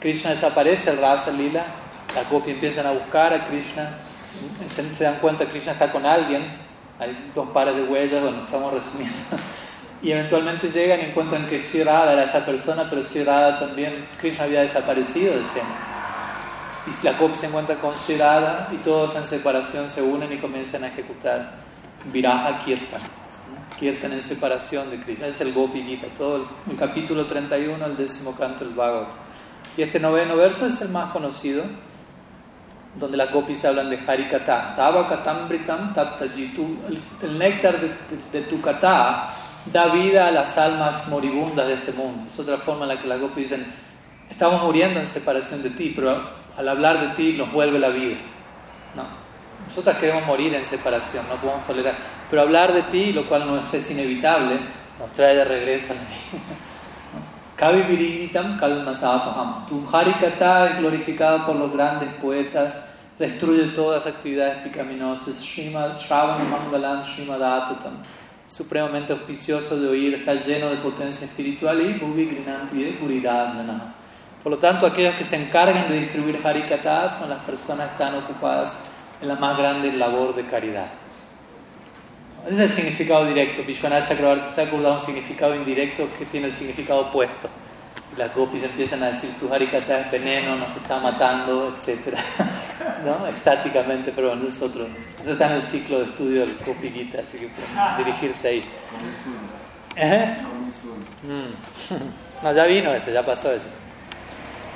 [0.01, 1.65] Krishna desaparece, el Rasa Lila,
[2.15, 3.97] las gopis empiezan a buscar a Krishna,
[4.71, 6.59] se, se dan cuenta que Krishna está con alguien,
[6.99, 9.17] hay dos pares de huellas, bueno, estamos resumiendo.
[10.03, 14.61] Y eventualmente llegan y encuentran que Sri era esa persona, pero Sri también, Krishna había
[14.61, 15.65] desaparecido de escena.
[16.87, 18.17] Y la copia se encuentra con Sri
[18.73, 21.53] y todos en separación se unen y comienzan a ejecutar
[22.13, 23.01] Viraja Kirtan.
[23.79, 25.27] Kirtan en separación de Krishna.
[25.29, 29.09] Es el Gopi Gita, todo el, el capítulo 31, el décimo canto del Bhagavad.
[29.77, 31.65] Y este noveno verso es el más conocido
[32.97, 34.75] donde las gopis hablan de Harikata.
[34.75, 36.55] Tava katambritam taptaji.
[37.23, 39.31] El néctar de, tu kata
[39.73, 42.25] da vida a las almas moribundas de este mundo.
[42.27, 43.67] Es otra forma en la que las gopis dicen,
[44.29, 48.17] estamos muriendo en separación de ti, pero al hablar de ti nos vuelve la vida.
[48.95, 49.25] No.
[49.67, 51.97] Nosotras queremos morir en separación, no podemos tolerar.
[52.29, 54.59] Pero hablar de ti, lo cual no es inevitable,
[54.99, 56.74] nos trae de regreso a la vida.
[57.65, 59.67] Kaviviritam kalmasapaham.
[59.67, 62.79] Tu Harikata es glorificado por los grandes poetas,
[63.19, 65.37] destruye todas las actividades picaminosas.
[65.37, 68.03] Srimad Shravana Mangalam Srimad Atatam.
[68.49, 73.95] Supremamente auspicioso de oír, está lleno de potencia espiritual y Bhuvi Grinanti de Puridajana.
[74.43, 78.23] Por lo tanto, aquellos que se encargan de distribuir Harikata son las personas que están
[78.23, 78.77] ocupadas
[79.23, 81.04] en la más grande labor de caridad.
[82.47, 83.63] Ese es el significado directo.
[83.65, 87.49] Vishwanath Chakravarti Thakur da un significado indirecto que tiene el significado opuesto.
[88.19, 92.17] las gopis empiezan a decir, tu harikata es veneno, nos está matando, etc.
[93.05, 93.27] ¿No?
[93.27, 94.87] Estáticamente, pero bueno, es otro.
[95.21, 98.65] Eso está en el ciclo de estudio del Gopi Gita, así que pueden dirigirse ahí.
[99.97, 100.37] ¿Eh?
[101.23, 101.95] Mm.
[102.43, 103.71] No, ya vino ese, ya pasó ese.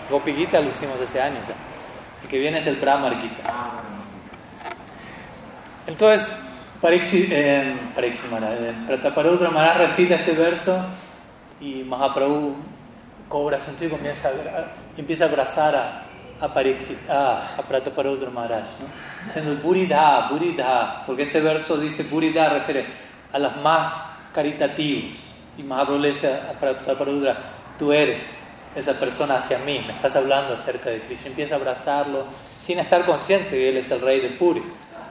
[0.08, 1.54] Gopi Gita lo hicimos hace años ya.
[2.22, 3.42] El que viene es el Brahmar Gita.
[3.44, 3.82] Ah,
[5.86, 6.34] Entonces,
[6.80, 7.74] Parikshit, eh,
[8.86, 10.78] Prataparudra Maharaj recita este verso
[11.60, 12.54] y Mahaprabhu
[13.28, 16.04] cobra sentido y comienza a, empieza a abrazar a,
[16.40, 18.86] a, Parikshit, a, a Prataparudra Maharaj, ¿no?
[19.26, 22.86] diciendo Buridha, Buridha, porque este verso dice Buridha refiere
[23.32, 25.14] a las más caritativos.
[25.56, 27.36] Y Mahaprabhu le dice a Prataparudra,
[27.76, 28.38] tú eres
[28.76, 31.26] esa persona hacia mí, me estás hablando acerca de Krishna.
[31.26, 32.24] Empieza a abrazarlo
[32.62, 34.62] sin estar consciente que él es el rey de Puri.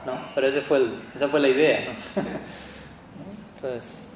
[0.08, 0.18] ¿No?
[0.34, 1.80] Pero ese fue esa fue la idea.
[2.16, 2.22] ¿no?
[3.56, 4.08] Entonces,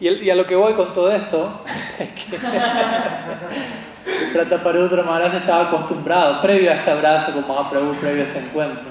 [0.00, 1.62] y, a lo que voy con todo esto
[1.98, 2.38] es que
[4.32, 8.86] Prataparudra Maharaj estaba acostumbrado, previo a este abrazo con Mahaprabhu, previo a este encuentro,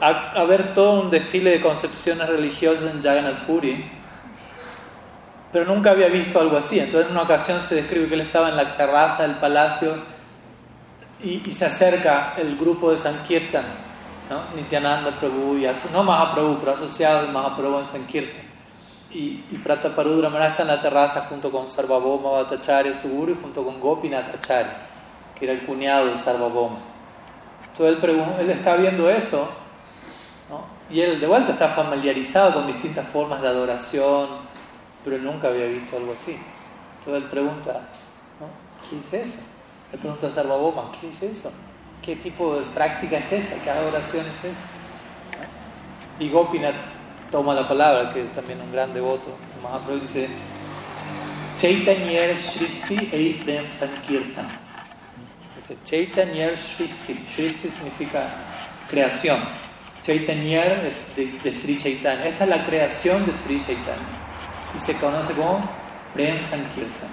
[0.00, 3.84] a, ver todo un desfile de concepciones religiosas en Jagannath Puri,
[5.52, 6.78] pero nunca había visto algo así.
[6.78, 9.96] Entonces, en una ocasión se describe que él estaba en la terraza del palacio
[11.22, 13.89] y, y se acerca el grupo de Sankirtan
[14.30, 14.44] ¿no?
[14.54, 18.48] Nityananda Prabhu y no Mahaprabhu, pero asociado de Mahaprabhu en Sankirtan.
[19.10, 23.42] Y, y Prataparudra Maharaj está en la terraza junto con Sarvabhoma Bhattacharya, su guru, y
[23.42, 24.86] junto con Gopinath Acharya,
[25.36, 26.78] que era el cuñado de Sarvabhoma.
[27.72, 29.50] Entonces él, él está viendo eso,
[30.88, 34.28] y él de vuelta está familiarizado con distintas formas de adoración,
[35.02, 36.38] pero él nunca había visto algo así.
[36.98, 37.80] Entonces él pregunta.
[38.88, 39.38] ¿qué es eso?
[39.90, 41.50] Le pregunta a Sarvabhoma, ¿qué es eso?
[42.02, 43.62] ¿Qué tipo de práctica es esa?
[43.62, 44.62] ¿Qué adoración es esa?
[46.18, 46.74] Y Gopinath
[47.30, 49.36] toma la palabra, que es también un gran devoto.
[49.62, 50.28] Mahaprabhu dice,
[51.56, 54.46] Chaitanyer Shristi Eiprem Sankirtan.
[55.56, 57.24] Dice, Chaitanyer Shristi.
[57.26, 58.28] Shristi significa
[58.88, 59.38] creación.
[60.02, 62.24] Chaitanya es de, Sri Chaitanya.
[62.24, 64.08] Esta es la creación de Sri Chaitanya.
[64.74, 65.60] Y se conoce como
[66.14, 67.08] Prem Sankirtan.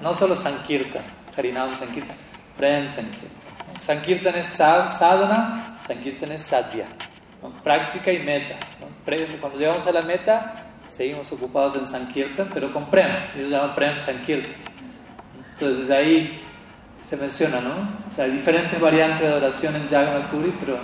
[0.00, 1.02] No solo Sankirtan,
[1.36, 2.16] Harinam Sankirtan,
[2.56, 3.47] Prem Sankirtan.
[3.80, 6.86] Sankirtan es sadhana, Sankirtan es sadhya.
[7.62, 8.56] Práctica y meta.
[9.40, 13.10] Cuando llegamos a la meta, seguimos ocupados en Sankirtan, pero con Prem.
[13.36, 14.52] Ellos llaman Prem Sankirtan.
[15.52, 16.42] Entonces, desde ahí
[17.00, 17.72] se menciona, ¿no?
[18.10, 20.78] O sea, hay diferentes variantes de oración en Jagannath Puri, pero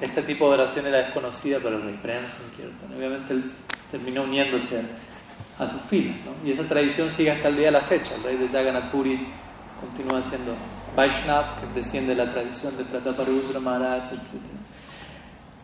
[0.00, 2.96] este tipo de oración era desconocida para el rey Prem Sankirtan.
[2.96, 3.44] Obviamente él
[3.90, 4.82] terminó uniéndose
[5.58, 6.48] a, sus filas, ¿no?
[6.48, 8.14] Y esa tradición sigue hasta el día de la fecha.
[8.14, 9.26] El rey de Jagannath Puri
[9.80, 10.54] continúa siendo
[10.94, 14.40] Vaishnav, que desciende de la tradición de Prataparudra Maharaj, etc.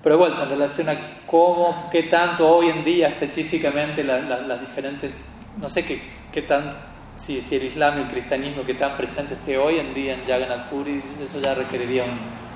[0.02, 5.28] Pero de vuelta, en relación a cómo, qué tanto hoy en día específicamente las diferentes,
[5.58, 6.00] no sé qué,
[6.32, 6.72] qué tan,
[7.16, 10.24] si, si el Islam y el cristianismo que tan presente esté hoy en día en
[10.24, 12.48] Jagannath Puri, eso ya requeriría un,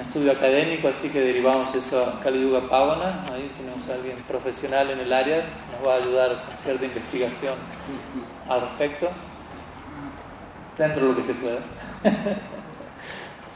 [0.00, 4.90] estudio académico, así que derivamos eso a Kali Yuga Pavana, ahí tenemos a alguien profesional
[4.90, 7.54] en el área, nos va a ayudar con cierta investigación
[8.48, 9.08] al respecto,
[10.76, 11.58] dentro de lo que se pueda.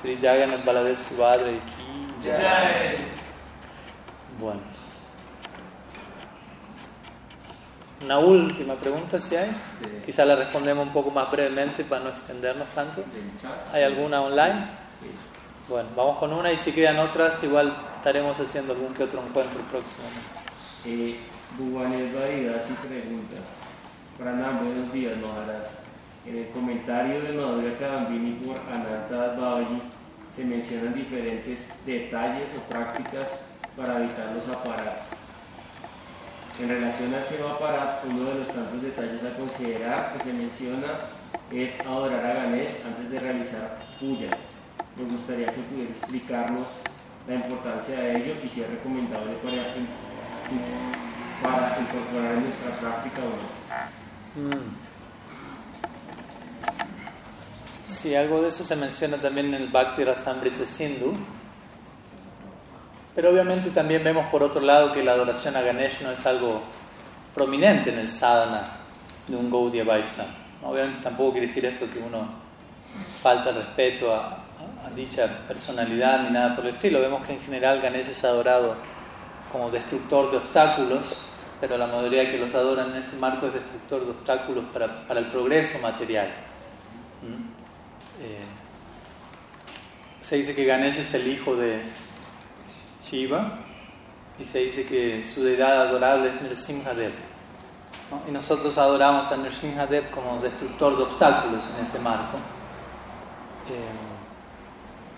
[0.01, 2.25] Sri Jagannath Baladev Subhadra y Ki
[4.39, 4.61] Bueno.
[8.05, 9.51] Una última pregunta si hay.
[10.07, 13.03] Quizá la respondemos un poco más brevemente para no extendernos tanto.
[13.73, 14.67] ¿Hay alguna online?
[15.69, 19.61] Bueno, vamos con una y si quedan otras, igual estaremos haciendo algún que otro encuentro
[19.71, 20.21] próximamente.
[20.87, 21.21] Eh,
[21.59, 22.13] Buganes
[22.67, 23.37] sí pregunta.
[24.17, 25.88] Pranam, buenos días, Maharaj.
[26.29, 29.81] En el comentario de Madhurya Kadambini por Ananta Babaji
[30.29, 33.41] se mencionan diferentes detalles o prácticas
[33.75, 35.09] para evitar los aparatos.
[36.61, 41.01] En relación a ese aparato, uno de los tantos detalles a considerar que se menciona
[41.51, 44.29] es adorar a Ganesh antes de realizar puya.
[44.97, 46.69] Me gustaría que pudiese explicarnos
[47.27, 49.65] la importancia de ello y si es recomendable para,
[51.43, 54.49] para incorporar en nuestra práctica o no.
[54.49, 54.89] Mm.
[57.89, 61.15] Sí, algo de eso se menciona también en el Bhakti Rasamrita Sindhu.
[63.15, 66.61] Pero obviamente también vemos por otro lado que la adoración a Ganesh no es algo
[67.35, 68.77] prominente en el sadhana
[69.27, 70.29] de un Gaudiya Vaishnava.
[70.63, 72.29] Obviamente tampoco quiere decir esto que uno
[73.23, 74.45] falta respeto a,
[74.95, 77.01] dicha personalidad ni nada por el estilo.
[77.01, 78.77] Vemos que en general Ganesh es adorado
[79.51, 81.17] como destructor de obstáculos,
[81.59, 85.21] pero la mayoría que los adoran en ese marco es destructor de obstáculos para, para
[85.21, 86.29] el progreso material.
[87.23, 87.58] ¿Mm?
[88.21, 88.45] Eh,
[90.21, 91.83] se dice que Ganesh es el hijo de
[93.01, 93.59] Shiva
[94.39, 97.13] y se dice que su deidad adorable es Nrsimhadev.
[98.27, 102.39] Y nosotros adoramos a Nrsimhadev como destructor de obstáculos en ese marco.
[103.71, 104.09] Eh,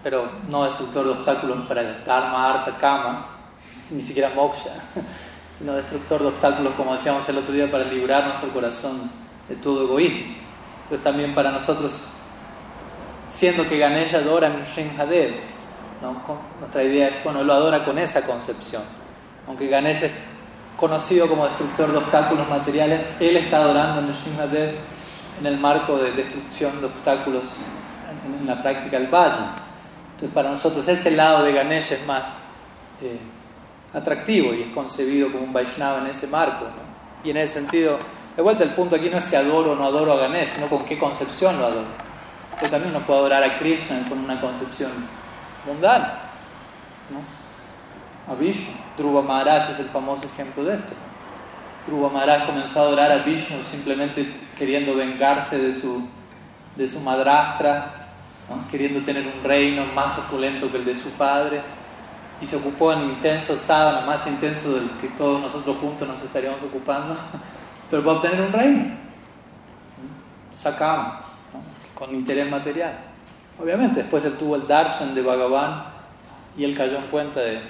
[0.02, 3.26] pero no destructor de obstáculos para el Dharma, Artha, Kama,
[3.90, 4.74] ni siquiera Moksha,
[5.58, 9.10] sino destructor de obstáculos, como decíamos el otro día, para librar nuestro corazón
[9.48, 10.34] de todo egoísmo.
[10.84, 12.08] Entonces también para nosotros
[13.32, 15.34] siendo que Ganesh adora a Nrsimhadev.
[16.02, 16.22] ¿no?
[16.58, 18.82] Nuestra idea es, bueno, lo adora con esa concepción.
[19.46, 20.12] Aunque Ganesh es
[20.76, 24.74] conocido como destructor de obstáculos materiales, él está adorando a Nrsimhadev
[25.40, 27.56] en el marco de destrucción de obstáculos
[28.40, 29.54] en, la práctica del Bhajan.
[30.12, 32.38] Entonces, para nosotros ese lado de Ganesh es más
[33.00, 33.18] eh,
[33.94, 36.66] atractivo y es concebido como un Vaishnava en ese marco.
[37.22, 37.98] Y en ese sentido,
[38.36, 40.68] de vuelta, el punto aquí no es si adoro o no adoro a Ganesh, sino
[40.68, 42.09] con qué concepción lo adoro
[42.68, 44.90] también no puede adorar a Krishna con una concepción
[45.66, 46.12] mundana.
[47.10, 48.32] ¿no?
[48.32, 48.72] A Vishnu.
[48.96, 50.92] Dhruva Maharaj es el famoso ejemplo de esto.
[51.86, 56.06] Dhruva Maharaj comenzó a adorar a Vishnu simplemente queriendo vengarse de su,
[56.76, 58.08] de su madrastra,
[58.70, 61.62] queriendo tener un reino más opulento que el de su padre.
[62.42, 66.62] Y se ocupó en intenso sadhana, más intenso del que todos nosotros juntos nos estaríamos
[66.62, 67.16] ocupando,
[67.90, 68.84] pero para obtener un reino.
[70.50, 71.29] Sakama
[72.00, 72.94] con interés material.
[73.62, 75.84] Obviamente, después él tuvo el darshan de Bhagavan
[76.56, 77.60] y él cayó en cuenta de,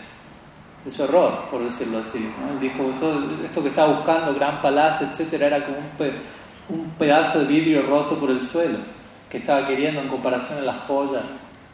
[0.88, 2.18] su error, por decirlo así.
[2.18, 7.40] Él dijo, todo esto que estaba buscando, gran palacio, etcétera, era como un, un, pedazo
[7.40, 8.78] de vidrio roto por el suelo,
[9.28, 11.24] que estaba queriendo en comparación a las joyas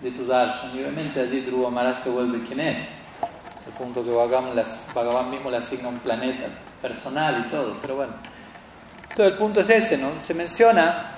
[0.00, 0.74] de tu darshan.
[0.74, 2.88] Y obviamente allí Dhruva Maharaj se vuelve quien es.
[3.66, 6.46] El punto que Bhagavan, mismo le asigna un planeta
[6.80, 8.12] personal y todo, pero bueno.
[9.14, 10.08] Todo el punto es ese, ¿no?
[10.22, 11.15] Se menciona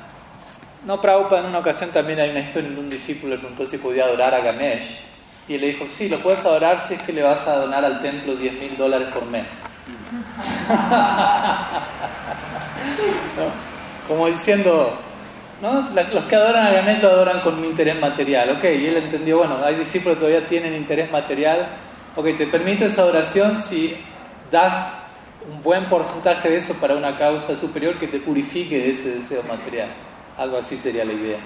[0.85, 3.79] No, Prabhupada en una ocasión también hay una historia de un discípulo le preguntó si
[3.79, 4.99] podía adorar a Ganesh.
[5.49, 7.85] Y él le dijo, sí, lo puedes adorar si es que le vas a donar
[7.85, 9.47] al templo 10 mil dólares por mes.
[14.09, 14.93] Como diciendo,
[15.61, 15.89] ¿no?
[16.13, 18.51] los que adoran a Ganesh lo adoran con un interés material.
[18.51, 21.69] Ok, y él entendió, bueno, hay discípulos que todavía tienen interés material.
[22.15, 23.97] Ok, te permito esa oración si
[24.51, 24.89] das
[25.51, 29.43] un buen porcentaje de eso para una causa superior que te purifique de ese deseo
[29.45, 29.89] material.
[30.39, 31.39] Algo así sería la idea.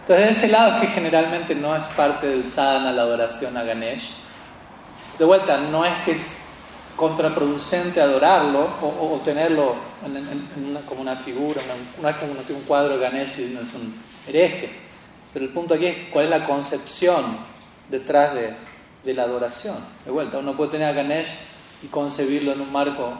[0.00, 3.62] Entonces, de ese lado es que generalmente no es parte del sadhana la adoración a
[3.62, 4.14] Ganesh.
[5.18, 6.46] De vuelta, no es que es
[6.96, 9.74] contraproducente adorarlo o, tenerlo
[10.86, 11.60] como una figura,
[11.98, 13.94] una, es como un cuadro de Ganesh y uno es un
[14.26, 14.70] hereje.
[15.32, 17.38] Pero el punto aquí es cuál es la concepción
[17.88, 18.54] detrás de,
[19.04, 19.76] de la adoración.
[20.04, 21.28] De vuelta, uno puede tener a Ganesh
[21.82, 23.12] y concebirlo en un marco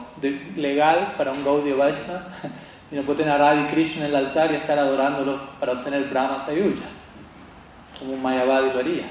[0.55, 2.27] legal para un Gaudiya Vaishnava
[2.91, 6.09] y no puede tener a Radhi Krishna en el altar y estar adorándolo para obtener
[6.09, 6.85] Brahma Sayuja,
[7.97, 9.09] como un Mayavadi lo haría.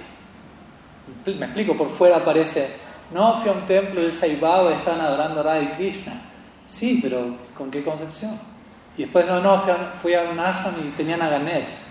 [1.24, 2.68] Me explico, por fuera aparece,
[3.12, 6.12] no, fui a un templo de Saibaba y estaban adorando a Radhi Krishna.
[6.66, 8.38] Sí, pero ¿con qué concepción?
[8.96, 9.62] Y después, no, no,
[10.00, 11.82] fui a, un ashram y tenían a Ganesh.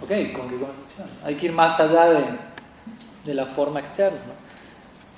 [0.00, 1.08] Ok, ¿con qué concepción?
[1.24, 2.24] Hay que ir más allá de,
[3.24, 4.18] de la forma externa.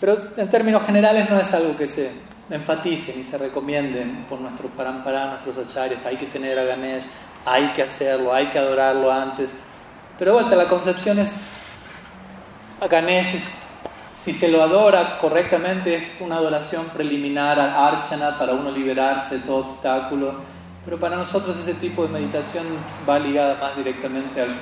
[0.01, 2.11] Pero en términos generales no es algo que se
[2.51, 6.05] enfaticen y se recomienden por nuestros paramparas, nuestros acharyas.
[6.07, 7.07] Hay que tener a Ganesh,
[7.45, 9.51] hay que hacerlo, hay que adorarlo antes.
[10.19, 11.43] Pero bueno, la concepción es
[12.81, 13.59] a Ganesh,
[14.15, 19.45] si se lo adora correctamente, es una adoración preliminar a Archana para uno liberarse de
[19.45, 20.35] todo obstáculo.
[20.85, 22.67] Pero para nosotros ese tipo de meditación
[23.09, 24.55] va ligada más directamente al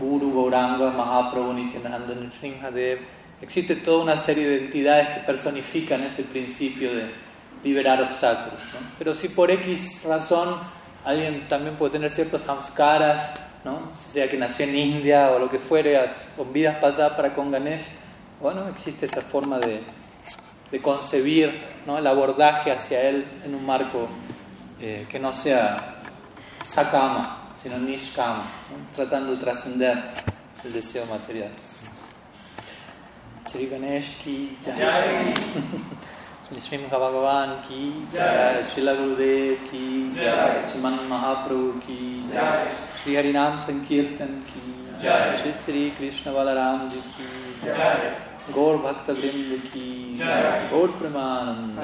[0.00, 2.98] Guru, Gauranga, Mahaprabhu, Nityananda, Nrsimhadev
[3.44, 7.10] Existe toda una serie de entidades que personifican ese principio de
[7.62, 8.62] liberar obstáculos.
[8.98, 10.56] Pero si por X razón
[11.04, 13.94] alguien también puede tener ciertos samskaras, ¿no?
[13.94, 16.00] sea que nació en India o lo que fuere,
[16.34, 17.84] con vidas pasadas para con Ganesh,
[18.40, 19.82] bueno, existe esa forma de,
[20.70, 21.52] de concebir
[21.84, 21.98] ¿no?
[21.98, 24.08] el abordaje hacia él en un marco
[24.80, 25.76] eh, que no sea
[26.64, 28.44] sakama, sino nishkama,
[28.96, 29.98] tratando de trascender
[30.64, 31.50] el deseo material.
[33.52, 35.34] Shri गणेश की जय।
[36.60, 42.72] श्री भगवान की जय। श्री गुरुदेव की जय। श्रीमन महाप्रभु की जय।
[43.04, 48.16] श्री हरिनाम संकीर्तन की जय। श्री श्री कृष्ण बलराम जी की जय।
[48.50, 51.78] गौर भक्त वृंद की जय। गौर प्रमानंद।